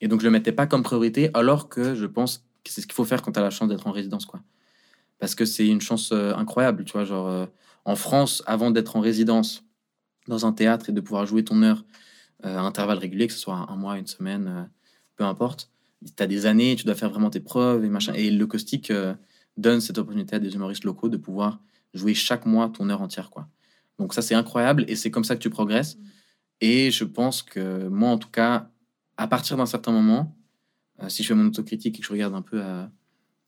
Et 0.00 0.08
donc, 0.08 0.20
je 0.20 0.24
le 0.24 0.30
mettais 0.30 0.52
pas 0.52 0.66
comme 0.66 0.82
priorité, 0.82 1.28
alors 1.34 1.68
que 1.68 1.94
je 1.94 2.06
pense 2.06 2.38
que 2.64 2.72
c'est 2.72 2.80
ce 2.80 2.86
qu'il 2.86 2.94
faut 2.94 3.04
faire 3.04 3.20
quand 3.20 3.32
tu 3.32 3.38
as 3.38 3.42
la 3.42 3.50
chance 3.50 3.68
d'être 3.68 3.86
en 3.86 3.92
résidence, 3.92 4.24
quoi. 4.24 4.40
Parce 5.18 5.34
que 5.34 5.44
c'est 5.44 5.66
une 5.66 5.80
chance 5.80 6.12
euh, 6.12 6.34
incroyable, 6.34 6.84
tu 6.84 6.92
vois. 6.92 7.04
Genre, 7.04 7.26
euh, 7.28 7.46
en 7.84 7.96
France, 7.96 8.42
avant 8.46 8.70
d'être 8.70 8.96
en 8.96 9.00
résidence 9.00 9.64
dans 10.28 10.46
un 10.46 10.52
théâtre 10.52 10.90
et 10.90 10.92
de 10.92 11.00
pouvoir 11.00 11.26
jouer 11.26 11.44
ton 11.44 11.62
heure 11.62 11.84
euh, 12.44 12.56
à 12.56 12.60
intervalles 12.60 12.98
réguliers, 12.98 13.26
que 13.26 13.32
ce 13.32 13.38
soit 13.38 13.66
un 13.68 13.76
mois, 13.76 13.98
une 13.98 14.06
semaine, 14.06 14.70
peu 15.16 15.24
importe, 15.24 15.70
tu 16.16 16.22
as 16.22 16.26
des 16.26 16.46
années, 16.46 16.76
tu 16.76 16.84
dois 16.84 16.94
faire 16.94 17.10
vraiment 17.10 17.30
tes 17.30 17.40
preuves 17.40 17.84
et 17.84 17.88
machin. 17.88 18.12
Et 18.14 18.30
le 18.30 18.46
caustique 18.46 18.92
donne 19.56 19.80
cette 19.80 19.98
opportunité 19.98 20.36
à 20.36 20.38
des 20.38 20.54
humoristes 20.54 20.84
locaux 20.84 21.08
de 21.08 21.16
pouvoir 21.16 21.60
jouer 21.94 22.14
chaque 22.14 22.46
mois 22.46 22.68
ton 22.68 22.88
heure 22.90 23.02
entière, 23.02 23.30
quoi. 23.30 23.48
Donc 23.98 24.14
ça, 24.14 24.22
c'est 24.22 24.36
incroyable 24.36 24.84
et 24.86 24.94
c'est 24.94 25.10
comme 25.10 25.24
ça 25.24 25.34
que 25.34 25.40
tu 25.40 25.50
progresses. 25.50 25.98
Et 26.60 26.92
je 26.92 27.02
pense 27.02 27.42
que 27.42 27.88
moi, 27.88 28.10
en 28.10 28.18
tout 28.18 28.30
cas, 28.30 28.70
à 29.16 29.26
partir 29.26 29.56
d'un 29.56 29.66
certain 29.66 29.90
moment, 29.90 30.36
si 31.08 31.24
je 31.24 31.28
fais 31.28 31.34
mon 31.34 31.46
autocritique 31.46 31.96
et 31.96 32.00
que 32.00 32.06
je 32.06 32.12
regarde 32.12 32.34
un 32.34 32.42
peu, 32.42 32.62
à, 32.62 32.92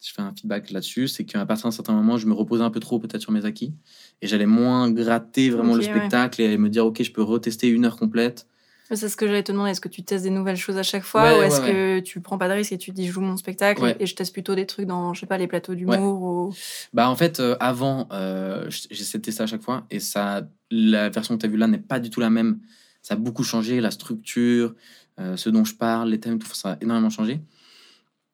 je 0.02 0.12
fais 0.12 0.23
un 0.23 0.33
feedback 0.35 0.71
là-dessus, 0.71 1.09
c'est 1.09 1.25
qu'à 1.25 1.45
partir 1.45 1.64
d'un 1.66 1.71
certain 1.73 1.92
moment, 1.92 2.16
je 2.16 2.26
me 2.26 2.33
reposais 2.33 2.62
un 2.62 2.71
peu 2.71 2.80
trop 2.80 2.99
peut-être 2.99 3.21
sur 3.21 3.33
mes 3.33 3.45
acquis 3.45 3.75
et 4.23 4.26
j'allais 4.26 4.47
moins 4.47 4.90
gratter 4.90 5.50
vraiment 5.50 5.75
le 5.75 5.80
ouais. 5.80 5.87
spectacle 5.87 6.40
et 6.40 6.57
me 6.57 6.69
dire 6.71 6.87
ok, 6.87 7.02
je 7.02 7.12
peux 7.12 7.23
retester 7.23 7.69
une 7.69 7.85
heure 7.85 7.97
complète. 7.97 8.47
C'est 8.92 9.09
ce 9.09 9.16
que 9.16 9.25
j'allais 9.26 9.45
te 9.45 9.52
demander. 9.52 9.71
Est-ce 9.71 9.80
que 9.80 9.88
tu 9.88 10.02
testes 10.02 10.25
des 10.25 10.30
nouvelles 10.30 10.57
choses 10.57 10.76
à 10.76 10.83
chaque 10.83 11.04
fois 11.04 11.23
Ouais, 11.23 11.38
ou 11.38 11.42
est-ce 11.42 11.61
ouais, 11.61 11.73
que 11.73 12.00
tu 12.00 12.21
prends 12.21 12.38
pas 12.38 12.49
de 12.49 12.54
risque 12.54 12.73
et 12.73 12.78
tu 12.78 12.90
dis 12.90 13.07
je 13.07 13.12
joue 13.12 13.21
mon 13.21 13.37
spectacle 13.37 13.95
et 14.00 14.07
je 14.07 14.14
teste 14.16 14.33
plutôt 14.33 14.57
des 14.57 14.66
trucs 14.66 14.87
dans, 14.87 15.14
je 15.14 15.21
sais 15.21 15.26
pas, 15.26 15.38
les 15.38 15.47
plateaux 15.47 15.76
d'humour 15.76 16.23
ou... 16.23 16.54
Bah 16.92 17.09
en 17.09 17.14
fait, 17.14 17.38
euh, 17.38 17.57
avant, 17.61 18.09
euh, 18.11 18.69
j- 18.69 18.88
j'essaie 18.90 19.19
de 19.19 19.23
tester 19.23 19.38
ça 19.38 19.45
à 19.45 19.47
chaque 19.47 19.62
fois 19.62 19.87
et 19.92 20.00
ça, 20.00 20.49
la 20.73 21.09
version 21.09 21.37
que 21.37 21.40
tu 21.40 21.47
as 21.47 21.49
vue 21.49 21.57
là 21.57 21.69
n'est 21.69 21.78
pas 21.78 22.00
du 22.00 22.11
tout 22.11 22.19
la 22.19 22.30
même. 22.30 22.59
Ça 23.02 23.14
a 23.14 23.16
beaucoup 23.16 23.45
changé, 23.45 23.80
la 23.80 23.92
structure, 23.92 24.75
euh, 25.21 25.37
ce 25.37 25.50
dont 25.50 25.64
je 25.64 25.76
parle, 25.76 26.09
les 26.11 26.19
thèmes, 26.19 26.40
tout 26.40 26.52
ça 26.52 26.73
a 26.73 26.76
énormément 26.80 27.11
changé. 27.11 27.40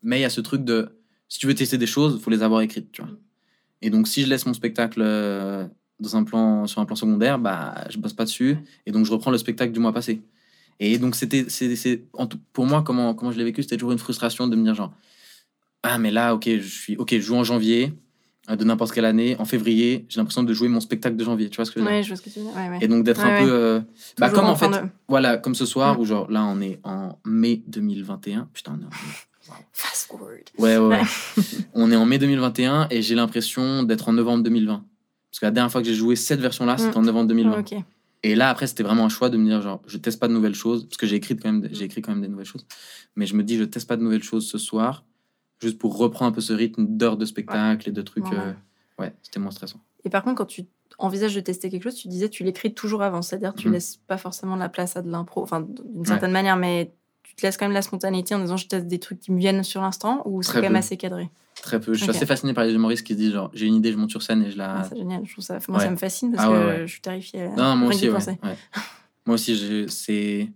Mais 0.02 0.18
il 0.18 0.23
y 0.23 0.25
a 0.25 0.30
ce 0.30 0.40
truc 0.40 0.64
de, 0.64 0.96
si 1.28 1.38
tu 1.38 1.47
veux 1.47 1.54
tester 1.54 1.78
des 1.78 1.87
choses, 1.87 2.14
il 2.18 2.23
faut 2.23 2.30
les 2.30 2.42
avoir 2.42 2.61
écrites, 2.61 2.92
tu 2.92 3.02
vois. 3.02 3.11
Et 3.83 3.90
donc 3.90 4.09
si 4.09 4.23
je 4.23 4.28
laisse 4.28 4.47
mon 4.47 4.54
spectacle 4.54 5.00
euh, 5.02 5.66
dans 6.00 6.16
un 6.16 6.25
plan, 6.25 6.66
sur 6.66 6.80
un 6.80 6.85
plan 6.87 6.97
secondaire, 6.97 7.38
bah 7.38 7.85
je 7.90 7.99
bosse 7.99 8.12
pas 8.14 8.25
dessus 8.25 8.56
et 8.87 8.92
donc 8.92 9.04
je 9.06 9.12
reprends 9.12 9.30
le 9.30 9.38
spectacle 9.38 9.73
du 9.73 9.80
mois 9.80 9.92
passé. 9.92 10.23
Et 10.80 10.99
donc 10.99 11.14
c'était, 11.14 11.47
c'est, 11.49 12.02
pour 12.52 12.66
moi 12.66 12.83
comment 12.83 13.14
comment 13.14 13.33
je 13.33 13.38
l'ai 13.38 13.45
vécu, 13.45 13.62
c'était 13.62 13.76
toujours 13.76 13.92
une 13.92 13.99
frustration 13.99 14.47
de 14.49 14.56
me 14.56 14.62
dire 14.64 14.75
genre, 14.75 14.92
ah 15.83 15.99
mais 15.99 16.11
là 16.11 16.35
ok 16.35 16.49
je 16.49 16.68
suis, 16.68 16.97
ok 16.97 17.11
je 17.12 17.21
joue 17.21 17.37
en 17.37 17.45
janvier 17.45 17.92
euh, 18.50 18.56
de 18.56 18.64
n'importe 18.64 18.92
quelle 18.92 19.04
année, 19.06 19.37
en 19.38 19.45
février, 19.45 20.06
j'ai 20.09 20.21
l'impression 20.21 20.42
de 20.45 20.52
jouer 20.54 20.68
mon 20.68 20.80
spectacle 20.80 21.16
de 21.16 21.25
janvier, 21.25 21.50
tu 21.50 21.56
vois 21.56 21.64
ce 21.64 21.73
que 21.73 21.80
je 21.80 21.85
veux 21.85 21.90
dire? 21.90 21.97
Ouais, 21.99 22.02
je 22.04 22.09
vois 22.09 22.16
ce 22.16 22.23
que 22.23 22.30
tu 22.30 22.38
veux 22.38 22.45
dire. 22.47 22.54
Ouais, 22.54 22.68
ouais. 22.68 22.78
Et 22.80 22.87
donc 22.88 23.02
d'être 23.04 23.25
un 23.25 23.42
peu, 23.42 23.50
euh, 23.52 23.80
bah 24.18 24.30
comme 24.30 24.45
en 24.47 24.54
fait, 24.54 24.68
de- 24.68 24.88
voilà, 25.09 25.37
comme 25.38 25.54
ce 25.56 25.66
soir 25.66 25.97
Mm. 25.97 26.00
où 26.00 26.04
genre 26.04 26.30
là 26.30 26.45
on 26.45 26.61
est 26.61 26.78
en 26.85 27.18
mai 27.25 27.62
2021, 27.66 28.49
putain 28.52 28.78
on 28.78 28.83
est 28.83 28.87
en- 28.87 28.88
Fast 29.73 30.07
forward. 30.09 30.43
Ouais, 30.59 30.76
ouais, 30.79 30.87
ouais. 30.87 31.03
on 31.75 31.91
est 31.91 31.97
en 31.97 32.07
mai 32.07 32.19
2021 32.19 32.88
et 32.91 33.03
j'ai 33.03 33.15
l'impression 33.15 33.83
d'être 33.83 34.09
en 34.09 34.12
novembre 34.12 34.43
2020. 34.45 34.85
Parce 35.30 35.41
que 35.41 35.45
la 35.47 35.50
dernière 35.50 35.71
fois 35.71 35.82
que 35.82 35.87
j'ai 35.87 35.95
joué 35.95 36.17
cette 36.17 36.41
version-là, 36.41 36.78
c'était 36.78 36.95
Mm. 36.97 36.99
en 36.99 37.02
novembre 37.02 37.28
2020. 37.28 37.59
Ok. 37.61 37.75
Et 38.23 38.35
là, 38.35 38.49
après, 38.50 38.67
c'était 38.67 38.82
vraiment 38.82 39.04
un 39.04 39.09
choix 39.09 39.28
de 39.28 39.37
me 39.37 39.47
dire, 39.47 39.61
genre, 39.63 39.82
je 39.87 39.99
teste 39.99 40.19
pas 40.19 40.26
de 40.28 40.32
nouvelles 40.32 40.54
choses, 40.54 40.85
parce 40.89 40.97
que 40.97 41.06
j'ai 41.06 41.17
écrit 41.17 41.37
quand 41.37 41.52
même, 41.52 41.69
j'ai 41.73 41.85
écrit 41.85 42.02
quand 42.02 42.13
même 42.13 42.23
des 42.23 42.28
nouvelles 42.28 42.47
choses. 42.47 42.67
Mais 43.15 43.26
je 43.26 43.35
me 43.37 43.45
dis, 43.45 43.56
je 43.56 43.65
teste 43.65 43.87
pas 43.87 43.97
de 43.97 44.02
nouvelles 44.02 44.23
choses 44.23 44.49
ce 44.49 44.59
soir, 44.59 45.04
juste 45.63 45.78
pour 45.78 45.97
reprendre 45.97 46.30
un 46.30 46.35
peu 46.35 46.41
ce 46.41 46.52
rythme 46.52 46.87
d'heures 46.89 47.17
de 47.19 47.25
spectacle 47.25 47.89
et 47.89 47.93
de 47.93 48.02
trucs. 48.02 48.25
Euh, 48.32 48.52
ouais, 48.99 49.15
c'était 49.23 49.39
moins 49.39 49.50
stressant. 49.52 49.78
Et 50.04 50.11
par 50.11 50.25
contre, 50.25 50.37
quand 50.39 50.47
tu 50.47 50.65
envisages 50.99 51.35
de 51.35 51.41
tester 51.41 51.69
quelque 51.69 51.82
chose, 51.85 51.95
tu 51.97 52.09
disais 52.09 52.28
tu 52.30 52.43
l'écris 52.43 52.73
toujours 52.75 53.02
avant, 53.02 53.21
c'est-à-dire 53.23 53.54
tu 53.54 53.69
Mhm. 53.69 53.75
laisses 53.75 53.97
pas 54.06 54.17
forcément 54.17 54.56
la 54.56 54.69
place 54.71 54.97
à 54.97 55.02
de 55.02 55.11
l'impro, 55.11 55.43
enfin 55.43 55.61
d'une 55.61 56.06
certaine 56.06 56.32
manière, 56.32 56.56
mais 56.56 56.95
tu 57.28 57.34
te 57.34 57.43
laisses 57.47 57.56
quand 57.56 57.65
même 57.67 57.75
la 57.75 57.82
spontanéité 57.82 58.34
en 58.34 58.41
disant 58.41 58.56
je 58.56 58.67
teste 58.67 58.86
des 58.86 58.99
trucs 58.99 59.21
qui 59.21 59.32
me 59.32 59.39
viennent 59.39 59.62
sur 59.62 59.80
l'instant 59.82 60.23
ou 60.25 60.43
c'est 60.43 60.52
quand 60.52 60.60
même 60.62 60.76
assez 60.76 60.97
cadré? 60.97 61.28
Très 61.62 61.80
peu. 61.80 61.95
Je 61.95 62.00
suis 62.02 62.10
assez 62.10 62.26
fasciné 62.26 62.52
par 62.52 62.65
les 62.65 62.73
humoristes 62.75 63.04
qui 63.06 63.15
se 63.15 63.19
disent, 63.19 63.32
genre, 63.32 63.50
j'ai 63.54 63.67
une 63.67 63.75
idée, 63.76 63.91
je 63.91 63.97
monte 63.97 64.10
sur 64.10 64.23
scène 64.23 64.43
et 64.45 64.50
je 64.50 64.58
la. 64.58 64.80
Ah, 64.80 64.86
c'est 64.89 64.97
génial, 64.99 65.23
je 65.25 65.32
trouve 65.32 65.45
ça. 65.45 65.58
Moi, 65.69 65.78
Ouais. 65.78 65.84
ça 65.84 65.91
me 65.91 65.97
fascine 65.97 66.32
parce 66.32 66.47
Ah 66.47 66.50
ouais, 66.52 66.76
que 66.80 66.86
je 66.86 66.93
suis 66.93 67.00
terrifiée. 67.00 67.49
Non, 67.56 67.76
moi 67.76 67.89
aussi. 67.89 68.08
Moi 68.08 69.34
aussi, 69.34 69.86
c'est. 69.89 70.49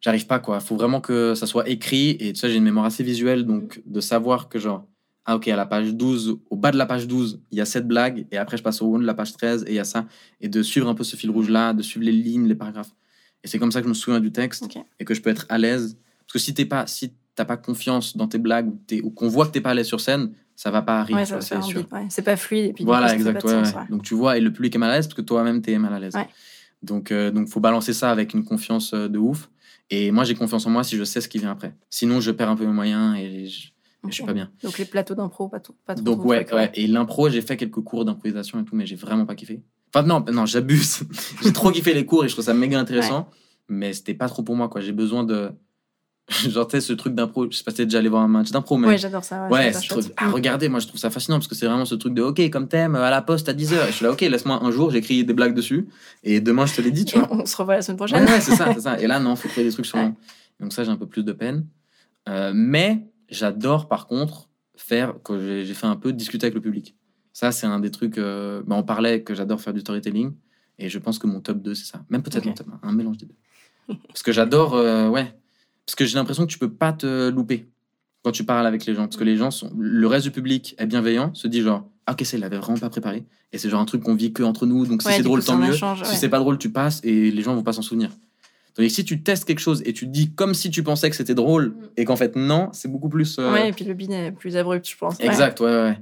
J'arrive 0.00 0.26
pas, 0.26 0.38
quoi. 0.38 0.60
Faut 0.60 0.76
vraiment 0.76 1.00
que 1.00 1.34
ça 1.34 1.46
soit 1.46 1.68
écrit. 1.68 2.10
Et 2.20 2.32
tu 2.32 2.40
sais, 2.40 2.50
j'ai 2.50 2.56
une 2.56 2.64
mémoire 2.64 2.84
assez 2.86 3.02
visuelle, 3.02 3.44
donc 3.46 3.80
de 3.86 4.00
savoir 4.00 4.48
que, 4.48 4.58
genre, 4.58 4.84
ah, 5.24 5.36
ok, 5.36 5.48
à 5.48 5.56
la 5.56 5.64
page 5.66 5.94
12, 5.94 6.38
au 6.50 6.56
bas 6.56 6.70
de 6.72 6.76
la 6.76 6.84
page 6.86 7.06
12, 7.06 7.40
il 7.50 7.58
y 7.58 7.60
a 7.60 7.64
cette 7.64 7.86
blague, 7.88 8.26
et 8.30 8.36
après, 8.36 8.56
je 8.58 8.62
passe 8.62 8.82
au 8.82 8.86
haut 8.86 8.98
de 8.98 9.04
la 9.06 9.14
page 9.14 9.32
13, 9.32 9.64
et 9.66 9.70
il 9.70 9.74
y 9.76 9.78
a 9.78 9.84
ça. 9.84 10.06
Et 10.40 10.48
de 10.48 10.62
suivre 10.62 10.88
un 10.88 10.94
peu 10.94 11.04
ce 11.04 11.16
fil 11.16 11.30
rouge-là, 11.30 11.72
de 11.72 11.82
suivre 11.82 12.04
les 12.04 12.12
lignes, 12.12 12.46
les 12.46 12.54
paragraphes. 12.54 12.90
Et 13.44 13.48
c'est 13.48 13.58
comme 13.58 13.70
ça 13.70 13.80
que 13.80 13.84
je 13.84 13.90
me 13.90 13.94
souviens 13.94 14.20
du 14.20 14.32
texte, 14.32 14.66
et 14.98 15.04
que 15.04 15.14
je 15.14 15.22
peux 15.22 15.30
être 15.30 15.46
à 15.48 15.58
l'aise. 15.58 15.96
Parce 16.26 16.32
que 16.32 16.38
si 16.40 16.54
t'es 16.54 16.64
pas. 16.64 16.86
Si 16.86 17.12
t'as 17.34 17.44
pas 17.44 17.56
confiance 17.56 18.16
dans 18.16 18.28
tes 18.28 18.38
blagues, 18.38 18.70
ou, 19.02 19.10
qu'on 19.10 19.28
voit 19.28 19.46
que 19.46 19.52
t'es 19.52 19.60
pas 19.60 19.70
à 19.70 19.74
l'aise 19.74 19.86
sur 19.86 20.00
scène, 20.00 20.32
ça 20.56 20.70
va 20.70 20.82
pas 20.82 21.00
arriver, 21.00 21.18
Ouais, 21.18 21.26
c'est 21.26 21.56
ouais. 21.56 22.06
C'est 22.08 22.22
pas 22.22 22.36
fluide 22.36 22.66
et 22.66 22.72
puis 22.72 22.84
Voilà, 22.84 23.08
coup, 23.08 23.14
exact. 23.14 23.44
ouais, 23.44 23.64
sens. 23.64 23.74
Donc 23.90 24.02
tu 24.02 24.14
vois, 24.14 24.38
et 24.38 24.40
le 24.40 24.52
public 24.52 24.74
est 24.74 24.78
mal 24.78 24.90
à 24.90 24.96
l'aise 24.96 25.06
parce 25.06 25.14
que 25.16 25.22
toi-même 25.22 25.62
t'es 25.62 25.76
mal 25.78 25.92
à 25.92 25.98
l'aise. 25.98 26.14
Donc 26.82 27.10
euh, 27.10 27.30
donc 27.30 27.48
faut 27.48 27.60
balancer 27.60 27.92
ça 27.92 28.10
avec 28.10 28.34
une 28.34 28.44
confiance 28.44 28.92
euh, 28.94 29.08
de 29.08 29.18
ouf. 29.18 29.50
Et 29.90 30.10
moi 30.10 30.24
j'ai 30.24 30.34
confiance 30.34 30.66
en 30.66 30.70
moi 30.70 30.84
si 30.84 30.96
je 30.96 31.04
sais 31.04 31.20
ce 31.20 31.28
qui 31.28 31.38
vient 31.38 31.50
après. 31.50 31.74
Sinon 31.90 32.20
je 32.20 32.30
perds 32.30 32.50
un 32.50 32.56
peu 32.56 32.66
mes 32.66 32.72
moyens 32.72 33.16
et 33.18 33.46
je, 33.46 33.68
je 34.06 34.12
suis 34.12 34.24
pas 34.24 34.32
bien. 34.32 34.50
Donc 34.62 34.78
les 34.78 34.84
plateaux 34.84 35.14
d'impro, 35.14 35.48
pas, 35.48 35.60
pas 35.86 35.94
trop. 35.94 36.04
Donc 36.04 36.24
ouais. 36.24 36.46
Et 36.74 36.86
l'impro 36.86 37.30
j'ai 37.30 37.42
fait 37.42 37.56
quelques 37.56 37.80
cours 37.80 38.04
d'improvisation 38.04 38.60
et 38.60 38.64
tout, 38.64 38.76
mais 38.76 38.86
j'ai 38.86 38.96
vraiment 38.96 39.26
pas 39.26 39.34
kiffé. 39.34 39.62
Enfin 39.94 40.06
non, 40.06 40.24
non 40.32 40.44
j'abuse. 40.44 41.02
j'ai 41.42 41.52
trop 41.52 41.70
kiffé 41.70 41.94
les 41.94 42.04
cours 42.04 42.24
et 42.24 42.28
je 42.28 42.34
trouve 42.34 42.44
ça 42.44 42.54
méga 42.54 42.78
intéressant, 42.80 43.28
mais 43.68 43.92
c'était 43.92 44.14
pas 44.14 44.28
trop 44.28 44.42
pour 44.42 44.56
moi 44.56 44.68
quoi. 44.68 44.80
J'ai 44.80 44.92
besoin 44.92 45.22
de 45.22 45.50
genre 46.48 46.66
tu 46.66 46.76
sais 46.76 46.80
ce 46.80 46.92
truc 46.94 47.14
d'impro. 47.14 47.48
Je 47.50 47.56
sais 47.56 47.62
pas 47.64 47.70
si 47.70 47.76
t'es 47.78 47.84
déjà 47.84 47.98
allé 47.98 48.08
voir 48.08 48.22
un 48.22 48.28
match 48.28 48.50
d'impro, 48.50 48.76
mais 48.76 48.88
Ouais, 48.88 48.98
j'adore 48.98 49.22
ça. 49.22 49.46
Ouais, 49.46 49.66
Ouais, 49.66 49.72
ce 49.72 49.86
truc. 49.86 50.06
Ah, 50.16 50.30
regardez, 50.30 50.68
moi 50.68 50.80
je 50.80 50.88
trouve 50.88 50.98
ça 50.98 51.10
fascinant 51.10 51.36
parce 51.36 51.46
que 51.46 51.54
c'est 51.54 51.66
vraiment 51.66 51.84
ce 51.84 51.94
truc 51.94 52.12
de 52.14 52.22
OK, 52.22 52.50
comme 52.50 52.66
thème, 52.66 52.96
à 52.96 53.10
la 53.10 53.22
poste 53.22 53.48
à 53.48 53.52
10h. 53.52 53.74
Et 53.74 53.86
je 53.88 53.92
suis 53.92 54.04
là, 54.04 54.10
OK, 54.10 54.22
laisse-moi 54.22 54.58
un 54.64 54.70
jour, 54.72 54.90
j'écris 54.90 55.22
des 55.24 55.34
blagues 55.34 55.54
dessus. 55.54 55.86
Et 56.24 56.40
demain, 56.40 56.66
je 56.66 56.74
te 56.74 56.80
l'ai 56.80 56.90
dit, 56.90 57.04
tu 57.04 57.18
vois. 57.18 57.28
on 57.30 57.46
se 57.46 57.56
revoit 57.56 57.76
la 57.76 57.82
semaine 57.82 58.00
Ouais, 58.00 58.06
prochaine. 58.08 58.24
ouais, 58.28 58.40
c'est 58.40 58.56
ça, 58.56 58.72
c'est 58.74 58.80
ça. 58.80 58.98
Et 59.00 59.06
là, 59.06 59.20
non, 59.20 59.36
faut 59.36 59.48
créer 59.48 59.64
des 59.64 59.70
trucs 59.72 59.86
sur 59.86 59.98
Ouais. 59.98 60.12
Donc 60.60 60.72
ça, 60.72 60.82
j'ai 60.82 60.90
un 60.90 60.96
peu 60.96 61.06
plus 61.06 61.22
de 61.24 61.32
peine. 61.32 61.66
Euh, 62.28 62.52
mais 62.54 63.06
j'adore, 63.28 63.86
par 63.86 64.06
contre, 64.06 64.48
faire, 64.76 65.14
que 65.22 65.62
j'ai 65.62 65.74
fait 65.74 65.86
un 65.86 65.96
peu, 65.96 66.12
discuter 66.12 66.46
avec 66.46 66.54
le 66.54 66.60
public. 66.60 66.96
Ça, 67.34 67.52
c'est 67.52 67.66
un 67.66 67.80
des 67.80 67.90
trucs. 67.90 68.16
euh, 68.16 68.62
bah, 68.66 68.76
on 68.76 68.82
parlait 68.82 69.22
que 69.22 69.34
j'adore 69.34 69.60
faire 69.60 69.74
du 69.74 69.80
storytelling. 69.80 70.32
Et 70.78 70.88
je 70.88 70.98
pense 70.98 71.18
que 71.18 71.26
mon 71.26 71.40
top 71.40 71.60
2, 71.60 71.74
c'est 71.74 71.84
ça. 71.84 72.02
Même 72.08 72.22
peut-être 72.22 72.46
mon 72.46 72.54
top 72.54 72.68
1, 72.82 72.88
un 72.88 72.92
mélange 72.92 73.18
des 73.18 73.26
deux. 73.26 73.94
Parce 74.08 74.22
que 74.22 74.32
j'adore, 74.32 74.74
euh, 74.74 75.08
ouais. 75.08 75.34
Parce 75.84 75.96
que 75.96 76.06
j'ai 76.06 76.14
l'impression 76.14 76.46
que 76.46 76.50
tu 76.50 76.58
peux 76.58 76.72
pas 76.72 76.92
te 76.94 77.28
louper 77.28 77.68
quand 78.22 78.32
tu 78.32 78.44
parles 78.44 78.66
avec 78.66 78.86
les 78.86 78.94
gens. 78.94 79.02
Parce 79.04 79.16
que 79.16 79.24
les 79.24 79.36
gens 79.36 79.50
sont. 79.50 79.70
Le 79.76 80.06
reste 80.06 80.24
du 80.24 80.30
public 80.30 80.74
est 80.78 80.86
bienveillant, 80.86 81.34
se 81.34 81.46
dit 81.46 81.60
genre, 81.60 81.86
ah, 82.06 82.12
ok, 82.12 82.24
ça, 82.24 82.36
il 82.38 82.44
avait 82.44 82.56
vraiment 82.58 82.78
pas 82.78 82.88
préparé. 82.88 83.26
Et 83.52 83.58
c'est 83.58 83.68
genre 83.68 83.80
un 83.80 83.84
truc 83.84 84.02
qu'on 84.02 84.14
vit 84.14 84.32
que 84.32 84.42
entre 84.42 84.64
nous. 84.66 84.86
Donc 84.86 85.02
si 85.02 85.08
Ouais, 85.08 85.14
c'est 85.16 85.22
drôle, 85.22 85.44
tant 85.44 85.58
mieux. 85.58 85.72
Si 86.04 86.16
c'est 86.16 86.28
pas 86.28 86.38
drôle, 86.38 86.58
tu 86.58 86.70
passes 86.70 87.00
et 87.04 87.30
les 87.30 87.42
gens 87.42 87.54
vont 87.54 87.62
pas 87.62 87.72
s'en 87.72 87.82
souvenir. 87.82 88.10
Donc 88.76 88.90
si 88.90 89.04
tu 89.04 89.22
testes 89.22 89.44
quelque 89.44 89.60
chose 89.60 89.82
et 89.86 89.92
tu 89.92 90.06
te 90.06 90.10
dis 90.10 90.32
comme 90.34 90.52
si 90.54 90.70
tu 90.70 90.82
pensais 90.82 91.08
que 91.08 91.14
c'était 91.16 91.34
drôle 91.34 91.76
et 91.96 92.04
qu'en 92.04 92.16
fait 92.16 92.34
non, 92.36 92.70
c'est 92.72 92.88
beaucoup 92.88 93.08
plus. 93.08 93.38
euh, 93.38 93.48
Mm. 93.50 93.52
Ouais, 93.52 93.68
et 93.68 93.72
puis 93.72 93.84
le 93.84 93.94
bin 93.94 94.10
est 94.10 94.32
plus 94.32 94.56
abrupt, 94.56 94.88
je 94.88 94.96
pense. 94.96 95.20
Exact, 95.20 95.60
ouais, 95.60 95.66
ouais. 95.70 95.98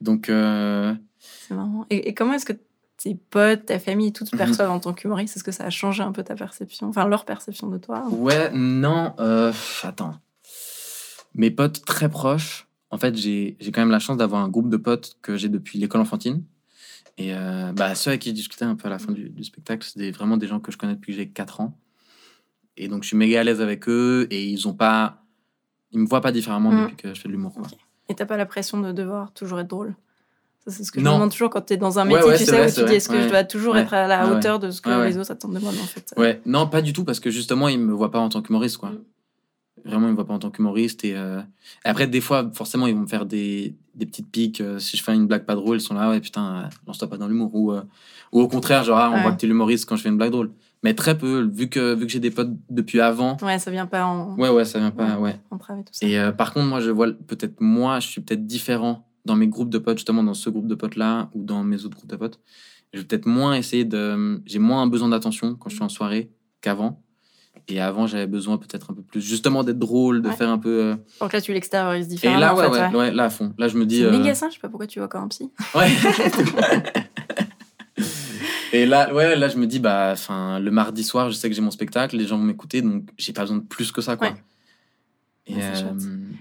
Donc, 0.00 0.28
euh, 0.28 0.92
c'est 1.20 1.54
marrant. 1.54 1.86
Et, 1.90 2.08
et 2.08 2.14
comment 2.14 2.32
est-ce 2.34 2.44
que 2.46 2.52
tes 2.96 3.14
potes, 3.14 3.66
ta 3.66 3.78
famille, 3.78 4.12
tout 4.12 4.24
te 4.24 4.34
Mhm. 4.34 4.38
perçoivent 4.38 4.70
en 4.70 4.80
tant 4.80 4.92
qu'humoriste? 4.92 5.36
Est-ce 5.36 5.44
que 5.44 5.52
ça 5.52 5.64
a 5.64 5.70
changé 5.70 6.02
un 6.02 6.10
peu 6.12 6.24
ta 6.24 6.34
perception 6.34 6.88
Enfin, 6.88 7.06
leur 7.06 7.24
perception 7.24 7.68
de 7.68 7.78
toi? 7.78 8.08
Ouais, 8.10 8.50
non, 8.52 9.14
euh, 9.20 9.52
attends. 9.84 10.14
Mes 11.34 11.50
potes 11.50 11.84
très 11.84 12.08
proches, 12.08 12.66
en 12.90 12.98
fait, 12.98 13.14
j'ai 13.16 13.56
quand 13.72 13.80
même 13.82 13.90
la 13.90 13.98
chance 13.98 14.16
d'avoir 14.16 14.42
un 14.42 14.48
groupe 14.48 14.70
de 14.70 14.76
potes 14.78 15.16
que 15.22 15.36
j'ai 15.36 15.48
depuis 15.48 15.78
l'école 15.78 16.00
enfantine. 16.00 16.42
Et 17.18 17.34
euh, 17.34 17.72
bah, 17.72 17.94
ceux 17.94 18.10
avec 18.10 18.22
qui 18.22 18.30
je 18.30 18.34
discutais 18.34 18.64
un 18.64 18.74
peu 18.74 18.86
à 18.88 18.90
la 18.90 18.98
fin 18.98 19.12
du, 19.12 19.28
du 19.30 19.44
spectacle, 19.44 19.86
c'est 19.90 20.10
vraiment 20.10 20.36
des 20.36 20.46
gens 20.46 20.60
que 20.60 20.72
je 20.72 20.76
connais 20.78 20.94
depuis 20.94 21.12
que 21.12 21.18
j'ai 21.18 21.28
4 21.28 21.60
ans. 21.60 21.78
Et 22.76 22.88
donc, 22.88 23.02
je 23.02 23.08
suis 23.08 23.16
méga 23.16 23.40
à 23.40 23.44
l'aise 23.44 23.60
avec 23.60 23.88
eux 23.88 24.26
et 24.30 24.44
ils 24.44 24.66
ont 24.68 24.74
pas. 24.74 25.22
Ils 25.92 26.00
me 26.00 26.06
voient 26.06 26.20
pas 26.20 26.32
différemment 26.32 26.70
Mhm. 26.70 26.82
depuis 26.82 26.96
que 26.96 27.14
je 27.14 27.20
fais 27.20 27.28
de 27.28 27.32
l'humour. 27.32 27.52
Et 28.08 28.14
t'as 28.14 28.26
pas 28.26 28.36
la 28.36 28.46
pression 28.46 28.80
de 28.80 28.92
devoir 28.92 29.32
toujours 29.32 29.60
être 29.60 29.68
drôle? 29.68 29.94
C'est 30.68 30.82
ce 30.82 30.90
que 30.90 30.98
je 30.98 31.04
me 31.04 31.10
demande 31.12 31.30
toujours 31.30 31.48
quand 31.48 31.60
tu 31.64 31.74
es 31.74 31.76
dans 31.76 32.00
un 32.00 32.04
métier, 32.04 32.32
tu 32.36 32.44
sais, 32.44 32.66
où 32.66 32.74
tu 32.74 32.84
dis 32.86 32.94
est-ce 32.96 33.08
que 33.08 33.22
je 33.22 33.28
dois 33.28 33.44
toujours 33.44 33.76
être 33.76 33.94
à 33.94 34.08
la 34.08 34.28
hauteur 34.28 34.58
de 34.58 34.72
ce 34.72 34.80
que 34.80 35.06
les 35.06 35.16
autres 35.16 35.30
attendent 35.30 35.54
de 35.54 35.60
moi, 35.60 35.70
en 35.70 35.86
fait. 35.86 36.12
Ouais, 36.16 36.40
non, 36.44 36.66
pas 36.66 36.82
du 36.82 36.92
tout, 36.92 37.04
parce 37.04 37.20
que 37.20 37.30
justement, 37.30 37.68
ils 37.68 37.78
me 37.78 37.92
voient 37.92 38.10
pas 38.10 38.18
en 38.18 38.28
tant 38.28 38.42
qu'humoriste, 38.42 38.78
quoi. 38.78 38.90
Mm. 38.90 38.98
Vraiment, 39.84 40.08
ils 40.08 40.10
me 40.10 40.16
voient 40.16 40.26
pas 40.26 40.34
en 40.34 40.40
tant 40.40 40.50
qu'humoriste. 40.50 41.04
Et, 41.04 41.16
euh, 41.16 41.40
après, 41.84 42.08
des 42.08 42.20
fois, 42.20 42.50
forcément, 42.52 42.88
ils 42.88 42.94
vont 42.96 43.02
me 43.02 43.06
faire 43.06 43.26
des, 43.26 43.76
des 43.94 44.06
petites 44.06 44.28
piques. 44.28 44.60
Euh, 44.60 44.80
si 44.80 44.96
je 44.96 45.04
fais 45.04 45.14
une 45.14 45.28
blague 45.28 45.44
pas 45.44 45.54
drôle, 45.54 45.76
ils 45.76 45.80
sont 45.80 45.94
là, 45.94 46.10
ouais, 46.10 46.20
putain, 46.20 46.68
lance-toi 46.88 47.08
pas 47.08 47.16
dans 47.16 47.28
l'humour. 47.28 47.54
Ou, 47.54 47.72
ou 48.32 48.40
au 48.40 48.48
contraire, 48.48 48.82
genre, 48.82 48.98
ah, 48.98 49.12
on 49.14 49.22
voit 49.22 49.30
que 49.30 49.36
t'es 49.40 49.46
l'humoriste 49.46 49.88
quand 49.88 49.94
je 49.94 50.02
fais 50.02 50.08
une 50.08 50.16
blague 50.16 50.32
drôle. 50.32 50.50
Mais 50.86 50.94
très 50.94 51.18
peu, 51.18 51.50
vu 51.52 51.68
que, 51.68 51.94
vu 51.94 52.06
que 52.06 52.12
j'ai 52.12 52.20
des 52.20 52.30
potes 52.30 52.52
depuis 52.70 53.00
avant. 53.00 53.36
Ouais, 53.42 53.58
ça 53.58 53.72
vient 53.72 53.86
pas 53.86 54.04
en. 54.04 54.36
Ouais, 54.36 54.48
ouais, 54.48 54.64
ça 54.64 54.78
vient 54.78 54.92
pas, 54.92 55.18
ouais. 55.18 55.34
En 55.50 55.58
tout 55.58 55.64
ça. 55.90 56.06
Et 56.06 56.32
par 56.32 56.52
contre, 56.52 56.66
moi, 56.66 56.80
je 56.80 56.90
vois 56.90 57.08
peut-être, 57.26 57.60
moi, 57.60 57.98
je 57.98 58.06
suis 58.06 58.20
peut-être 58.20 58.46
différent 58.46 59.08
dans 59.24 59.34
mes 59.34 59.48
groupes 59.48 59.70
de 59.70 59.78
potes, 59.78 59.98
justement 59.98 60.22
dans 60.22 60.34
ce 60.34 60.48
groupe 60.48 60.68
de 60.68 60.76
potes-là, 60.76 61.28
ou 61.34 61.42
dans 61.42 61.64
mes 61.64 61.84
autres 61.84 61.96
groupes 61.96 62.10
de 62.10 62.16
potes, 62.16 62.38
je 62.92 63.00
vais 63.00 63.04
peut-être 63.04 63.26
moins 63.26 63.54
essayer 63.54 63.84
de. 63.84 64.40
J'ai 64.46 64.60
moins 64.60 64.86
besoin 64.86 65.08
d'attention 65.08 65.56
quand 65.56 65.68
je 65.68 65.74
suis 65.74 65.84
en 65.84 65.88
soirée 65.88 66.30
qu'avant. 66.60 67.02
Et 67.68 67.80
avant, 67.80 68.06
j'avais 68.06 68.28
besoin 68.28 68.58
peut-être 68.58 68.92
un 68.92 68.94
peu 68.94 69.02
plus, 69.02 69.20
justement, 69.20 69.64
d'être 69.64 69.78
drôle, 69.78 70.22
de 70.22 70.30
faire 70.30 70.50
un 70.50 70.58
peu. 70.58 70.82
Euh, 70.84 70.96
Donc 71.20 71.32
là, 71.32 71.40
tu 71.40 71.52
l'extériorises 71.52 72.06
différemment. 72.06 72.38
Et 72.38 72.40
là, 72.40 72.54
ouais, 72.54 72.68
ouais, 72.68 72.96
ouais, 72.96 73.10
là, 73.12 73.24
à 73.24 73.30
fond. 73.30 73.52
Là, 73.58 73.66
je 73.66 73.76
me 73.76 73.84
dis. 73.84 74.02
C'est 74.02 74.10
méga 74.10 74.34
je 74.34 74.38
sais 74.38 74.60
pas 74.62 74.68
pourquoi 74.68 74.86
tu 74.86 75.00
vois 75.00 75.06
encore 75.06 75.22
un 75.22 75.28
psy. 75.28 75.50
Ouais. 75.74 75.88
et 78.82 78.86
là, 78.86 79.12
ouais, 79.12 79.36
là, 79.36 79.48
je 79.48 79.56
me 79.56 79.66
dis, 79.66 79.78
bah, 79.78 80.10
enfin, 80.12 80.58
le 80.58 80.70
mardi 80.70 81.04
soir, 81.04 81.30
je 81.30 81.34
sais 81.34 81.48
que 81.48 81.54
j'ai 81.54 81.62
mon 81.62 81.70
spectacle, 81.70 82.16
les 82.16 82.26
gens 82.26 82.38
vont 82.38 82.44
m'écouter, 82.44 82.82
donc 82.82 83.04
j'ai 83.18 83.32
pas 83.32 83.42
besoin 83.42 83.58
de 83.58 83.62
plus 83.62 83.92
que 83.92 84.00
ça, 84.00 84.16
quoi. 84.16 84.34
Euh, 85.48 85.92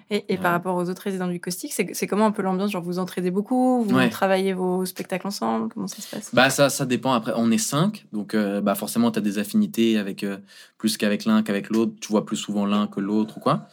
et, 0.09 0.33
et, 0.33 0.37
par 0.37 0.51
rapport 0.51 0.75
aux 0.75 0.89
autres 0.89 1.03
résidents 1.03 1.27
du 1.27 1.39
caustique, 1.39 1.73
c'est 1.73 2.07
comment 2.07 2.25
un 2.25 2.31
peu 2.31 2.41
l'ambiance 2.41 2.71
Genre, 2.71 2.81
vous 2.81 2.97
entraidez 2.97 3.29
beaucoup 3.29 3.83
Vous 3.83 4.09
travaillez 4.09 4.53
vos 4.53 4.83
spectacles 4.85 5.27
ensemble 5.27 5.69
Comment 5.71 5.87
ça 5.87 6.01
se 6.01 6.09
passe? 6.09 6.33
Bah, 6.33 6.49
ça, 6.49 6.69
ça 6.69 6.85
dépend. 6.85 7.13
Après, 7.13 7.33
on 7.35 7.51
est 7.51 7.59
cinq, 7.59 8.07
donc 8.13 8.33
euh, 8.33 8.61
bah, 8.61 8.73
forcément, 8.73 9.11
tu 9.11 9.19
as 9.19 9.21
des 9.21 9.37
affinités 9.37 9.99
avec 9.99 10.23
euh, 10.23 10.37
plus 10.79 10.97
qu'avec 10.97 11.25
l'un 11.25 11.43
qu'avec 11.43 11.69
l'autre. 11.69 11.93
Tu 12.01 12.07
vois 12.07 12.25
plus 12.25 12.37
souvent 12.37 12.65
l'un 12.65 12.87
que 12.87 12.99
l'autre 12.99 13.37
ou 13.37 13.39
quoi. 13.39 13.67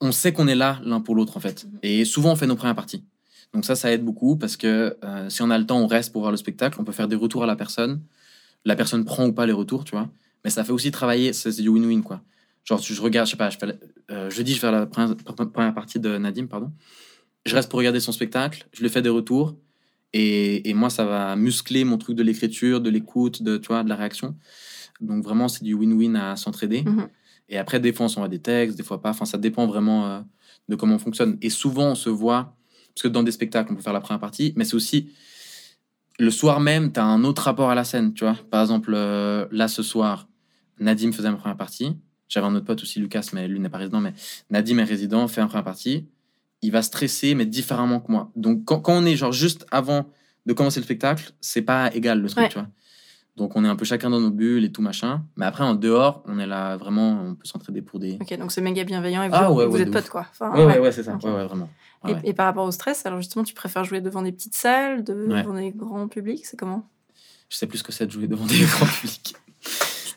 On 0.00 0.12
sait 0.12 0.34
qu'on 0.34 0.48
est 0.48 0.54
là 0.54 0.80
l'un 0.84 1.00
pour 1.00 1.14
l'autre, 1.14 1.36
en 1.38 1.40
fait. 1.40 1.64
Mhm. 1.64 1.78
Et 1.82 2.04
souvent, 2.04 2.32
on 2.32 2.36
fait 2.36 2.46
nos 2.46 2.56
premières 2.56 2.76
parties. 2.76 3.04
Donc 3.54 3.64
ça, 3.64 3.76
ça 3.76 3.90
aide 3.90 4.04
beaucoup 4.04 4.36
parce 4.36 4.56
que 4.56 4.96
si 5.28 5.40
on 5.40 5.50
a 5.50 5.58
le 5.58 5.64
temps, 5.64 5.78
on 5.78 5.86
reste 5.86 6.12
pour 6.12 6.22
voir 6.22 6.32
le 6.32 6.36
spectacle. 6.36 6.76
On 6.80 6.84
peut 6.84 6.92
faire 6.92 7.08
des 7.08 7.16
retours 7.16 7.44
à 7.44 7.46
la 7.46 7.56
personne. 7.56 8.02
La 8.64 8.76
personne 8.76 9.04
prend 9.04 9.26
ou 9.26 9.32
pas 9.32 9.46
les 9.46 9.52
retours, 9.52 9.84
tu 9.84 9.92
vois. 9.92 10.10
Mais 10.44 10.50
ça 10.50 10.64
fait 10.64 10.72
aussi 10.72 10.90
travailler, 10.90 11.32
c'est 11.32 11.60
du 11.60 11.68
win-win, 11.68 12.02
quoi. 12.02 12.20
Genre, 12.64 12.80
je 12.80 13.00
regarde, 13.00 13.26
je 13.26 13.32
sais 13.32 13.36
pas, 13.36 13.50
je 13.50 13.58
fais, 13.58 13.78
euh, 14.10 14.30
jeudi, 14.30 14.54
je 14.54 14.58
fais 14.58 14.70
la 14.70 14.86
première 14.86 15.74
partie 15.74 16.00
de 16.00 16.16
Nadim, 16.18 16.46
pardon. 16.46 16.72
Je 17.44 17.54
reste 17.54 17.70
pour 17.70 17.78
regarder 17.78 18.00
son 18.00 18.12
spectacle, 18.12 18.66
je 18.72 18.82
lui 18.82 18.88
fais 18.88 19.02
des 19.02 19.10
retours. 19.10 19.56
Et, 20.14 20.68
et 20.68 20.74
moi, 20.74 20.90
ça 20.90 21.04
va 21.04 21.36
muscler 21.36 21.84
mon 21.84 21.98
truc 21.98 22.16
de 22.16 22.22
l'écriture, 22.22 22.80
de 22.80 22.88
l'écoute, 22.88 23.42
de, 23.42 23.58
tu 23.58 23.68
vois, 23.68 23.82
de 23.82 23.88
la 23.88 23.96
réaction. 23.96 24.36
Donc, 25.00 25.24
vraiment, 25.24 25.48
c'est 25.48 25.64
du 25.64 25.74
win-win 25.74 26.16
à 26.16 26.36
s'entraider. 26.36 26.82
Mhm. 26.82 27.08
Et 27.48 27.58
après, 27.58 27.80
des 27.80 27.92
fois, 27.92 28.06
on 28.06 28.08
s'envoie 28.08 28.28
des 28.28 28.38
textes, 28.38 28.76
des 28.76 28.84
fois 28.84 29.02
pas. 29.02 29.10
Enfin, 29.10 29.24
ça 29.24 29.38
dépend 29.38 29.66
vraiment 29.66 30.06
euh, 30.06 30.20
de 30.68 30.76
comment 30.76 30.94
on 30.94 30.98
fonctionne. 30.98 31.36
Et 31.42 31.50
souvent, 31.50 31.90
on 31.90 31.94
se 31.94 32.08
voit, 32.08 32.56
parce 32.94 33.02
que 33.02 33.08
dans 33.08 33.22
des 33.22 33.32
spectacles, 33.32 33.72
on 33.72 33.76
peut 33.76 33.82
faire 33.82 33.92
la 33.92 34.00
première 34.00 34.20
partie, 34.20 34.52
mais 34.56 34.64
c'est 34.64 34.74
aussi 34.74 35.10
le 36.18 36.30
soir 36.30 36.60
même, 36.60 36.92
tu 36.92 37.00
as 37.00 37.04
un 37.04 37.24
autre 37.24 37.42
rapport 37.42 37.70
à 37.70 37.74
la 37.74 37.84
scène, 37.84 38.14
tu 38.14 38.24
vois. 38.24 38.36
Par 38.50 38.60
exemple, 38.60 38.92
euh, 38.94 39.46
là, 39.50 39.68
ce 39.68 39.82
soir, 39.82 40.28
Nadim 40.78 41.12
faisait 41.12 41.30
ma 41.30 41.36
première 41.36 41.56
partie. 41.56 41.96
J'avais 42.28 42.46
un 42.46 42.54
autre 42.54 42.66
pote 42.66 42.82
aussi, 42.82 43.00
Lucas, 43.00 43.30
mais 43.32 43.48
lui 43.48 43.58
n'est 43.60 43.68
pas 43.68 43.78
résident. 43.78 44.00
Mais 44.00 44.14
Nadim 44.50 44.78
est 44.78 44.84
résident, 44.84 45.26
fait 45.28 45.40
un 45.40 45.46
première 45.48 45.64
partie. 45.64 46.06
Il 46.62 46.70
va 46.70 46.82
stresser, 46.82 47.34
mais 47.34 47.46
différemment 47.46 48.00
que 48.00 48.10
moi. 48.12 48.30
Donc, 48.36 48.64
quand, 48.64 48.82
on 48.86 49.04
est 49.04 49.16
genre 49.16 49.32
juste 49.32 49.66
avant 49.70 50.08
de 50.46 50.52
commencer 50.52 50.80
le 50.80 50.84
spectacle, 50.84 51.32
c'est 51.40 51.62
pas 51.62 51.92
égal 51.94 52.20
le 52.20 52.28
truc, 52.28 52.48
tu 52.48 52.54
vois. 52.54 52.68
Donc, 53.36 53.56
on 53.56 53.64
est 53.64 53.68
un 53.68 53.74
peu 53.74 53.84
chacun 53.84 54.10
dans 54.10 54.20
nos 54.20 54.30
bulles 54.30 54.64
et 54.64 54.70
tout 54.70 54.82
machin. 54.82 55.24
Mais 55.36 55.44
après, 55.44 55.64
en 55.64 55.74
dehors, 55.74 56.22
on 56.26 56.38
est 56.38 56.46
là 56.46 56.76
vraiment, 56.76 57.20
on 57.20 57.34
peut 57.34 57.46
s'entraider 57.46 57.82
pour 57.82 57.98
des. 57.98 58.16
Ok, 58.20 58.38
donc 58.38 58.52
c'est 58.52 58.60
méga 58.60 58.84
bienveillant 58.84 59.24
et 59.24 59.28
vous, 59.28 59.34
ah 59.34 59.48
vous 59.48 59.80
êtes 59.80 59.90
potes, 59.90 60.08
quoi. 60.08 60.26
Enfin, 60.30 60.52
ouais, 60.52 60.64
ouais, 60.64 60.78
ouais, 60.78 60.92
c'est 60.92 61.02
ça. 61.02 61.16
Ouais, 61.16 61.30
ouais, 61.30 61.46
vraiment. 61.46 61.68
Et, 62.22 62.34
par 62.34 62.46
rapport 62.46 62.66
au 62.66 62.70
stress, 62.70 63.06
alors 63.06 63.20
justement, 63.20 63.44
tu 63.44 63.54
préfères 63.54 63.84
jouer 63.84 64.00
devant 64.00 64.22
des 64.22 64.32
petites 64.32 64.54
salles, 64.54 65.02
devant 65.04 65.54
des 65.54 65.72
grands 65.72 66.06
publics 66.06 66.46
C'est 66.46 66.58
comment? 66.58 66.88
Je 67.48 67.56
sais 67.56 67.66
plus 67.66 67.78
ce 67.78 67.84
que 67.84 67.92
c'est 67.92 68.06
de 68.06 68.10
jouer 68.10 68.26
devant 68.26 68.46
des 68.46 68.60
grands 68.60 68.86
publics 68.86 69.36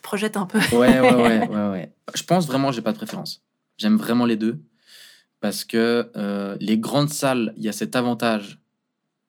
projette 0.08 0.38
un 0.38 0.46
peu. 0.46 0.58
ouais, 0.72 1.00
ouais, 1.00 1.14
ouais, 1.14 1.48
ouais, 1.50 1.68
ouais. 1.70 1.92
Je 2.14 2.22
pense 2.22 2.46
vraiment, 2.46 2.72
j'ai 2.72 2.80
pas 2.80 2.92
de 2.92 2.96
préférence. 2.96 3.42
J'aime 3.76 3.96
vraiment 3.96 4.24
les 4.24 4.36
deux 4.36 4.58
parce 5.40 5.64
que 5.64 6.10
euh, 6.16 6.56
les 6.60 6.78
grandes 6.78 7.10
salles, 7.10 7.52
il 7.58 7.62
y 7.62 7.68
a 7.68 7.72
cet 7.72 7.94
avantage 7.94 8.58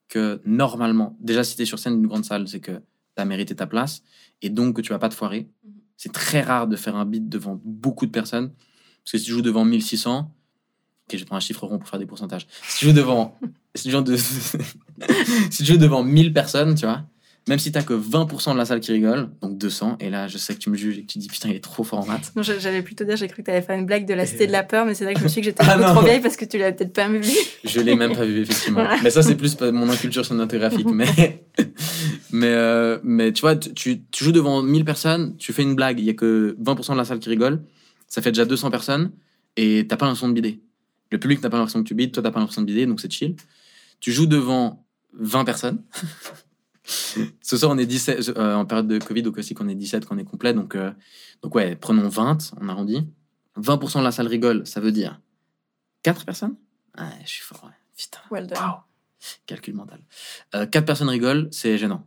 que 0.08 0.42
normalement, 0.46 1.18
déjà 1.20 1.44
si 1.44 1.58
tu 1.58 1.64
es 1.64 1.66
sur 1.66 1.80
scène 1.80 1.98
d'une 1.98 2.08
grande 2.08 2.24
salle, 2.24 2.48
c'est 2.48 2.62
que 2.62 2.82
tu 3.20 3.22
as 3.22 3.26
mérité 3.26 3.56
ta 3.56 3.68
place 3.68 4.04
et 4.42 4.50
donc 4.50 4.76
que 4.76 4.82
tu 4.82 4.90
vas 4.90 5.00
pas 5.00 5.10
te 5.10 5.16
foirer. 5.16 5.50
Mhm. 5.64 5.74
C'est 5.98 6.14
très 6.14 6.42
rare 6.42 6.68
de 6.68 6.76
faire 6.76 6.96
un 6.96 7.06
beat 7.06 7.28
devant 7.30 7.60
beaucoup 7.64 8.06
de 8.06 8.12
personnes 8.12 8.52
parce 9.04 9.12
que 9.12 9.18
si 9.18 9.26
tu 9.26 9.32
joues 9.32 9.42
devant 9.42 9.66
1600, 9.66 10.32
ok, 11.10 11.18
je 11.18 11.26
prends 11.26 11.36
un 11.36 11.40
chiffre 11.40 11.66
rond 11.66 11.80
pour 11.80 11.90
faire 11.90 12.00
des 12.00 12.06
pourcentages. 12.06 12.48
Si 12.68 12.80
tu 12.80 12.86
joues 12.86 12.94
devant, 12.94 13.38
si 13.76 13.84
tu 13.84 13.92
joues, 13.92 14.02
de... 14.02 14.16
si 15.50 15.64
tu 15.64 15.66
joues 15.66 15.78
devant 15.78 16.04
1000 16.04 16.32
personnes, 16.34 16.76
tu 16.76 16.86
vois, 16.86 17.04
même 17.48 17.60
si 17.60 17.72
t'as 17.72 17.82
que 17.82 17.94
20% 17.94 18.54
de 18.54 18.58
la 18.58 18.66
salle 18.66 18.80
qui 18.80 18.92
rigole, 18.92 19.30
donc 19.42 19.58
200, 19.58 19.98
et 20.00 20.10
là 20.10 20.28
je 20.28 20.38
sais 20.38 20.54
que 20.54 20.60
tu 20.60 20.70
me 20.70 20.76
juges 20.76 20.98
et 20.98 21.02
que 21.02 21.08
tu 21.08 21.20
dis 21.20 21.28
putain 21.28 21.50
il 21.50 21.56
est 21.56 21.64
trop 21.64 21.84
fort 21.84 22.00
en 22.00 22.06
maths. 22.06 22.32
Non, 22.36 22.44
j'allais 22.44 22.82
plutôt 22.82 23.06
dire, 23.06 23.16
j'ai 23.16 23.28
cru 23.28 23.42
que 23.42 23.48
t'allais 23.48 23.62
faire 23.62 23.78
une 23.78 23.86
blague 23.86 24.06
de 24.06 24.14
la 24.14 24.26
cité 24.26 24.46
de 24.46 24.52
la 24.52 24.64
peur, 24.64 24.86
mais 24.86 24.94
c'est 24.94 25.04
vrai 25.04 25.14
que 25.14 25.20
je 25.20 25.24
me 25.24 25.30
suis 25.30 25.42
dit 25.42 25.48
que 25.48 25.58
j'étais 25.64 25.72
ah 25.72 25.94
trop 25.94 26.04
vieille 26.04 26.22
parce 26.22 26.36
que 26.36 26.46
tu 26.46 26.58
l'as 26.58 26.72
peut-être 26.72 26.94
pas 26.94 27.08
vu. 27.08 27.22
Je 27.64 27.82
l'ai 27.82 27.96
même 27.96 28.16
pas 28.16 28.26
vu 28.26 28.42
effectivement. 28.42 28.84
Mais 29.04 29.10
ça 29.10 29.24
c'est 29.24 29.36
plus 29.36 29.60
mon 29.62 29.90
inculture 29.90 30.26
cinématographique. 30.26 30.88
mais 30.92 31.44
mais 32.32 32.48
euh, 32.48 33.00
mais 33.04 33.32
tu 33.32 33.42
vois, 33.42 33.56
tu, 33.56 34.04
tu, 34.12 34.24
joues 34.24 34.32
devant 34.32 34.62
1000 34.62 34.86
personnes, 34.86 35.36
tu 35.38 35.54
fais 35.54 35.64
une 35.64 35.76
blague, 35.76 36.00
il 36.00 36.06
y 36.06 36.10
a 36.10 36.14
que 36.14 36.56
20% 36.62 36.94
de 36.94 36.98
la 36.98 37.06
salle 37.06 37.20
qui 37.20 37.30
rigole, 37.30 37.64
ça 38.08 38.22
fait 38.22 38.32
déjà 38.32 38.46
200 38.46 38.70
personnes, 38.70 39.12
et 39.58 39.86
t'as 39.88 39.98
pas 39.98 40.06
l'impression 40.06 40.30
de 40.30 40.34
bider. 40.34 40.62
Le 41.12 41.18
public 41.18 41.42
n'a 41.42 41.50
pas 41.50 41.58
l'impression 41.58 41.82
que 41.82 41.88
tu 41.88 41.96
bides, 41.96 42.12
toi 42.12 42.22
t'as 42.22 42.32
pas 42.32 42.40
l'impression 42.40 42.62
de 42.62 42.68
bider, 42.68 42.86
donc 42.86 43.02
c'est 43.02 43.12
chill. 43.12 43.36
Tu 44.00 44.12
joues 44.12 44.28
devant 44.28 44.86
20 45.14 45.46
personnes. 45.46 45.82
Ce 47.42 47.58
soir, 47.58 47.72
on 47.72 47.78
est 47.78 47.86
17, 47.86 48.34
euh, 48.38 48.56
en 48.56 48.66
période 48.66 48.88
de 48.88 48.98
Covid, 49.00 49.22
donc 49.22 49.38
aussi 49.38 49.54
qu'on 49.54 49.68
est 49.68 49.76
17, 49.76 50.06
qu'on 50.06 50.18
est 50.18 50.24
complet. 50.24 50.54
Donc, 50.54 50.76
euh, 50.76 50.92
donc 51.42 51.56
ouais, 51.56 51.76
prenons 51.76 52.08
20, 52.08 52.54
on 52.60 52.70
arrondit. 52.70 53.08
20% 53.58 54.00
de 54.00 54.04
la 54.04 54.12
salle 54.12 54.28
rigole, 54.28 54.66
ça 54.66 54.80
veut 54.80 54.92
dire 54.92 55.20
4 56.04 56.26
personnes? 56.26 56.56
Ah, 56.98 57.10
je 57.24 57.30
suis 57.30 57.42
fort, 57.42 57.64
ouais. 57.64 57.76
Putain. 57.98 58.20
Well 58.32 58.48
done. 58.48 58.58
Calcul 59.46 59.76
mental. 59.76 60.00
4 60.52 60.76
euh, 60.76 60.82
personnes 60.82 61.10
rigolent, 61.10 61.48
c'est 61.52 61.78
gênant. 61.78 62.06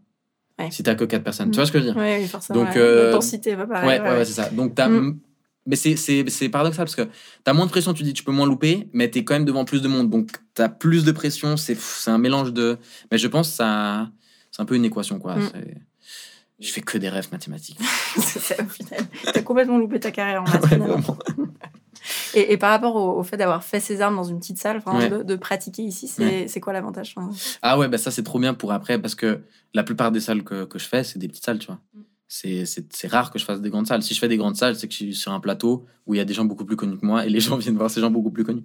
Si 0.70 0.82
t'as 0.82 0.94
que 0.94 1.04
4 1.04 1.24
personnes. 1.24 1.50
Tu 1.50 1.56
vois 1.56 1.66
ce 1.66 1.72
que 1.72 1.80
je 1.80 1.86
veux 1.86 1.92
dire? 1.92 2.00
Oui, 2.00 2.26
forcément. 2.28 2.64
Donc, 2.64 2.74
L'intensité 2.76 3.56
va 3.56 3.66
pareil. 3.66 4.00
Ouais, 4.00 4.10
ouais, 4.10 4.24
c'est 4.24 4.32
ça. 4.32 4.50
Donc, 4.50 4.74
t'as. 4.74 4.88
Mm. 4.88 5.18
Mais 5.66 5.76
c'est 5.76 6.48
paradoxal 6.48 6.84
parce 6.84 6.96
que 6.96 7.08
t'as 7.44 7.52
moins 7.52 7.66
de 7.66 7.70
pression, 7.70 7.94
tu 7.94 8.02
dis 8.02 8.12
tu 8.12 8.24
peux 8.24 8.32
moins 8.32 8.46
louper, 8.46 8.88
mais 8.92 9.08
t'es 9.08 9.22
quand 9.22 9.34
même 9.34 9.44
devant 9.44 9.64
plus 9.64 9.80
de 9.80 9.86
monde. 9.86 10.10
Donc 10.10 10.30
t'as 10.54 10.68
plus 10.68 11.04
de 11.04 11.12
pression, 11.12 11.56
c'est 11.56 11.76
un 12.06 12.18
mélange 12.18 12.52
de. 12.52 12.78
Mais 13.12 13.18
je 13.18 13.28
pense 13.28 13.50
que 13.50 13.54
ça 13.56 14.10
c'est 14.52 14.62
un 14.62 14.66
peu 14.66 14.76
une 14.76 14.84
équation, 14.84 15.18
quoi. 15.18 15.36
Mm. 15.36 15.50
Je 16.60 16.70
fais 16.70 16.82
que 16.82 16.98
des 16.98 17.08
rêves 17.08 17.28
mathématiques. 17.32 17.78
c'est 18.16 18.38
ça, 18.38 18.62
au 18.62 18.68
final. 18.68 19.00
T'as 19.32 19.42
complètement 19.42 19.78
loupé 19.78 19.98
ta 19.98 20.12
carrière 20.12 20.42
en 20.42 20.44
maths, 20.48 21.10
et, 22.34 22.52
et, 22.52 22.56
par 22.56 22.70
rapport 22.70 22.96
au, 22.96 23.22
fait 23.22 23.36
d'avoir 23.36 23.64
fait 23.64 23.80
ses 23.80 24.00
armes 24.00 24.16
dans 24.16 24.24
une 24.24 24.38
petite 24.38 24.58
salle, 24.58 24.82
de, 25.24 25.36
pratiquer 25.36 25.82
ici, 25.82 26.06
c'est 26.06 26.60
quoi 26.60 26.72
l'avantage 26.72 27.14
Ah 27.62 27.78
ouais, 27.78 27.88
bah 27.88 27.98
ça 27.98 28.10
c'est 28.10 28.22
trop 28.22 28.38
bien 28.38 28.54
pour 28.54 28.72
après, 28.72 29.00
parce 29.00 29.14
que 29.14 29.40
la 29.74 29.82
plupart 29.82 30.12
des 30.12 30.20
salles 30.20 30.44
que, 30.44 30.64
que 30.64 30.78
je 30.78 30.86
fais, 30.86 31.02
c'est 31.02 31.18
des 31.18 31.28
petites 31.28 31.44
salles, 31.44 31.58
tu 31.58 31.66
vois. 31.66 31.80
Mm. 31.94 32.02
C'est 32.64 33.08
rare 33.08 33.30
que 33.30 33.38
je 33.38 33.44
fasse 33.44 33.60
des 33.60 33.68
grandes 33.68 33.86
salles. 33.86 34.02
Si 34.02 34.14
je 34.14 34.18
fais 34.18 34.28
des 34.28 34.38
grandes 34.38 34.56
salles, 34.56 34.74
c'est 34.74 34.86
que 34.88 34.92
je 34.92 34.98
suis 34.98 35.14
sur 35.14 35.32
un 35.32 35.40
plateau 35.40 35.84
où 36.06 36.14
il 36.14 36.16
y 36.16 36.20
a 36.20 36.24
des 36.24 36.32
gens 36.32 36.46
beaucoup 36.46 36.64
plus 36.64 36.76
connus 36.76 36.96
que 36.96 37.04
moi 37.04 37.26
et 37.26 37.28
les 37.28 37.40
gens 37.40 37.56
viennent 37.58 37.76
voir 37.76 37.90
ces 37.90 38.00
gens 38.00 38.10
beaucoup 38.10 38.30
plus 38.30 38.42
connus. 38.42 38.64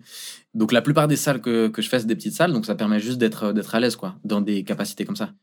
Donc 0.53 0.71
la 0.71 0.81
plupart 0.81 1.09
des 1.09 1.17
salles 1.17 1.41
que, 1.41 1.67
que 1.67 1.81
je 1.81 1.89
fais, 1.89 1.99
c'est 1.99 2.05
des 2.07 2.15
petites 2.15 2.33
salles, 2.33 2.53
donc 2.53 2.65
ça 2.65 2.75
permet 2.75 3.01
juste 3.01 3.17
d'être 3.17 3.75
à 3.75 3.79
l'aise, 3.81 3.97
quoi, 3.97 4.15
dans 4.23 4.39
des 4.39 4.63
capacités 4.63 5.03
comme 5.03 5.17
ça. 5.17 5.33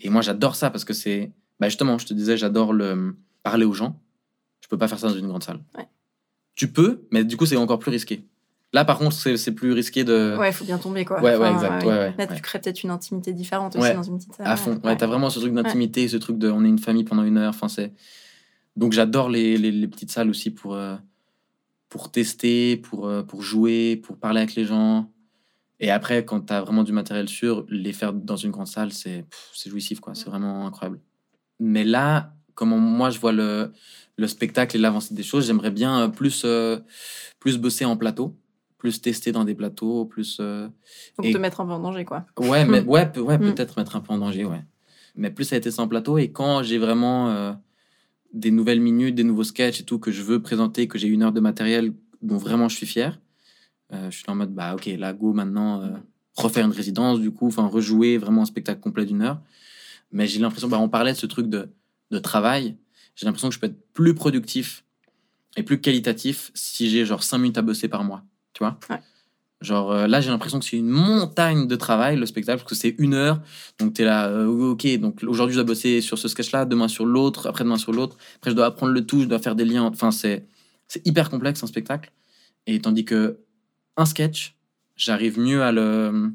Et 0.00 0.10
moi, 0.10 0.22
j'adore 0.22 0.56
ça 0.56 0.70
parce 0.70 0.84
que 0.84 0.92
c'est. 0.92 1.32
Bah 1.58 1.68
justement, 1.68 1.98
je 1.98 2.06
te 2.06 2.14
disais, 2.14 2.36
j'adore 2.36 2.72
le 2.72 3.16
parler 3.42 3.64
aux 3.64 3.74
gens. 3.74 4.00
Je 4.60 4.68
peux 4.68 4.78
pas 4.78 4.88
faire 4.88 4.98
ça 4.98 5.08
dans 5.08 5.16
une 5.16 5.28
grande 5.28 5.42
salle. 5.42 5.60
Tu 6.54 6.68
peux, 6.68 7.06
mais 7.10 7.24
du 7.24 7.36
coup, 7.36 7.46
c'est 7.46 7.56
encore 7.56 7.78
plus 7.78 7.90
risqué. 7.90 8.24
Là, 8.72 8.84
par 8.84 8.98
contre, 8.98 9.14
c'est 9.14 9.52
plus 9.52 9.72
risqué 9.72 10.04
de. 10.04 10.36
Ouais, 10.38 10.50
il 10.50 10.52
faut 10.52 10.64
bien 10.64 10.78
tomber, 10.78 11.04
quoi. 11.04 11.20
Ouais, 11.20 11.36
ouais, 11.36 11.52
exact. 11.52 11.84
Ouais, 11.84 12.14
Là, 12.16 12.26
tu 12.26 12.40
crées 12.40 12.60
peut-être 12.60 12.82
une 12.84 12.90
intimité 12.90 13.32
différente 13.32 13.74
aussi 13.76 13.92
dans 13.94 14.02
une 14.02 14.18
petite 14.18 14.34
salle. 14.34 14.46
À 14.46 14.56
fond. 14.56 14.80
Ouais, 14.84 14.96
t'as 14.96 15.06
vraiment 15.06 15.28
ce 15.28 15.40
truc 15.40 15.52
d'intimité, 15.52 16.06
ce 16.08 16.16
truc 16.16 16.38
de 16.38 16.50
on 16.50 16.64
est 16.64 16.68
une 16.68 16.78
famille 16.78 17.04
pendant 17.04 17.24
une 17.24 17.36
heure. 17.38 17.50
Enfin, 17.50 17.68
c'est. 17.68 17.92
Donc, 18.76 18.92
j'adore 18.92 19.28
les, 19.28 19.58
les, 19.58 19.88
petites 19.88 20.12
salles 20.12 20.30
aussi 20.30 20.50
pour, 20.50 20.74
euh, 20.74 20.94
pour 21.88 22.12
tester, 22.12 22.76
pour, 22.76 23.08
euh, 23.08 23.22
pour 23.22 23.42
jouer, 23.42 23.96
pour 23.96 24.16
parler 24.16 24.38
avec 24.38 24.54
les 24.54 24.64
gens. 24.64 25.10
Et 25.80 25.90
après, 25.90 26.24
quand 26.24 26.40
tu 26.46 26.52
as 26.52 26.60
vraiment 26.60 26.84
du 26.84 26.92
matériel 26.92 27.28
sûr, 27.28 27.64
les 27.70 27.92
faire 27.92 28.12
dans 28.12 28.36
une 28.36 28.50
grande 28.50 28.66
salle, 28.68 28.92
c'est 28.92 29.24
jouissif, 29.66 30.00
quoi. 30.00 30.14
C'est 30.14 30.26
vraiment 30.26 30.66
incroyable. 30.66 31.00
Mais 31.58 31.84
là, 31.84 32.34
comment 32.54 32.78
moi 32.78 33.10
je 33.10 33.18
vois 33.18 33.32
le, 33.32 33.72
le 34.16 34.26
spectacle 34.26 34.76
et 34.76 34.78
l'avancée 34.78 35.14
des 35.14 35.22
choses, 35.22 35.46
j'aimerais 35.46 35.70
bien 35.70 36.02
euh, 36.02 36.08
plus, 36.08 36.42
euh, 36.44 36.78
plus 37.38 37.56
bosser 37.58 37.84
en 37.84 37.96
plateau. 37.96 38.36
plus 38.78 39.02
tester 39.02 39.30
dans 39.30 39.44
des 39.44 39.54
plateaux, 39.54 40.06
plus. 40.06 40.38
euh, 40.40 40.66
Faut 41.16 41.22
Et- 41.22 41.32
te 41.32 41.38
mettre 41.38 41.60
un 41.60 41.66
peu 41.66 41.72
en 41.72 41.80
danger, 41.80 42.06
quoi. 42.06 42.24
Ouais, 42.38 42.64
mais 42.64 42.80
ouais, 42.86 43.18
ouais 43.18 43.36
Mm. 43.38 43.52
peut-être 43.54 43.76
mettre 43.78 43.94
un 43.96 44.00
peu 44.00 44.12
en 44.14 44.18
danger, 44.18 44.46
ouais. 44.46 44.62
Mais 45.16 45.30
plus 45.30 45.44
ça 45.44 45.54
a 45.56 45.58
été 45.58 45.70
sans 45.70 45.86
plateau. 45.86 46.16
Et 46.16 46.32
quand 46.32 46.62
j'ai 46.62 46.78
vraiment 46.78 47.28
euh, 47.30 47.52
des 48.32 48.50
nouvelles 48.50 48.80
minutes, 48.80 49.14
des 49.14 49.24
nouveaux 49.24 49.44
sketchs 49.44 49.80
et 49.80 49.84
tout 49.84 49.98
que 49.98 50.10
je 50.10 50.22
veux 50.22 50.40
présenter, 50.40 50.88
que 50.88 50.96
j'ai 50.98 51.08
une 51.08 51.22
heure 51.22 51.32
de 51.32 51.40
matériel 51.40 51.92
dont 52.22 52.38
vraiment 52.38 52.68
je 52.70 52.76
suis 52.76 52.86
fier, 52.86 53.20
je 53.92 54.16
suis 54.16 54.24
en 54.28 54.34
mode, 54.34 54.54
bah 54.54 54.74
ok, 54.74 54.86
là, 54.98 55.12
go 55.12 55.32
maintenant, 55.32 55.82
euh, 55.82 55.88
refaire 56.36 56.64
une 56.64 56.72
résidence, 56.72 57.20
du 57.20 57.30
coup, 57.30 57.48
enfin, 57.48 57.66
rejouer 57.66 58.18
vraiment 58.18 58.42
un 58.42 58.46
spectacle 58.46 58.80
complet 58.80 59.04
d'une 59.04 59.22
heure. 59.22 59.40
Mais 60.12 60.26
j'ai 60.26 60.40
l'impression, 60.40 60.68
bah, 60.68 60.78
on 60.78 60.88
parlait 60.88 61.12
de 61.12 61.16
ce 61.16 61.26
truc 61.26 61.48
de, 61.48 61.70
de 62.10 62.18
travail. 62.18 62.76
J'ai 63.14 63.26
l'impression 63.26 63.48
que 63.48 63.54
je 63.54 63.60
peux 63.60 63.66
être 63.66 63.92
plus 63.92 64.14
productif 64.14 64.84
et 65.56 65.62
plus 65.62 65.80
qualitatif 65.80 66.50
si 66.54 66.88
j'ai 66.88 67.04
genre 67.04 67.22
5 67.22 67.38
minutes 67.38 67.58
à 67.58 67.62
bosser 67.62 67.88
par 67.88 68.04
mois. 68.04 68.22
Tu 68.52 68.62
vois? 68.62 68.78
Ouais. 68.88 69.00
Genre 69.60 69.92
euh, 69.92 70.06
là, 70.06 70.20
j'ai 70.20 70.30
l'impression 70.30 70.58
que 70.58 70.64
c'est 70.64 70.78
une 70.78 70.88
montagne 70.88 71.66
de 71.66 71.76
travail, 71.76 72.16
le 72.16 72.24
spectacle, 72.24 72.60
parce 72.60 72.70
que 72.70 72.74
c'est 72.74 72.94
une 72.98 73.12
heure. 73.12 73.42
Donc 73.78 73.94
tu 73.94 74.02
es 74.02 74.04
là, 74.04 74.28
euh, 74.28 74.46
ok, 74.46 74.86
donc 74.98 75.22
aujourd'hui, 75.26 75.54
je 75.54 75.60
dois 75.60 75.66
bosser 75.66 76.00
sur 76.00 76.18
ce 76.18 76.28
sketch-là, 76.28 76.64
demain 76.64 76.88
sur 76.88 77.04
l'autre, 77.04 77.46
après-demain 77.46 77.76
sur 77.76 77.92
l'autre. 77.92 78.16
Après, 78.36 78.50
je 78.50 78.56
dois 78.56 78.66
apprendre 78.66 78.92
le 78.92 79.04
tout, 79.04 79.20
je 79.20 79.26
dois 79.26 79.38
faire 79.38 79.54
des 79.54 79.66
liens. 79.66 79.82
Enfin, 79.82 80.10
c'est 80.10 80.46
c'est 80.88 81.06
hyper 81.06 81.28
complexe 81.28 81.62
un 81.62 81.66
spectacle. 81.66 82.10
Et 82.66 82.80
tandis 82.80 83.04
que 83.04 83.38
un 84.00 84.04
sketch, 84.06 84.56
j'arrive 84.96 85.38
mieux 85.38 85.62
à 85.62 85.72
le, 85.72 86.32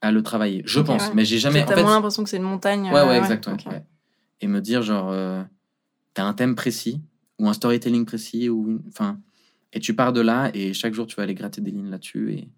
à 0.00 0.12
le 0.12 0.22
travailler. 0.22 0.62
Je 0.66 0.80
pense, 0.80 1.08
ouais. 1.08 1.14
mais 1.14 1.24
j'ai 1.24 1.38
jamais. 1.38 1.62
en 1.62 1.66
T'as 1.66 1.76
fait, 1.76 1.82
moins 1.82 1.94
l'impression 1.94 2.24
que 2.24 2.30
c'est 2.30 2.36
une 2.36 2.42
montagne. 2.42 2.90
Ouais, 2.90 3.00
euh, 3.00 3.08
ouais, 3.08 3.18
exact. 3.18 3.46
ouais, 3.46 3.52
ok. 3.54 3.66
ouais. 3.66 3.84
Et 4.40 4.46
me 4.46 4.60
dire, 4.60 4.82
genre, 4.82 5.10
euh, 5.10 5.42
t'as 6.14 6.24
un 6.24 6.34
thème 6.34 6.54
précis, 6.54 7.00
ou 7.38 7.48
un 7.48 7.52
storytelling 7.52 8.04
précis, 8.04 8.48
ou 8.48 8.80
enfin, 8.88 9.18
et 9.72 9.80
tu 9.80 9.94
pars 9.94 10.12
de 10.12 10.20
là, 10.20 10.50
et 10.54 10.72
chaque 10.72 10.94
jour, 10.94 11.06
tu 11.06 11.16
vas 11.16 11.22
aller 11.24 11.34
gratter 11.34 11.60
des 11.60 11.70
lignes 11.70 11.90
là-dessus, 11.90 12.32
et, 12.32 12.48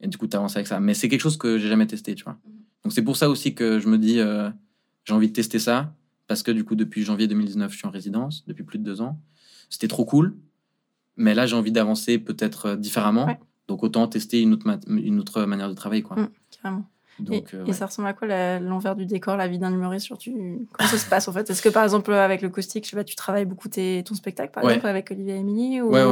et 0.00 0.08
du 0.08 0.16
coup, 0.18 0.26
t'avances 0.26 0.56
avec 0.56 0.66
ça. 0.66 0.80
Mais 0.80 0.94
c'est 0.94 1.08
quelque 1.08 1.20
chose 1.20 1.36
que 1.36 1.58
j'ai 1.58 1.68
jamais 1.68 1.86
testé, 1.86 2.14
tu 2.14 2.24
vois. 2.24 2.38
Donc, 2.84 2.92
c'est 2.92 3.02
pour 3.02 3.16
ça 3.16 3.28
aussi 3.28 3.54
que 3.54 3.78
je 3.78 3.88
me 3.88 3.98
dis, 3.98 4.20
euh, 4.20 4.50
j'ai 5.04 5.14
envie 5.14 5.28
de 5.28 5.32
tester 5.32 5.58
ça, 5.58 5.94
parce 6.26 6.42
que 6.42 6.50
du 6.50 6.64
coup, 6.64 6.74
depuis 6.74 7.04
janvier 7.04 7.26
2019, 7.26 7.72
je 7.72 7.76
suis 7.78 7.86
en 7.86 7.90
résidence, 7.90 8.44
depuis 8.46 8.64
plus 8.64 8.78
de 8.78 8.84
deux 8.84 9.00
ans. 9.00 9.20
C'était 9.70 9.88
trop 9.88 10.04
cool, 10.04 10.36
mais 11.16 11.34
là, 11.34 11.46
j'ai 11.46 11.56
envie 11.56 11.72
d'avancer 11.72 12.18
peut-être 12.18 12.66
euh, 12.66 12.76
différemment. 12.76 13.26
Ouais. 13.26 13.38
Donc, 13.68 13.82
autant 13.82 14.06
tester 14.08 14.40
une 14.40 14.54
autre, 14.54 14.66
ma- 14.66 14.80
une 14.88 15.20
autre 15.20 15.44
manière 15.44 15.68
de 15.68 15.74
travailler, 15.74 16.02
quoi. 16.02 16.16
Mm, 16.16 16.28
carrément. 16.50 16.84
Donc, 17.20 17.52
et, 17.52 17.56
euh, 17.56 17.64
et 17.66 17.72
ça 17.72 17.86
ressemble 17.86 18.08
à 18.08 18.12
quoi 18.12 18.28
l'envers 18.60 18.94
du 18.94 19.04
décor, 19.04 19.36
la 19.36 19.48
vie 19.48 19.58
d'un 19.58 19.72
humoriste 19.72 20.06
sur 20.06 20.18
tu... 20.18 20.32
Comment 20.72 20.88
ça 20.88 20.98
se 20.98 21.08
passe 21.08 21.26
en 21.26 21.32
fait? 21.32 21.50
Est-ce 21.50 21.62
que 21.62 21.68
par 21.68 21.82
exemple 21.82 22.12
avec 22.12 22.42
le 22.42 22.48
caustique, 22.48 22.84
je 22.84 22.90
sais 22.90 22.96
pas, 22.96 23.02
tu 23.02 23.16
travailles 23.16 23.44
beaucoup 23.44 23.68
tes... 23.68 24.04
ton 24.04 24.14
spectacle 24.14 24.52
par 24.52 24.62
Ouais. 24.62 24.74
exemple 24.74 24.86
avec 24.86 25.10
Olivier 25.10 25.36
et 25.36 25.82
ou... 25.82 25.90
Ouais, 25.90 26.04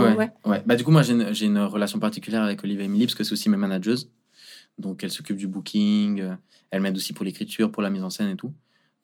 ouais. 0.44 0.62
Bah, 0.66 0.74
du 0.74 0.82
coup, 0.82 0.90
moi, 0.90 1.02
j'ai 1.02 1.46
une, 1.46 1.58
relation 1.60 1.98
particulière 2.00 2.42
avec 2.42 2.62
Olivia 2.64 2.84
Emily 2.84 3.06
parce 3.06 3.14
que 3.14 3.22
c'est 3.22 3.32
aussi 3.32 3.48
mes 3.48 3.56
manageuses. 3.56 4.10
Donc, 4.78 5.04
elle 5.04 5.10
s'occupe 5.10 5.36
du 5.36 5.46
booking, 5.46 6.20
euh, 6.20 6.34
elle 6.70 6.82
m'aide 6.82 6.96
aussi 6.96 7.12
pour 7.12 7.24
l'écriture, 7.24 7.70
pour 7.70 7.82
la 7.82 7.88
mise 7.90 8.02
en 8.02 8.10
scène 8.10 8.28
et 8.28 8.36
tout. 8.36 8.52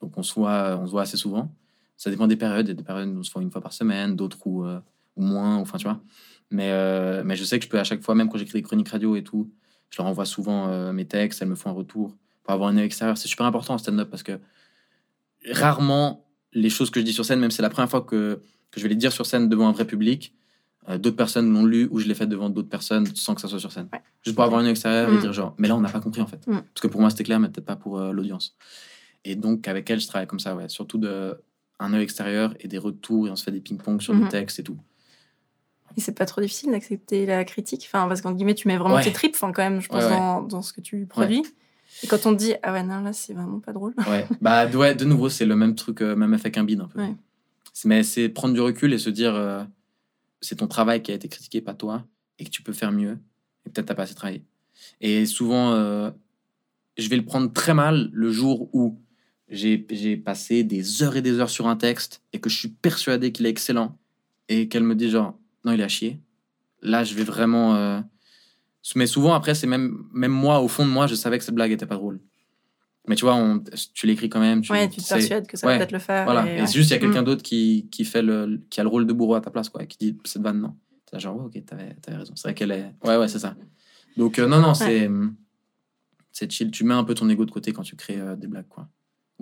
Donc, 0.01 0.17
on 0.17 0.23
se 0.23 0.33
voit, 0.35 0.77
on 0.79 0.85
se 0.85 0.91
voit 0.91 1.03
assez 1.03 1.17
souvent. 1.17 1.51
Ça 1.95 2.09
dépend 2.11 2.27
des 2.27 2.35
périodes. 2.35 2.67
Il 2.67 2.71
y 2.71 2.73
a 2.73 2.75
des 2.75 2.83
périodes 2.83 3.09
où 3.09 3.19
on 3.19 3.23
se 3.23 3.31
voit 3.31 3.41
une 3.41 3.49
fois 3.49 3.61
par 3.61 3.71
semaine, 3.73 4.15
d'autres 4.15 4.45
où, 4.45 4.65
euh, 4.65 4.79
ou 5.15 5.23
moins, 5.23 5.55
enfin, 5.55 5.77
tu 5.77 5.85
vois. 5.85 6.01
Mais, 6.51 6.69
euh, 6.71 7.23
mais 7.25 7.35
je 7.35 7.43
sais 7.43 7.57
que 7.59 7.65
je 7.65 7.69
peux 7.69 7.79
à 7.79 7.83
chaque 7.83 8.01
fois, 8.03 8.13
même 8.15 8.29
quand 8.29 8.37
j'écris 8.37 8.59
des 8.59 8.63
chroniques 8.63 8.89
radio 8.89 9.15
et 9.15 9.23
tout, 9.23 9.49
je 9.89 9.97
leur 9.99 10.07
envoie 10.07 10.25
souvent 10.25 10.67
euh, 10.69 10.91
mes 10.93 11.05
textes, 11.05 11.41
elles 11.41 11.47
me 11.47 11.55
font 11.55 11.69
un 11.69 11.73
retour 11.73 12.15
pour 12.43 12.53
avoir 12.53 12.69
un 12.69 12.77
œil 12.77 12.85
extérieur. 12.85 13.17
C'est 13.17 13.27
super 13.27 13.45
important 13.45 13.73
en 13.75 13.77
stand-up 13.77 14.09
parce 14.09 14.23
que 14.23 14.39
rarement 15.51 16.25
les 16.53 16.69
choses 16.69 16.89
que 16.89 16.99
je 16.99 17.05
dis 17.05 17.13
sur 17.13 17.25
scène, 17.25 17.39
même 17.39 17.51
si 17.51 17.57
c'est 17.57 17.63
la 17.63 17.69
première 17.69 17.89
fois 17.89 18.01
que, 18.01 18.41
que 18.71 18.79
je 18.79 18.83
vais 18.83 18.89
les 18.89 18.95
dire 18.95 19.11
sur 19.11 19.25
scène 19.25 19.49
devant 19.49 19.67
un 19.67 19.71
vrai 19.71 19.85
public, 19.85 20.35
euh, 20.89 20.97
d'autres 20.97 21.15
personnes 21.15 21.51
l'ont 21.53 21.65
lu 21.65 21.87
ou 21.91 21.99
je 21.99 22.07
l'ai 22.07 22.13
fait 22.13 22.27
devant 22.27 22.49
d'autres 22.49 22.69
personnes 22.69 23.05
sans 23.15 23.35
que 23.35 23.41
ça 23.41 23.47
soit 23.47 23.59
sur 23.59 23.71
scène. 23.71 23.87
Ouais. 23.93 24.01
Juste 24.23 24.35
pour 24.35 24.43
avoir 24.45 24.61
un 24.61 24.65
œil 24.65 24.71
extérieur 24.71 25.09
et 25.09 25.13
Mm. 25.15 25.19
dire 25.19 25.33
genre, 25.33 25.55
mais 25.57 25.67
là 25.67 25.75
on 25.75 25.81
n'a 25.81 25.89
pas 25.89 25.99
compris 26.01 26.21
en 26.21 26.27
fait. 26.27 26.45
Mm. 26.47 26.51
Parce 26.61 26.81
que 26.81 26.87
pour 26.87 26.99
moi 27.01 27.09
c'était 27.09 27.23
clair, 27.23 27.39
mais 27.39 27.49
peut-être 27.49 27.65
pas 27.65 27.75
pour 27.75 27.99
l'audience. 27.99 28.55
Et 29.25 29.35
donc 29.35 29.67
avec 29.67 29.89
elle, 29.89 29.99
je 30.01 30.07
travaille 30.07 30.27
comme 30.27 30.39
ça, 30.41 30.55
ouais. 30.55 30.67
Surtout 30.69 30.97
de, 30.97 31.35
un 31.79 31.93
œil 31.93 32.03
extérieur 32.03 32.53
et 32.59 32.67
des 32.67 32.77
retours 32.77 33.27
et 33.27 33.31
on 33.31 33.35
se 33.35 33.43
fait 33.43 33.51
des 33.51 33.61
ping-pong 33.61 34.01
sur 34.01 34.13
Mhm. 34.13 34.23
des 34.23 34.29
textes 34.29 34.59
et 34.59 34.63
tout. 34.63 34.77
Et 35.97 36.01
c'est 36.01 36.13
pas 36.13 36.25
trop 36.25 36.41
difficile 36.41 36.71
d'accepter 36.71 37.25
la 37.25 37.43
critique 37.45 37.83
enfin, 37.87 38.07
Parce 38.07 38.21
qu'en 38.21 38.31
guillemets, 38.33 38.55
tu 38.55 38.67
mets 38.67 38.77
vraiment 38.77 38.95
Ouais. 38.95 39.03
tes 39.03 39.11
tripes 39.13 39.35
enfin, 39.35 39.51
quand 39.51 39.61
même, 39.63 39.79
je 39.81 39.87
pense, 39.89 40.03
Ouais, 40.03 40.09
ouais. 40.09 40.15
Dans, 40.17 40.41
dans 40.41 40.61
ce 40.61 40.73
que 40.73 40.81
tu 40.81 41.05
produis. 41.05 41.43
Et 42.03 42.07
quand 42.07 42.25
on 42.25 42.33
te 42.33 42.39
dit, 42.39 42.53
ah 42.63 42.73
ouais, 42.73 42.83
non, 42.83 43.01
là, 43.01 43.13
c'est 43.13 43.33
vraiment 43.33 43.59
pas 43.59 43.71
drôle. 43.71 43.93
Ouais, 44.07 44.27
bah 44.41 44.65
de- 44.65 44.75
ouais, 44.77 44.95
de 44.95 45.05
nouveau, 45.05 45.29
c'est 45.29 45.45
le 45.45 45.55
même 45.55 45.75
truc, 45.75 46.01
euh, 46.01 46.15
même 46.15 46.33
effet 46.33 46.51
qu'un 46.51 46.63
bide 46.63 46.81
un 46.81 46.87
peu. 46.87 46.99
Mais 47.85 48.03
c'est 48.03 48.29
prendre 48.29 48.53
du 48.53 48.61
recul 48.61 48.91
et 48.93 48.97
se 48.97 49.09
dire, 49.09 49.33
euh, 49.35 49.63
c'est 50.41 50.55
ton 50.57 50.67
travail 50.67 51.01
qui 51.01 51.11
a 51.11 51.15
été 51.15 51.27
critiqué, 51.29 51.61
pas 51.61 51.73
toi, 51.73 52.05
et 52.39 52.43
que 52.45 52.49
tu 52.49 52.61
peux 52.63 52.73
faire 52.73 52.91
mieux, 52.91 53.19
et 53.65 53.69
peut-être 53.69 53.85
t'as 53.87 53.93
pas 53.95 54.03
assez 54.03 54.15
travaillé. 54.15 54.43
Et 55.01 55.25
souvent, 55.25 55.71
euh, 55.73 56.11
je 56.97 57.07
vais 57.09 57.15
le 57.15 57.23
prendre 57.25 57.51
très 57.53 57.73
mal 57.73 58.09
le 58.11 58.31
jour 58.31 58.69
où 58.73 58.99
j'ai 59.49 59.85
j'ai 59.91 60.17
passé 60.17 60.63
des 60.63 61.03
heures 61.03 61.15
et 61.15 61.21
des 61.21 61.39
heures 61.39 61.49
sur 61.49 61.67
un 61.67 61.75
texte 61.75 62.21
et 62.33 62.39
que 62.39 62.49
je 62.49 62.57
suis 62.57 62.69
persuadé 62.69 63.31
qu'il 63.31 63.45
est 63.45 63.49
excellent, 63.49 63.97
et 64.49 64.67
qu'elle 64.67 64.83
me 64.83 64.95
dit 64.95 65.09
genre, 65.09 65.37
non, 65.63 65.71
il 65.73 65.79
est 65.79 65.83
à 65.83 65.87
chier. 65.87 66.19
Là, 66.81 67.03
je 67.03 67.13
vais 67.15 67.23
vraiment... 67.23 67.75
euh, 67.75 68.01
Mais 68.95 69.07
souvent, 69.07 69.33
après, 69.33 69.55
c'est 69.55 69.67
même, 69.67 70.03
même 70.13 70.31
moi, 70.31 70.59
au 70.59 70.67
fond 70.67 70.85
de 70.85 70.91
moi, 70.91 71.07
je 71.07 71.15
savais 71.15 71.37
que 71.37 71.43
cette 71.43 71.55
blague 71.55 71.71
était 71.71 71.85
pas 71.85 71.95
drôle. 71.95 72.19
Mais 73.07 73.15
tu 73.15 73.25
vois, 73.25 73.35
on, 73.35 73.61
tu 73.93 74.07
l'écris 74.07 74.29
quand 74.29 74.39
même. 74.39 74.61
Tu, 74.61 74.71
ouais, 74.71 74.89
tu 74.89 75.01
te 75.01 75.07
persuades 75.09 75.45
que 75.47 75.57
ça 75.57 75.67
ouais, 75.67 75.73
va 75.73 75.79
peut-être 75.79 75.91
le 75.91 75.99
faire. 75.99 76.23
Voilà. 76.23 76.45
et 76.47 76.57
Et, 76.57 76.61
ouais. 76.61 76.67
c'est 76.67 76.73
juste, 76.77 76.89
il 76.89 76.93
y 76.93 76.95
a 76.95 76.99
quelqu'un 76.99 77.21
Mm. 77.21 77.25
d'autre 77.25 77.43
qui, 77.43 77.89
qui, 77.91 78.05
fait 78.05 78.21
le, 78.21 78.61
qui 78.69 78.79
a 78.79 78.83
le 78.83 78.89
rôle 78.89 79.05
de 79.05 79.11
bourreau 79.13 79.35
à 79.35 79.41
ta 79.41 79.51
place, 79.51 79.67
quoi, 79.69 79.83
et 79.83 79.87
qui 79.87 79.97
dit 79.97 80.17
cette 80.23 80.41
vanne, 80.41 80.61
non. 80.61 80.75
C'est 81.11 81.19
genre, 81.19 81.35
ouais, 81.37 81.45
ok, 81.45 81.65
t'avais, 81.65 81.93
t'avais 82.01 82.17
raison. 82.17 82.33
C'est 82.35 82.47
vrai 82.47 82.53
qu'elle 82.53 82.71
est. 82.71 82.93
Ouais, 83.03 83.17
ouais, 83.17 83.27
c'est 83.27 83.39
ça. 83.39 83.55
Donc, 84.17 84.39
euh, 84.39 84.47
non, 84.47 84.59
non, 84.61 84.73
c'est. 84.73 85.09
C'est 86.31 86.51
chill. 86.51 86.71
Tu 86.71 86.83
mets 86.83 86.93
un 86.95 87.03
peu 87.03 87.13
ton 87.13 87.29
ego 87.29 87.45
de 87.45 87.51
côté 87.51 87.73
quand 87.73 87.83
tu 87.83 87.95
crées 87.95 88.19
euh, 88.19 88.35
des 88.35 88.47
blagues, 88.47 88.67
quoi. 88.67 88.87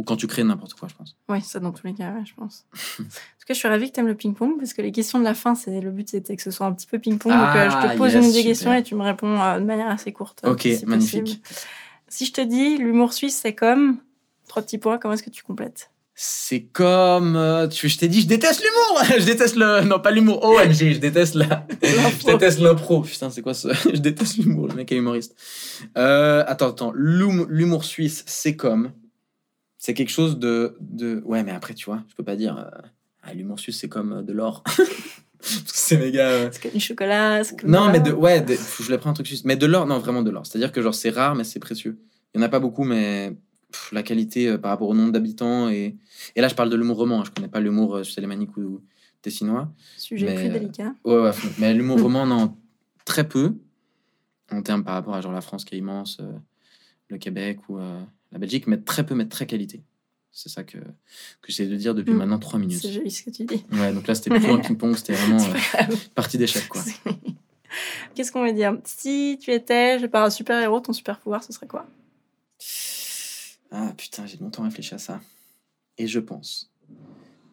Ou 0.01 0.03
quand 0.03 0.15
tu 0.15 0.25
crées 0.25 0.43
n'importe 0.43 0.73
quoi, 0.73 0.87
je 0.89 0.95
pense. 0.95 1.15
Oui, 1.29 1.41
ça 1.43 1.59
dans 1.59 1.71
tous 1.71 1.85
les 1.85 1.93
cas, 1.93 2.11
ouais, 2.11 2.23
je 2.25 2.33
pense. 2.33 2.65
en 2.99 3.03
tout 3.03 3.45
cas, 3.47 3.53
je 3.53 3.59
suis 3.59 3.67
ravie 3.67 3.87
que 3.89 3.93
tu 3.93 3.99
aimes 3.99 4.07
le 4.07 4.15
ping-pong 4.15 4.57
parce 4.57 4.73
que 4.73 4.81
les 4.81 4.91
questions 4.91 5.19
de 5.19 5.23
la 5.23 5.35
fin, 5.35 5.53
c'est 5.53 5.79
le 5.79 5.91
but, 5.91 6.09
c'était 6.09 6.35
que 6.35 6.41
ce 6.41 6.49
soit 6.49 6.65
un 6.65 6.71
petit 6.73 6.87
peu 6.87 6.97
ping-pong. 6.97 7.31
donc, 7.31 7.55
euh, 7.55 7.69
je 7.69 7.75
Ah, 7.77 7.89
te 7.93 7.97
pose 7.99 8.13
yes, 8.13 8.25
une 8.25 8.31
des 8.33 8.43
questions 8.43 8.73
et 8.73 8.81
tu 8.81 8.95
me 8.95 9.03
réponds 9.03 9.39
euh, 9.39 9.59
de 9.59 9.65
manière 9.65 9.89
assez 9.89 10.11
courte. 10.11 10.41
Ok, 10.43 10.61
si 10.63 10.83
magnifique. 10.87 11.21
possible. 11.21 11.41
Si 12.07 12.25
je 12.25 12.33
te 12.33 12.41
dis 12.41 12.77
l'humour 12.77 13.13
suisse, 13.13 13.37
c'est 13.39 13.53
comme 13.53 13.97
trois 14.47 14.63
petits 14.63 14.79
points, 14.79 14.97
comment 14.97 15.13
est-ce 15.13 15.23
que 15.23 15.29
tu 15.29 15.43
complètes? 15.43 15.91
C'est 16.13 16.63
comme. 16.73 17.35
euh, 17.37 17.67
tu, 17.67 17.87
je 17.89 17.97
t'ai 17.97 18.07
dit, 18.07 18.21
je 18.21 18.27
déteste 18.27 18.61
l'humour 18.61 19.03
Je 19.19 19.25
déteste 19.25 19.55
le. 19.55 19.81
Non, 19.85 19.99
pas 19.99 20.11
l'humour. 20.11 20.43
OMG, 20.43 20.73
je 20.93 20.97
déteste 20.99 21.35
la. 21.35 21.65
Je 21.81 22.25
déteste 22.25 22.59
l'impro. 22.59 23.01
Putain, 23.01 23.29
c'est 23.29 23.41
quoi 23.41 23.53
ça 23.53 23.69
Je 23.93 23.97
déteste 23.99 24.37
l'humour, 24.37 24.67
le 24.67 24.75
mec 24.75 24.91
est 24.91 24.97
humoriste. 24.97 25.35
Euh, 25.97 26.43
attends, 26.47 26.67
attends. 26.69 26.91
L'hum- 26.93 27.47
L'humour 27.49 27.85
suisse, 27.85 28.23
c'est 28.27 28.55
comme? 28.55 28.91
C'est 29.83 29.95
quelque 29.95 30.11
chose 30.11 30.37
de, 30.37 30.77
de. 30.79 31.23
Ouais, 31.25 31.43
mais 31.43 31.49
après, 31.49 31.73
tu 31.73 31.85
vois, 31.85 32.03
je 32.07 32.13
peux 32.13 32.23
pas 32.23 32.35
dire. 32.35 32.55
euh, 32.55 32.87
ah, 33.23 33.31
c'est 33.71 33.89
comme 33.89 34.13
euh, 34.13 34.21
de 34.21 34.31
l'or. 34.31 34.61
Parce 34.67 35.63
que 35.63 35.71
c'est 35.73 35.97
méga. 35.97 36.27
euh, 36.29 36.49
Est-ce 36.51 36.59
que 36.59 36.67
du 36.67 36.79
chocolat 36.79 37.41
Non, 37.65 37.91
mais 37.91 37.99
de. 37.99 38.11
Ouais, 38.11 38.41
de- 38.41 38.53
je 38.53 38.83
voulais 38.83 38.99
prendre 38.99 39.09
un 39.09 39.13
truc 39.15 39.25
suisse. 39.25 39.43
Mais 39.43 39.55
de 39.55 39.65
l'or, 39.65 39.87
non, 39.87 39.97
vraiment 39.97 40.21
de 40.21 40.29
l'or. 40.29 40.45
C'est-à-dire 40.45 40.71
que, 40.71 40.83
genre, 40.83 40.93
c'est 40.93 41.09
rare, 41.09 41.33
mais 41.33 41.43
c'est 41.43 41.57
précieux. 41.59 41.99
Il 42.35 42.37
y 42.39 42.43
en 42.43 42.45
a 42.45 42.49
pas 42.49 42.59
beaucoup, 42.59 42.83
mais. 42.83 43.35
pff, 43.71 43.91
la 43.91 44.03
qualité 44.03 44.49
euh, 44.49 44.59
par 44.59 44.69
rapport 44.69 44.87
au 44.87 44.93
nombre 44.93 45.13
d'habitants. 45.13 45.67
Et... 45.69 45.97
et 46.35 46.41
là, 46.41 46.47
je 46.47 46.53
parle 46.53 46.69
de 46.69 46.75
l'humour 46.75 46.97
roman. 46.97 47.21
hein. 47.21 47.23
Je 47.25 47.31
connais 47.31 47.47
pas 47.47 47.59
l'humour 47.59 47.95
euh, 47.95 48.03
lémanique 48.19 48.55
ou 48.57 48.83
tessinois. 49.23 49.73
Sujet 49.97 50.27
mais, 50.27 50.35
plus 50.35 50.45
euh, 50.49 50.53
délicat. 50.59 50.93
Ouais, 51.05 51.21
ouais, 51.23 51.31
mais 51.57 51.73
l'humour 51.73 51.99
roman, 51.99 52.27
non, 52.27 52.55
très 53.03 53.27
peu, 53.27 53.55
en 54.51 54.61
termes 54.61 54.83
par 54.83 54.93
rapport 54.93 55.15
à 55.15 55.21
genre 55.21 55.31
la 55.31 55.41
France 55.41 55.65
qui 55.65 55.73
est 55.73 55.79
immense, 55.79 56.19
euh, 56.21 56.31
le 57.09 57.17
Québec 57.17 57.67
ou 57.67 57.79
euh, 57.79 57.99
la 58.31 58.39
Belgique, 58.39 58.67
mais 58.67 58.77
très 58.77 59.05
peu, 59.05 59.15
mais 59.15 59.25
très 59.27 59.45
qualité. 59.45 59.83
C'est 60.31 60.47
ça 60.49 60.63
que, 60.63 60.77
que 60.77 61.47
j'essaie 61.49 61.67
de 61.67 61.75
dire 61.75 61.93
depuis 61.93 62.13
Mm. 62.13 62.17
maintenant 62.17 62.39
trois 62.39 62.57
minutes. 62.59 62.79
C'est 62.81 62.91
joli 62.93 63.11
ce 63.11 63.23
que 63.23 63.29
tu 63.31 63.43
dis. 63.43 63.63
Ouais, 63.73 63.91
donc 63.93 64.07
là, 64.07 64.15
c'était 64.15 64.29
plutôt 64.29 64.53
un 64.53 64.59
ping-pong, 64.61 64.95
c'était 64.95 65.13
vraiment 65.13 65.43
euh, 65.43 65.95
partie 66.15 66.37
d'échec, 66.37 66.67
quoi. 66.69 66.81
Qu'est-ce 68.15 68.31
qu'on 68.31 68.41
va 68.41 68.51
dire? 68.53 68.77
Si 68.85 69.37
tu 69.41 69.51
étais, 69.51 69.95
je 69.97 70.03
sais 70.03 70.07
pas, 70.07 70.25
un 70.25 70.29
super-héros, 70.29 70.79
ton 70.79 70.93
super-pouvoir, 70.93 71.43
ce 71.43 71.51
serait 71.53 71.67
quoi? 71.67 71.85
Ah 73.71 73.93
putain, 73.97 74.25
j'ai 74.25 74.37
longtemps 74.37 74.63
réfléchi 74.63 74.93
à 74.93 74.97
ça. 74.97 75.21
Et 75.97 76.07
je 76.07 76.19
pense 76.19 76.71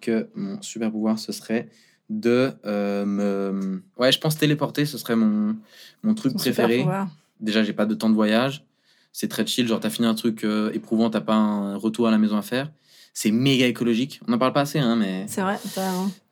que 0.00 0.28
mon 0.34 0.60
super 0.62 0.90
pouvoir, 0.90 1.18
ce 1.18 1.32
serait 1.32 1.68
de 2.10 2.52
euh, 2.64 3.04
me. 3.04 3.82
Ouais, 3.96 4.10
je 4.12 4.18
pense 4.18 4.36
téléporter, 4.38 4.86
ce 4.86 4.98
serait 4.98 5.16
mon, 5.16 5.56
mon 6.02 6.14
truc 6.14 6.32
Ton 6.32 6.38
préféré. 6.38 6.74
super-pouvoir. 6.78 7.08
déjà 7.40 7.62
j'ai 7.62 7.72
pas 7.72 7.86
de 7.86 7.94
temps 7.94 8.08
de 8.10 8.14
voyage 8.14 8.64
c'est 9.12 9.28
très 9.28 9.46
chill 9.46 9.66
genre 9.66 9.80
t'as 9.80 9.90
fini 9.90 10.06
un 10.06 10.14
truc 10.14 10.44
euh, 10.44 10.70
éprouvant 10.72 11.10
t'as 11.10 11.20
pas 11.20 11.34
un 11.34 11.76
retour 11.76 12.06
à 12.08 12.10
la 12.10 12.18
maison 12.18 12.36
à 12.36 12.42
faire 12.42 12.70
c'est 13.14 13.30
méga 13.30 13.66
écologique 13.66 14.20
on 14.28 14.32
en 14.32 14.38
parle 14.38 14.52
pas 14.52 14.60
assez 14.62 14.78
hein 14.78 14.96
mais 14.96 15.26
C'est 15.28 15.40
vrai, 15.42 15.58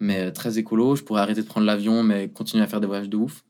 mais 0.01 0.27
euh, 0.27 0.31
très 0.31 0.59
écolo 0.59 0.97
je 0.97 1.03
pourrais 1.03 1.21
arrêter 1.23 1.43
de 1.43 1.47
prendre 1.47 1.67
l'avion 1.67 2.03
mais 2.03 2.29
continuer 2.29 2.63
à 2.63 2.67
faire 2.67 2.81
des 2.81 2.87
voyages 2.87 3.09
de 3.09 3.17
ouf 3.17 3.45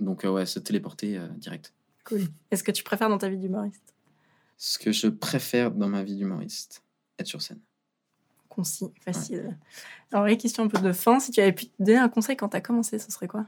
donc 0.00 0.24
euh, 0.24 0.30
ouais 0.30 0.46
se 0.46 0.58
téléporter 0.58 1.18
euh, 1.18 1.26
direct 1.36 1.72
Cool. 2.04 2.22
Est-ce 2.50 2.64
que 2.64 2.72
tu 2.72 2.82
préfères 2.82 3.08
dans 3.08 3.18
ta 3.18 3.28
vie 3.28 3.38
d'humoriste? 3.38 3.94
Ce 4.58 4.76
que 4.78 4.90
je 4.90 5.06
préfère 5.06 5.70
dans 5.70 5.88
ma 5.88 6.02
vie 6.02 6.16
d'humoriste 6.16 6.82
être 7.18 7.28
sur 7.28 7.40
scène 7.40 7.60
Concis, 8.48 8.90
facile. 9.00 9.56
Alors, 10.10 10.26
les 10.26 10.36
questions 10.36 10.64
un 10.64 10.68
peu 10.68 10.78
de 10.78 10.92
fin. 10.92 11.20
Si 11.20 11.30
tu 11.30 11.40
avais 11.40 11.52
pu 11.54 11.68
te 11.68 11.72
donner 11.82 11.96
un 11.98 12.10
conseil 12.10 12.36
quand 12.36 12.50
tu 12.50 12.56
as 12.58 12.60
commencé, 12.60 12.98
ce 12.98 13.10
serait 13.10 13.28
quoi? 13.28 13.46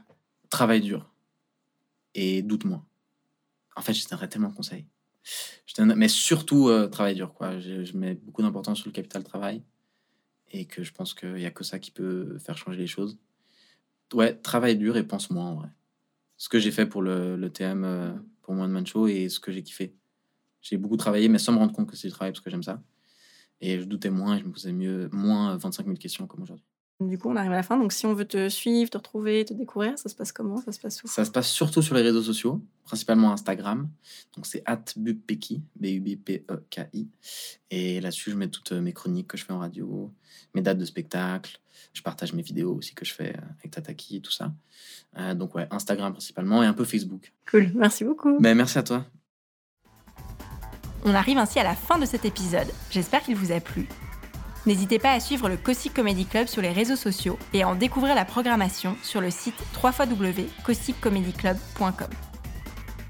Travail 0.49 0.81
dur 0.81 1.11
et 2.15 2.41
doute 2.41 2.65
moins. 2.65 2.83
En 3.75 3.81
fait, 3.81 3.93
je 3.93 4.07
donnerais 4.07 4.27
tellement 4.29 4.49
de 4.49 4.55
conseils. 4.55 4.85
Mais 5.79 6.07
surtout, 6.07 6.69
euh, 6.69 6.87
travail 6.87 7.15
dur. 7.15 7.33
Quoi. 7.33 7.59
Je, 7.59 7.97
mets 7.97 8.15
beaucoup 8.15 8.41
d'importance 8.41 8.79
sur 8.79 8.87
le 8.87 8.93
capital 8.93 9.23
travail 9.23 9.61
et 10.51 10.65
que 10.65 10.83
je 10.83 10.93
pense 10.93 11.13
qu'il 11.13 11.33
n'y 11.33 11.45
a 11.45 11.51
que 11.51 11.63
ça 11.63 11.79
qui 11.79 11.91
peut 11.91 12.37
faire 12.39 12.57
changer 12.57 12.77
les 12.77 12.87
choses. 12.87 13.17
Ouais, 14.13 14.33
travail 14.33 14.77
dur 14.77 14.95
et 14.97 15.03
pense 15.03 15.29
moins 15.29 15.47
en 15.47 15.55
vrai. 15.55 15.69
Ce 16.37 16.49
que 16.49 16.59
j'ai 16.59 16.71
fait 16.71 16.85
pour 16.85 17.01
le, 17.01 17.35
le 17.35 17.49
TM, 17.49 17.83
euh, 17.83 18.13
pour 18.41 18.53
One 18.53 18.71
Man 18.71 18.85
Show 18.85 19.07
et 19.07 19.29
ce 19.29 19.39
que 19.39 19.51
j'ai 19.51 19.63
kiffé. 19.63 19.95
J'ai 20.61 20.77
beaucoup 20.77 20.97
travaillé, 20.97 21.27
mais 21.27 21.39
sans 21.39 21.53
me 21.53 21.57
rendre 21.57 21.73
compte 21.73 21.89
que 21.89 21.95
c'est 21.95 22.07
du 22.07 22.13
travail 22.13 22.31
parce 22.31 22.43
que 22.43 22.49
j'aime 22.49 22.63
ça. 22.63 22.81
Et 23.61 23.79
je 23.79 23.85
doutais 23.85 24.09
moins 24.09 24.37
je 24.37 24.43
me 24.43 24.51
posais 24.51 24.73
mieux, 24.73 25.09
moins 25.11 25.57
25 25.57 25.85
000 25.85 25.97
questions 25.97 26.27
comme 26.27 26.43
aujourd'hui. 26.43 26.65
Du 27.01 27.17
coup, 27.17 27.29
on 27.29 27.35
arrive 27.35 27.51
à 27.51 27.55
la 27.55 27.63
fin. 27.63 27.77
Donc, 27.77 27.91
si 27.91 28.05
on 28.05 28.13
veut 28.13 28.25
te 28.25 28.47
suivre, 28.47 28.89
te 28.89 28.97
retrouver, 28.97 29.43
te 29.43 29.53
découvrir, 29.53 29.99
ça 29.99 30.07
se 30.07 30.15
passe 30.15 30.31
comment? 30.31 30.61
Ça 30.61 30.71
se 30.71 30.79
passe 30.79 31.03
où? 31.03 31.07
Ça 31.07 31.25
se 31.25 31.31
passe 31.31 31.49
surtout 31.49 31.81
sur 31.81 31.93
les 31.93 32.01
réseaux 32.01 32.23
sociaux, 32.23 32.61
principalement 32.85 33.33
Instagram. 33.33 33.89
Donc, 34.35 34.45
c'est 34.45 34.63
@bubpeki, 34.95 35.61
B-U-B-P-E-K-I. 35.75 37.09
Et 37.69 37.99
là-dessus, 37.99 38.31
je 38.31 38.37
mets 38.37 38.47
toutes 38.47 38.71
mes 38.71 38.93
chroniques 38.93 39.27
que 39.27 39.37
je 39.37 39.43
fais 39.43 39.51
en 39.51 39.59
radio, 39.59 40.13
mes 40.53 40.61
dates 40.61 40.77
de 40.77 40.85
spectacle. 40.85 41.59
Je 41.91 42.01
partage 42.01 42.31
mes 42.31 42.41
vidéos 42.41 42.73
aussi 42.73 42.93
que 42.95 43.03
je 43.03 43.13
fais 43.13 43.35
avec 43.59 43.71
Tataki 43.71 44.17
et 44.17 44.21
tout 44.21 44.31
ça. 44.31 44.53
Euh, 45.17 45.35
donc, 45.35 45.53
ouais, 45.55 45.67
Instagram 45.71 46.13
principalement 46.13 46.63
et 46.63 46.65
un 46.65 46.73
peu 46.73 46.85
Facebook. 46.85 47.33
Cool, 47.49 47.71
merci 47.75 48.05
beaucoup. 48.05 48.39
Ben, 48.39 48.55
merci 48.55 48.77
à 48.77 48.83
toi. 48.83 49.05
On 51.03 51.13
arrive 51.13 51.37
ainsi 51.37 51.59
à 51.59 51.63
la 51.63 51.75
fin 51.75 51.99
de 51.99 52.05
cet 52.05 52.23
épisode. 52.23 52.67
J'espère 52.89 53.21
qu'il 53.21 53.35
vous 53.35 53.51
a 53.51 53.59
plu. 53.59 53.87
N'hésitez 54.65 54.97
pas 54.97 55.11
à 55.11 55.19
suivre 55.19 55.47
le 55.47 55.57
Caustic 55.57 55.93
Comedy 55.93 56.25
Club 56.25 56.47
sur 56.47 56.61
les 56.61 56.71
réseaux 56.71 56.95
sociaux 56.95 57.37
et 57.53 57.61
à 57.63 57.67
en 57.67 57.75
découvrir 57.75 58.15
la 58.15 58.25
programmation 58.25 58.97
sur 59.03 59.21
le 59.21 59.29
site 59.29 59.53
www.causticcomedyclub.com. 59.81 62.09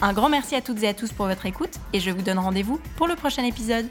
Un 0.01 0.13
grand 0.13 0.29
merci 0.29 0.55
à 0.55 0.61
toutes 0.61 0.83
et 0.83 0.89
à 0.89 0.93
tous 0.93 1.13
pour 1.13 1.27
votre 1.27 1.45
écoute 1.45 1.79
et 1.93 2.01
je 2.01 2.11
vous 2.11 2.21
donne 2.21 2.39
rendez-vous 2.39 2.81
pour 2.97 3.07
le 3.07 3.15
prochain 3.15 3.45
épisode. 3.45 3.87